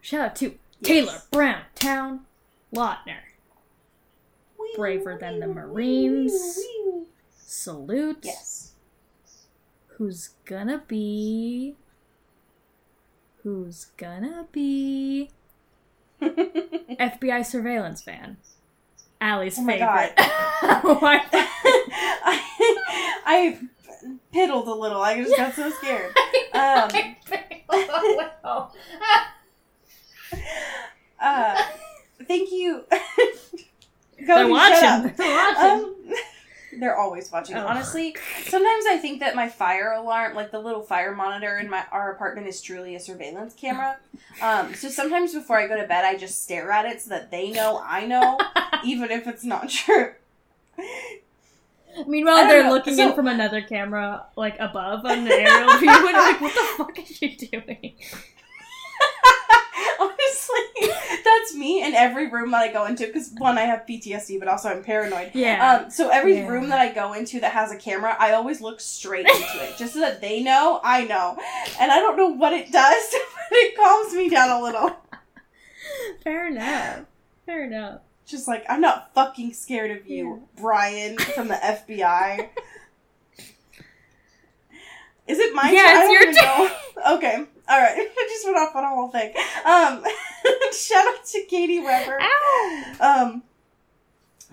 Shout 0.00 0.20
out 0.20 0.36
to 0.36 0.54
Yes. 0.80 0.88
Taylor 0.88 1.22
Brown 1.30 1.62
Town 1.74 2.20
Lautner. 2.74 3.20
Braver 4.76 5.16
than 5.18 5.40
the 5.40 5.46
Marines. 5.46 6.58
Salute. 7.48 8.18
Yes. 8.24 8.72
Who's 9.86 10.30
gonna 10.46 10.82
be. 10.88 11.76
Who's 13.44 13.86
gonna 13.96 14.46
be. 14.50 15.30
FBI 16.20 17.46
surveillance 17.46 18.02
van. 18.02 18.38
Allie's 19.20 19.58
Oh 19.60 19.62
my 19.62 19.78
favorite. 19.78 20.12
Why- 21.00 21.24
I, 22.24 22.42
I 23.24 23.58
piddled 24.34 24.66
a 24.66 24.72
little. 24.74 25.00
I 25.00 25.22
just 25.22 25.36
got 25.36 25.54
so 25.54 25.70
scared. 25.70 26.12
Um, 26.52 26.90
uh, 31.20 31.62
thank 32.26 32.50
you. 32.50 32.84
They're 34.18 34.26
Cody, 34.26 34.50
watching. 34.50 35.14
They're 35.16 35.54
watching. 35.54 35.84
Um, 35.84 35.94
they're 36.78 36.96
always 36.96 37.30
watching. 37.32 37.56
Oh. 37.56 37.66
Honestly, 37.66 38.14
sometimes 38.44 38.84
I 38.88 38.98
think 38.98 39.20
that 39.20 39.34
my 39.34 39.48
fire 39.48 39.92
alarm, 39.92 40.34
like 40.34 40.50
the 40.50 40.58
little 40.60 40.82
fire 40.82 41.14
monitor 41.14 41.58
in 41.58 41.68
my 41.70 41.84
our 41.92 42.12
apartment, 42.12 42.46
is 42.46 42.60
truly 42.60 42.94
a 42.94 43.00
surveillance 43.00 43.54
camera. 43.54 43.96
Um, 44.42 44.74
so 44.74 44.90
sometimes 44.90 45.32
before 45.32 45.56
I 45.58 45.66
go 45.66 45.80
to 45.80 45.86
bed, 45.88 46.04
I 46.04 46.14
just 46.14 46.42
stare 46.42 46.70
at 46.70 46.84
it 46.84 47.00
so 47.00 47.08
that 47.08 47.30
they 47.30 47.52
know 47.52 47.80
I 47.82 48.04
know, 48.04 48.38
even 48.84 49.10
if 49.10 49.26
it's 49.26 49.44
not 49.44 49.70
true. 49.70 50.12
Meanwhile, 52.06 52.46
they're 52.46 52.64
know. 52.64 52.70
looking 52.72 52.96
So- 52.96 53.08
in 53.08 53.14
from 53.14 53.28
another 53.28 53.62
camera, 53.62 54.26
like 54.36 54.56
above 54.60 55.06
on 55.06 55.24
the 55.24 55.32
aerial 55.32 55.78
view, 55.78 55.88
and 55.88 56.02
like, 56.16 56.40
what 56.42 56.52
the 56.52 56.68
fuck 56.76 56.98
is 56.98 57.16
she 57.16 57.34
doing? 57.34 57.94
Honestly, 59.98 60.90
that's 61.38 61.54
me 61.54 61.82
in 61.84 61.94
every 61.94 62.28
room 62.28 62.50
that 62.52 62.62
I 62.62 62.72
go 62.72 62.86
into 62.86 63.06
because 63.06 63.30
one, 63.38 63.58
I 63.58 63.62
have 63.62 63.84
PTSD, 63.88 64.38
but 64.38 64.48
also 64.48 64.68
I'm 64.68 64.82
paranoid. 64.82 65.30
Yeah. 65.34 65.82
Um, 65.84 65.90
so 65.90 66.08
every 66.08 66.36
Yeah. 66.36 66.48
room 66.48 66.68
that 66.70 66.80
I 66.80 66.92
go 66.92 67.12
into 67.12 67.40
that 67.40 67.52
has 67.52 67.70
a 67.72 67.76
camera, 67.76 68.16
I 68.18 68.32
always 68.32 68.60
look 68.60 68.80
straight 68.80 69.26
into 69.26 69.62
it, 69.64 69.76
just 69.78 69.94
so 69.94 70.00
that 70.00 70.20
they 70.20 70.42
know 70.42 70.80
I 70.82 71.04
know. 71.04 71.36
And 71.80 71.90
I 71.92 71.96
don't 72.00 72.16
know 72.16 72.28
what 72.28 72.52
it 72.52 72.70
does, 72.72 73.04
but 73.50 73.56
it 73.58 73.76
calms 73.76 74.14
me 74.14 74.28
down 74.28 74.50
a 74.50 74.62
little. 74.62 74.96
Fair 76.24 76.48
enough. 76.48 77.00
Fair 77.46 77.64
enough. 77.64 78.00
Just 78.26 78.48
like 78.48 78.64
I'm 78.68 78.80
not 78.80 79.14
fucking 79.14 79.52
scared 79.52 79.90
of 79.92 80.08
you, 80.08 80.48
Brian 80.56 81.16
from 81.18 81.46
the 81.48 81.54
FBI. 81.54 82.48
Is 85.28 85.38
it 85.38 85.54
my 85.54 85.70
Yeah, 85.70 85.82
turn? 85.82 85.96
I 85.96 86.00
don't 86.02 86.12
your 86.12 86.32
know. 86.32 86.70
Okay, 87.16 87.44
all 87.68 87.80
right. 87.80 87.96
I 87.98 88.28
just 88.30 88.44
went 88.46 88.56
off 88.58 88.74
on 88.76 88.84
a 88.84 88.88
whole 88.88 89.08
thing. 89.08 89.32
Um, 89.64 90.04
shout 90.72 91.06
out 91.08 91.24
to 91.26 91.44
Katie 91.48 91.80
Weber. 91.80 92.18
Ow! 92.20 92.82
um 93.00 93.42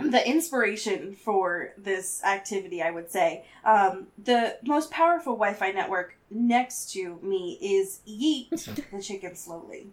the 0.10 0.28
inspiration 0.28 1.14
for 1.14 1.72
this 1.78 2.24
activity 2.24 2.82
i 2.82 2.90
would 2.90 3.12
say 3.12 3.46
um 3.64 4.08
the 4.24 4.58
most 4.66 4.90
powerful 4.90 5.34
wi-fi 5.36 5.70
network 5.72 6.16
next 6.32 6.92
to 6.92 7.20
me 7.22 7.60
is 7.62 8.00
yeet 8.08 8.50
the 8.92 9.00
chicken 9.00 9.36
slowly 9.36 9.92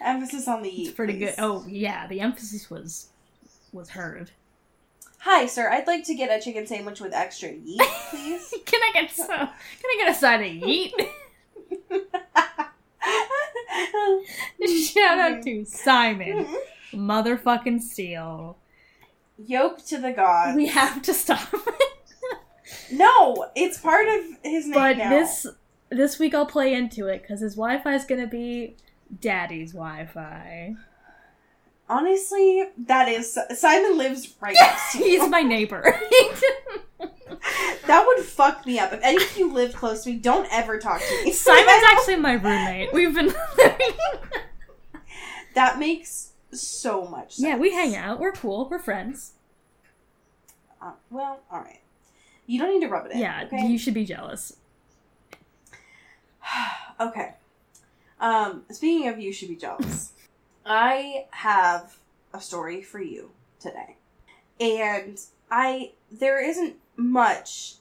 emphasis 0.00 0.48
on 0.48 0.62
the 0.62 0.68
yeet 0.68 0.86
It's 0.86 0.90
pretty 0.92 1.12
please. 1.14 1.26
good. 1.26 1.34
Oh 1.38 1.64
yeah, 1.68 2.08
the 2.08 2.20
emphasis 2.20 2.68
was 2.68 3.10
was 3.72 3.90
heard. 3.90 4.32
hi 5.18 5.46
sir 5.46 5.70
i'd 5.70 5.86
like 5.86 6.04
to 6.06 6.14
get 6.14 6.28
a 6.36 6.42
chicken 6.42 6.66
sandwich 6.66 7.00
with 7.00 7.12
extra 7.14 7.50
yeet 7.50 7.78
please 8.10 8.52
Can 8.64 8.80
I 8.82 8.90
get 9.02 9.10
some? 9.12 9.28
Can 9.28 9.48
I 9.84 9.96
get 9.98 10.10
a 10.10 10.14
side 10.18 10.40
of 10.40 10.50
yeet? 10.50 10.90
Shout 14.92 15.18
out 15.18 15.42
to 15.42 15.64
Simon, 15.64 16.46
motherfucking 16.92 17.80
Steel. 17.82 18.56
yoke 19.38 19.84
to 19.86 19.98
the 19.98 20.12
gods 20.12 20.56
We 20.56 20.66
have 20.68 21.02
to 21.02 21.14
stop. 21.14 21.52
It. 21.52 21.60
No 22.90 23.46
it's 23.54 23.78
part 23.78 24.08
of 24.08 24.24
his 24.42 24.64
name 24.66 24.74
but 24.74 24.96
now. 24.98 25.10
this 25.10 25.46
this 25.90 26.18
week 26.18 26.34
I'll 26.34 26.46
play 26.46 26.74
into 26.74 27.06
it 27.06 27.22
because 27.22 27.40
his 27.40 27.54
Wi-Fi 27.54 27.94
is 27.94 28.04
gonna 28.04 28.26
be 28.26 28.76
Daddy's 29.20 29.72
Wi-Fi. 29.72 30.74
honestly 31.88 32.64
that 32.86 33.08
is 33.08 33.38
simon 33.56 33.96
lives 33.96 34.34
right 34.40 34.56
next 34.60 34.92
to 34.92 34.98
you 34.98 35.20
He's 35.20 35.30
my 35.30 35.42
neighbor. 35.42 36.00
That 37.86 38.04
would 38.06 38.24
fuck 38.24 38.64
me 38.66 38.78
up. 38.78 38.92
If 38.92 39.00
any 39.02 39.22
of 39.22 39.36
you 39.36 39.52
live 39.52 39.74
close 39.74 40.04
to 40.04 40.10
me, 40.10 40.16
don't 40.16 40.48
ever 40.52 40.78
talk 40.78 41.00
to 41.00 41.24
me. 41.24 41.32
Simon's 41.32 41.84
actually 41.90 42.16
my 42.16 42.32
roommate. 42.34 42.92
We've 42.92 43.14
been 43.14 43.32
that 45.54 45.78
makes 45.78 46.30
so 46.52 47.06
much 47.06 47.34
sense. 47.36 47.46
Yeah, 47.46 47.56
we 47.56 47.72
hang 47.72 47.96
out. 47.96 48.20
We're 48.20 48.32
cool. 48.32 48.68
We're 48.70 48.78
friends. 48.78 49.32
Uh, 50.80 50.92
well, 51.10 51.40
all 51.50 51.60
right. 51.60 51.80
You 52.46 52.58
don't 52.60 52.72
need 52.74 52.86
to 52.86 52.88
rub 52.92 53.06
it 53.06 53.12
in. 53.12 53.18
Yeah, 53.18 53.44
Okay. 53.46 53.66
you 53.66 53.78
should 53.78 53.94
be 53.94 54.04
jealous. 54.04 54.56
okay. 57.00 57.34
Um, 58.20 58.62
speaking 58.70 59.08
of 59.08 59.18
you 59.18 59.32
should 59.32 59.48
be 59.48 59.56
jealous, 59.56 60.12
I 60.64 61.26
have 61.30 61.98
a 62.32 62.40
story 62.40 62.82
for 62.82 63.00
you 63.00 63.30
today. 63.60 63.96
And 64.60 65.20
I 65.50 65.92
there 66.10 66.42
isn't 66.42 66.76
much 66.96 67.74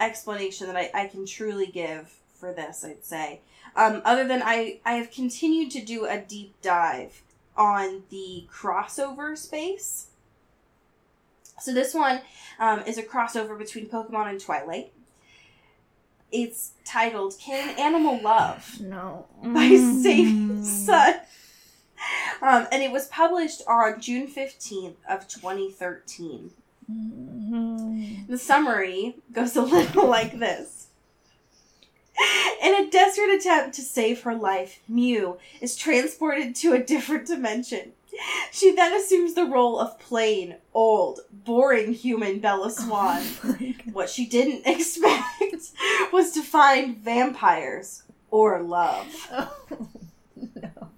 explanation 0.00 0.66
that 0.66 0.76
I, 0.76 0.90
I 0.94 1.06
can 1.06 1.26
truly 1.26 1.66
give 1.66 2.14
for 2.34 2.52
this, 2.52 2.84
I'd 2.84 3.04
say. 3.04 3.40
Um, 3.74 4.02
other 4.04 4.26
than 4.26 4.42
I, 4.42 4.80
I 4.84 4.94
have 4.94 5.10
continued 5.10 5.70
to 5.72 5.84
do 5.84 6.06
a 6.06 6.18
deep 6.18 6.54
dive 6.62 7.22
on 7.56 8.02
the 8.10 8.46
crossover 8.52 9.36
space. 9.36 10.08
So 11.60 11.72
this 11.72 11.94
one 11.94 12.20
um, 12.58 12.80
is 12.80 12.98
a 12.98 13.02
crossover 13.02 13.58
between 13.58 13.88
Pokemon 13.88 14.28
and 14.28 14.40
Twilight. 14.40 14.92
It's 16.30 16.72
titled 16.84 17.34
"Can 17.40 17.78
Animal 17.78 18.20
Love?" 18.20 18.80
No. 18.80 19.26
by 19.42 19.68
Save 20.02 20.64
Sun. 20.64 21.14
Um, 22.42 22.66
and 22.70 22.82
it 22.82 22.90
was 22.90 23.06
published 23.06 23.62
on 23.66 24.00
June 24.00 24.26
15th 24.26 24.96
of 25.08 25.26
2013. 25.28 26.50
Mm. 26.90 28.26
The 28.28 28.38
summary 28.38 29.16
goes 29.32 29.56
a 29.56 29.62
little 29.62 30.06
like 30.08 30.38
this. 30.38 30.88
In 32.62 32.74
a 32.74 32.90
desperate 32.90 33.34
attempt 33.34 33.74
to 33.76 33.82
save 33.82 34.22
her 34.22 34.34
life, 34.34 34.80
Mew 34.88 35.38
is 35.60 35.76
transported 35.76 36.54
to 36.56 36.72
a 36.72 36.82
different 36.82 37.26
dimension. 37.26 37.92
She 38.50 38.74
then 38.74 38.94
assumes 38.94 39.34
the 39.34 39.44
role 39.44 39.78
of 39.78 39.98
plain, 39.98 40.56
old, 40.72 41.20
boring 41.30 41.92
human 41.92 42.38
Bella 42.38 42.70
Swan. 42.72 43.22
What 43.92 44.08
she 44.08 44.26
didn't 44.26 44.66
expect 44.66 45.72
was 46.12 46.32
to 46.32 46.42
find 46.42 46.96
vampires 46.96 48.04
or 48.30 48.62
love. 48.62 49.06
no. 50.34 50.88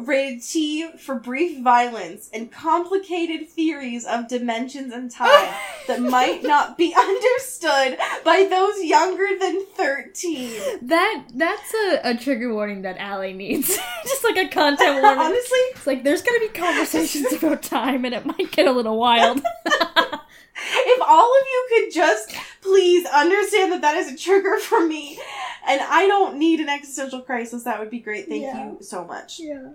Rated 0.00 0.42
T 0.42 0.90
for 0.98 1.14
brief 1.16 1.62
violence 1.62 2.28
and 2.32 2.50
complicated 2.52 3.48
theories 3.48 4.04
of 4.06 4.28
dimensions 4.28 4.92
and 4.92 5.10
time 5.10 5.52
that 5.86 6.00
might 6.00 6.42
not 6.42 6.78
be 6.78 6.94
understood 6.94 7.98
by 8.24 8.46
those 8.48 8.84
younger 8.84 9.28
than 9.40 9.64
13. 9.74 10.52
That 10.88 11.24
that's 11.34 11.74
a, 11.74 12.00
a 12.10 12.16
trigger 12.16 12.52
warning 12.54 12.82
that 12.82 12.96
Allie 12.98 13.32
needs. 13.32 13.68
Just 14.04 14.24
like 14.24 14.36
a 14.36 14.48
content 14.48 15.02
warning. 15.02 15.18
Honestly, 15.20 15.58
It's 15.74 15.86
like 15.86 16.04
there's 16.04 16.22
gonna 16.22 16.40
be 16.40 16.48
conversations 16.48 17.32
about 17.32 17.62
time 17.62 18.04
and 18.04 18.14
it 18.14 18.24
might 18.26 18.50
get 18.52 18.66
a 18.66 18.72
little 18.72 18.98
wild. 18.98 19.38
if 19.64 21.00
all 21.02 21.32
of 21.38 21.44
you 21.46 21.68
could 21.70 21.92
just 21.94 22.34
please 22.62 23.06
understand 23.06 23.72
that 23.72 23.80
that 23.82 23.96
is 23.96 24.12
a 24.12 24.16
trigger 24.16 24.58
for 24.58 24.84
me 24.86 25.18
and 25.66 25.80
I 25.80 26.06
don't 26.06 26.38
need 26.38 26.60
an 26.60 26.68
existential 26.68 27.20
crisis, 27.20 27.64
that 27.64 27.78
would 27.80 27.90
be 27.90 28.00
great. 28.00 28.28
Thank 28.28 28.42
Yeah. 28.42 28.70
you 28.72 28.78
so 28.80 29.04
much. 29.04 29.38
yeah. 29.40 29.70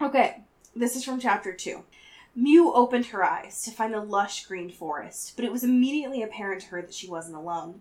Okay, 0.00 0.42
this 0.74 0.94
is 0.94 1.04
from 1.04 1.18
chapter 1.18 1.54
two. 1.54 1.84
Mew 2.34 2.70
opened 2.74 3.06
her 3.06 3.24
eyes 3.24 3.62
to 3.62 3.70
find 3.70 3.94
a 3.94 4.00
lush 4.02 4.44
green 4.44 4.68
forest, 4.68 5.32
but 5.36 5.44
it 5.44 5.50
was 5.50 5.64
immediately 5.64 6.22
apparent 6.22 6.60
to 6.60 6.68
her 6.68 6.82
that 6.82 6.92
she 6.92 7.08
wasn't 7.08 7.36
alone. 7.36 7.80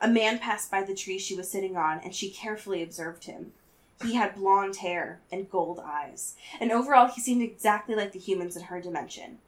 A 0.00 0.06
man 0.06 0.38
passed 0.38 0.70
by 0.70 0.84
the 0.84 0.94
tree 0.94 1.18
she 1.18 1.34
was 1.34 1.50
sitting 1.50 1.76
on, 1.76 1.98
and 2.04 2.14
she 2.14 2.30
carefully 2.30 2.84
observed 2.84 3.24
him. 3.24 3.52
He 4.00 4.14
had 4.14 4.36
blonde 4.36 4.76
hair 4.76 5.18
and 5.32 5.50
gold 5.50 5.80
eyes, 5.84 6.36
and 6.60 6.70
overall 6.70 7.08
he 7.08 7.20
seemed 7.20 7.42
exactly 7.42 7.96
like 7.96 8.12
the 8.12 8.20
humans 8.20 8.56
in 8.56 8.64
her 8.64 8.80
dimension. 8.80 9.38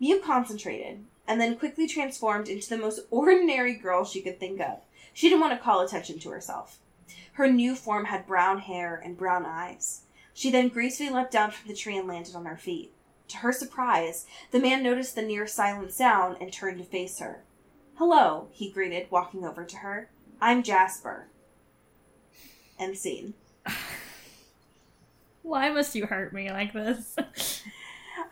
Mew 0.00 0.18
concentrated, 0.18 1.04
and 1.28 1.40
then 1.40 1.56
quickly 1.56 1.86
transformed 1.86 2.48
into 2.48 2.68
the 2.68 2.76
most 2.76 3.02
ordinary 3.12 3.74
girl 3.74 4.04
she 4.04 4.20
could 4.20 4.40
think 4.40 4.60
of. 4.60 4.80
She 5.14 5.28
didn't 5.28 5.42
want 5.42 5.52
to 5.52 5.62
call 5.62 5.80
attention 5.80 6.18
to 6.20 6.30
herself. 6.30 6.78
Her 7.34 7.46
new 7.46 7.76
form 7.76 8.06
had 8.06 8.26
brown 8.26 8.58
hair 8.58 9.00
and 9.04 9.16
brown 9.16 9.46
eyes. 9.46 10.00
She 10.34 10.50
then 10.50 10.68
gracefully 10.68 11.10
leapt 11.10 11.32
down 11.32 11.50
from 11.50 11.68
the 11.68 11.74
tree 11.76 11.96
and 11.96 12.08
landed 12.08 12.34
on 12.34 12.46
her 12.46 12.56
feet. 12.56 12.92
To 13.28 13.36
her 13.38 13.52
surprise, 13.52 14.26
the 14.50 14.60
man 14.60 14.82
noticed 14.82 15.14
the 15.14 15.22
near 15.22 15.46
silent 15.46 15.92
sound 15.92 16.36
and 16.40 16.52
turned 16.52 16.78
to 16.78 16.84
face 16.84 17.18
her. 17.18 17.42
Hello, 17.96 18.48
he 18.50 18.70
greeted, 18.70 19.10
walking 19.10 19.44
over 19.44 19.64
to 19.64 19.76
her. 19.78 20.10
I'm 20.40 20.62
Jasper. 20.62 21.28
End 22.78 22.96
scene. 22.96 23.34
Why 25.42 25.70
must 25.70 25.94
you 25.94 26.06
hurt 26.06 26.32
me 26.32 26.50
like 26.50 26.72
this? 26.72 27.16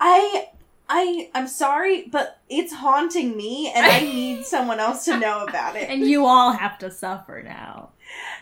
I 0.01 0.49
I 0.89 1.31
I'm 1.35 1.47
sorry, 1.47 2.07
but 2.11 2.41
it's 2.49 2.73
haunting 2.73 3.37
me 3.37 3.73
and 3.75 3.85
I 3.87 4.01
need 4.05 4.45
someone 4.45 4.81
else 4.81 5.05
to 5.07 5.19
know 5.19 5.45
about 5.45 5.77
it. 5.77 5.89
and 5.89 6.03
you 6.03 6.27
all 6.27 6.53
have 6.53 6.79
to 6.79 6.91
suffer 6.91 7.43
now. 7.45 7.91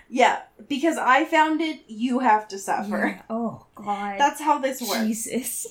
Yeah, 0.08 0.40
because 0.68 0.96
I 0.96 1.24
found 1.24 1.60
it, 1.60 1.80
you 1.86 2.20
have 2.20 2.48
to 2.48 2.58
suffer. 2.58 3.14
Yeah. 3.16 3.22
Oh 3.30 3.66
god. 3.74 4.18
That's 4.18 4.40
how 4.40 4.58
this 4.58 4.80
works. 4.80 5.00
Jesus. 5.04 5.66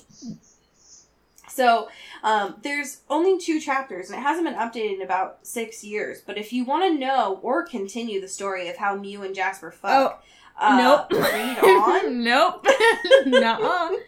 So, 1.50 1.90
um, 2.24 2.58
there's 2.62 3.02
only 3.10 3.40
two 3.40 3.60
chapters, 3.60 4.12
and 4.12 4.20
it 4.20 4.22
hasn't 4.22 4.46
been 4.46 4.54
updated 4.54 4.98
in 4.98 5.02
about 5.02 5.40
six 5.42 5.84
years. 5.84 6.22
But 6.24 6.38
if 6.38 6.54
you 6.54 6.64
want 6.64 6.84
to 6.84 7.00
know 7.00 7.40
or 7.42 7.66
continue 7.66 8.22
the 8.22 8.28
story 8.28 8.70
of 8.70 8.78
how 8.78 8.96
Mew 8.96 9.24
and 9.24 9.34
Jasper 9.34 9.72
fuck, 9.72 10.24
uh, 10.60 10.78
nope. 10.78 11.20
read 11.20 11.58
on. 11.64 12.24
nope. 12.24 12.64
no. 13.26 14.00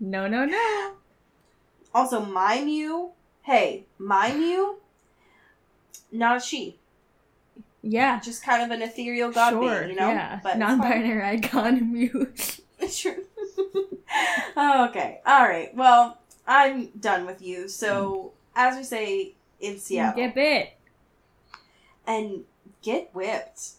No, 0.00 0.26
no, 0.26 0.44
no. 0.44 0.94
Also, 1.94 2.20
my 2.24 2.60
Mew, 2.60 3.12
hey, 3.42 3.86
my 3.98 4.32
Mew, 4.32 4.78
not 6.10 6.38
a 6.38 6.40
she, 6.40 6.78
Yeah. 7.90 8.20
just 8.20 8.42
kind 8.42 8.62
of 8.62 8.70
an 8.70 8.82
ethereal 8.82 9.30
god 9.30 9.50
sure. 9.50 9.80
being, 9.80 9.90
you 9.90 9.96
know. 9.96 10.08
Yeah. 10.08 10.40
But 10.42 10.58
Non-binary 10.58 11.22
icon 11.24 11.92
mute. 11.92 12.60
fine. 12.78 12.88
Sure. 12.90 13.16
okay, 14.56 15.20
all 15.26 15.42
right. 15.48 15.74
Well, 15.74 16.18
I'm 16.46 16.88
done 17.00 17.26
with 17.26 17.42
you. 17.42 17.68
So, 17.68 18.32
mm. 18.32 18.32
as 18.54 18.76
we 18.76 18.84
say 18.84 19.34
in 19.60 19.78
Seattle, 19.78 20.16
Get 20.16 20.34
bit. 20.34 20.76
and 22.06 22.44
get 22.82 23.10
whipped. 23.14 23.70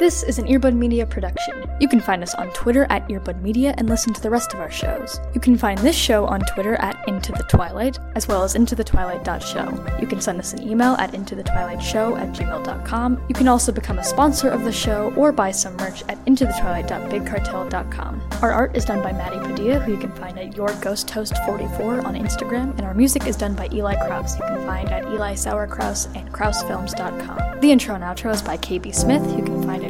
This 0.00 0.22
is 0.22 0.38
an 0.38 0.46
Earbud 0.46 0.74
Media 0.74 1.04
production. 1.04 1.62
You 1.78 1.86
can 1.86 2.00
find 2.00 2.22
us 2.22 2.34
on 2.34 2.48
Twitter 2.54 2.86
at 2.88 3.06
Earbud 3.10 3.42
Media 3.42 3.74
and 3.76 3.86
listen 3.86 4.14
to 4.14 4.20
the 4.22 4.30
rest 4.30 4.54
of 4.54 4.60
our 4.60 4.70
shows. 4.70 5.20
You 5.34 5.42
can 5.42 5.58
find 5.58 5.76
this 5.76 5.94
show 5.94 6.24
on 6.24 6.40
Twitter 6.40 6.76
at 6.76 7.06
Into 7.06 7.32
the 7.32 7.42
Twilight, 7.42 7.98
as 8.14 8.26
well 8.26 8.42
as 8.42 8.54
IntoTheTwilight.show. 8.54 9.98
You 10.00 10.06
can 10.06 10.22
send 10.22 10.38
us 10.38 10.54
an 10.54 10.66
email 10.66 10.94
at 10.94 11.12
IntoTheTwilightShow 11.12 12.18
at 12.18 12.34
gmail.com. 12.34 13.22
You 13.28 13.34
can 13.34 13.46
also 13.46 13.72
become 13.72 13.98
a 13.98 14.04
sponsor 14.04 14.48
of 14.48 14.64
the 14.64 14.72
show 14.72 15.12
or 15.18 15.32
buy 15.32 15.50
some 15.50 15.76
merch 15.76 16.02
at 16.08 16.16
IntoTheTwilight.BigCartel.com. 16.24 18.22
Our 18.40 18.52
art 18.52 18.74
is 18.74 18.86
done 18.86 19.02
by 19.02 19.12
Maddie 19.12 19.46
Padilla, 19.46 19.80
who 19.80 19.92
you 19.92 19.98
can 19.98 20.12
find 20.12 20.38
at 20.38 20.52
YourGhostHost44 20.52 22.06
on 22.06 22.14
Instagram, 22.14 22.70
and 22.78 22.86
our 22.86 22.94
music 22.94 23.26
is 23.26 23.36
done 23.36 23.52
by 23.54 23.68
Eli 23.70 23.96
Kraus, 23.96 24.38
you 24.38 24.46
can 24.46 24.64
find 24.64 24.88
at 24.88 25.04
Eli 25.12 25.34
Sauerkraus 25.34 26.08
and 26.14 26.32
KrausFilms.com. 26.32 27.60
The 27.60 27.70
intro 27.70 27.94
and 27.94 28.02
outro 28.02 28.32
is 28.32 28.40
by 28.40 28.56
KB 28.56 28.94
Smith, 28.94 29.22
who 29.22 29.36
you 29.36 29.44
can 29.44 29.62
find 29.62 29.84
at 29.84 29.89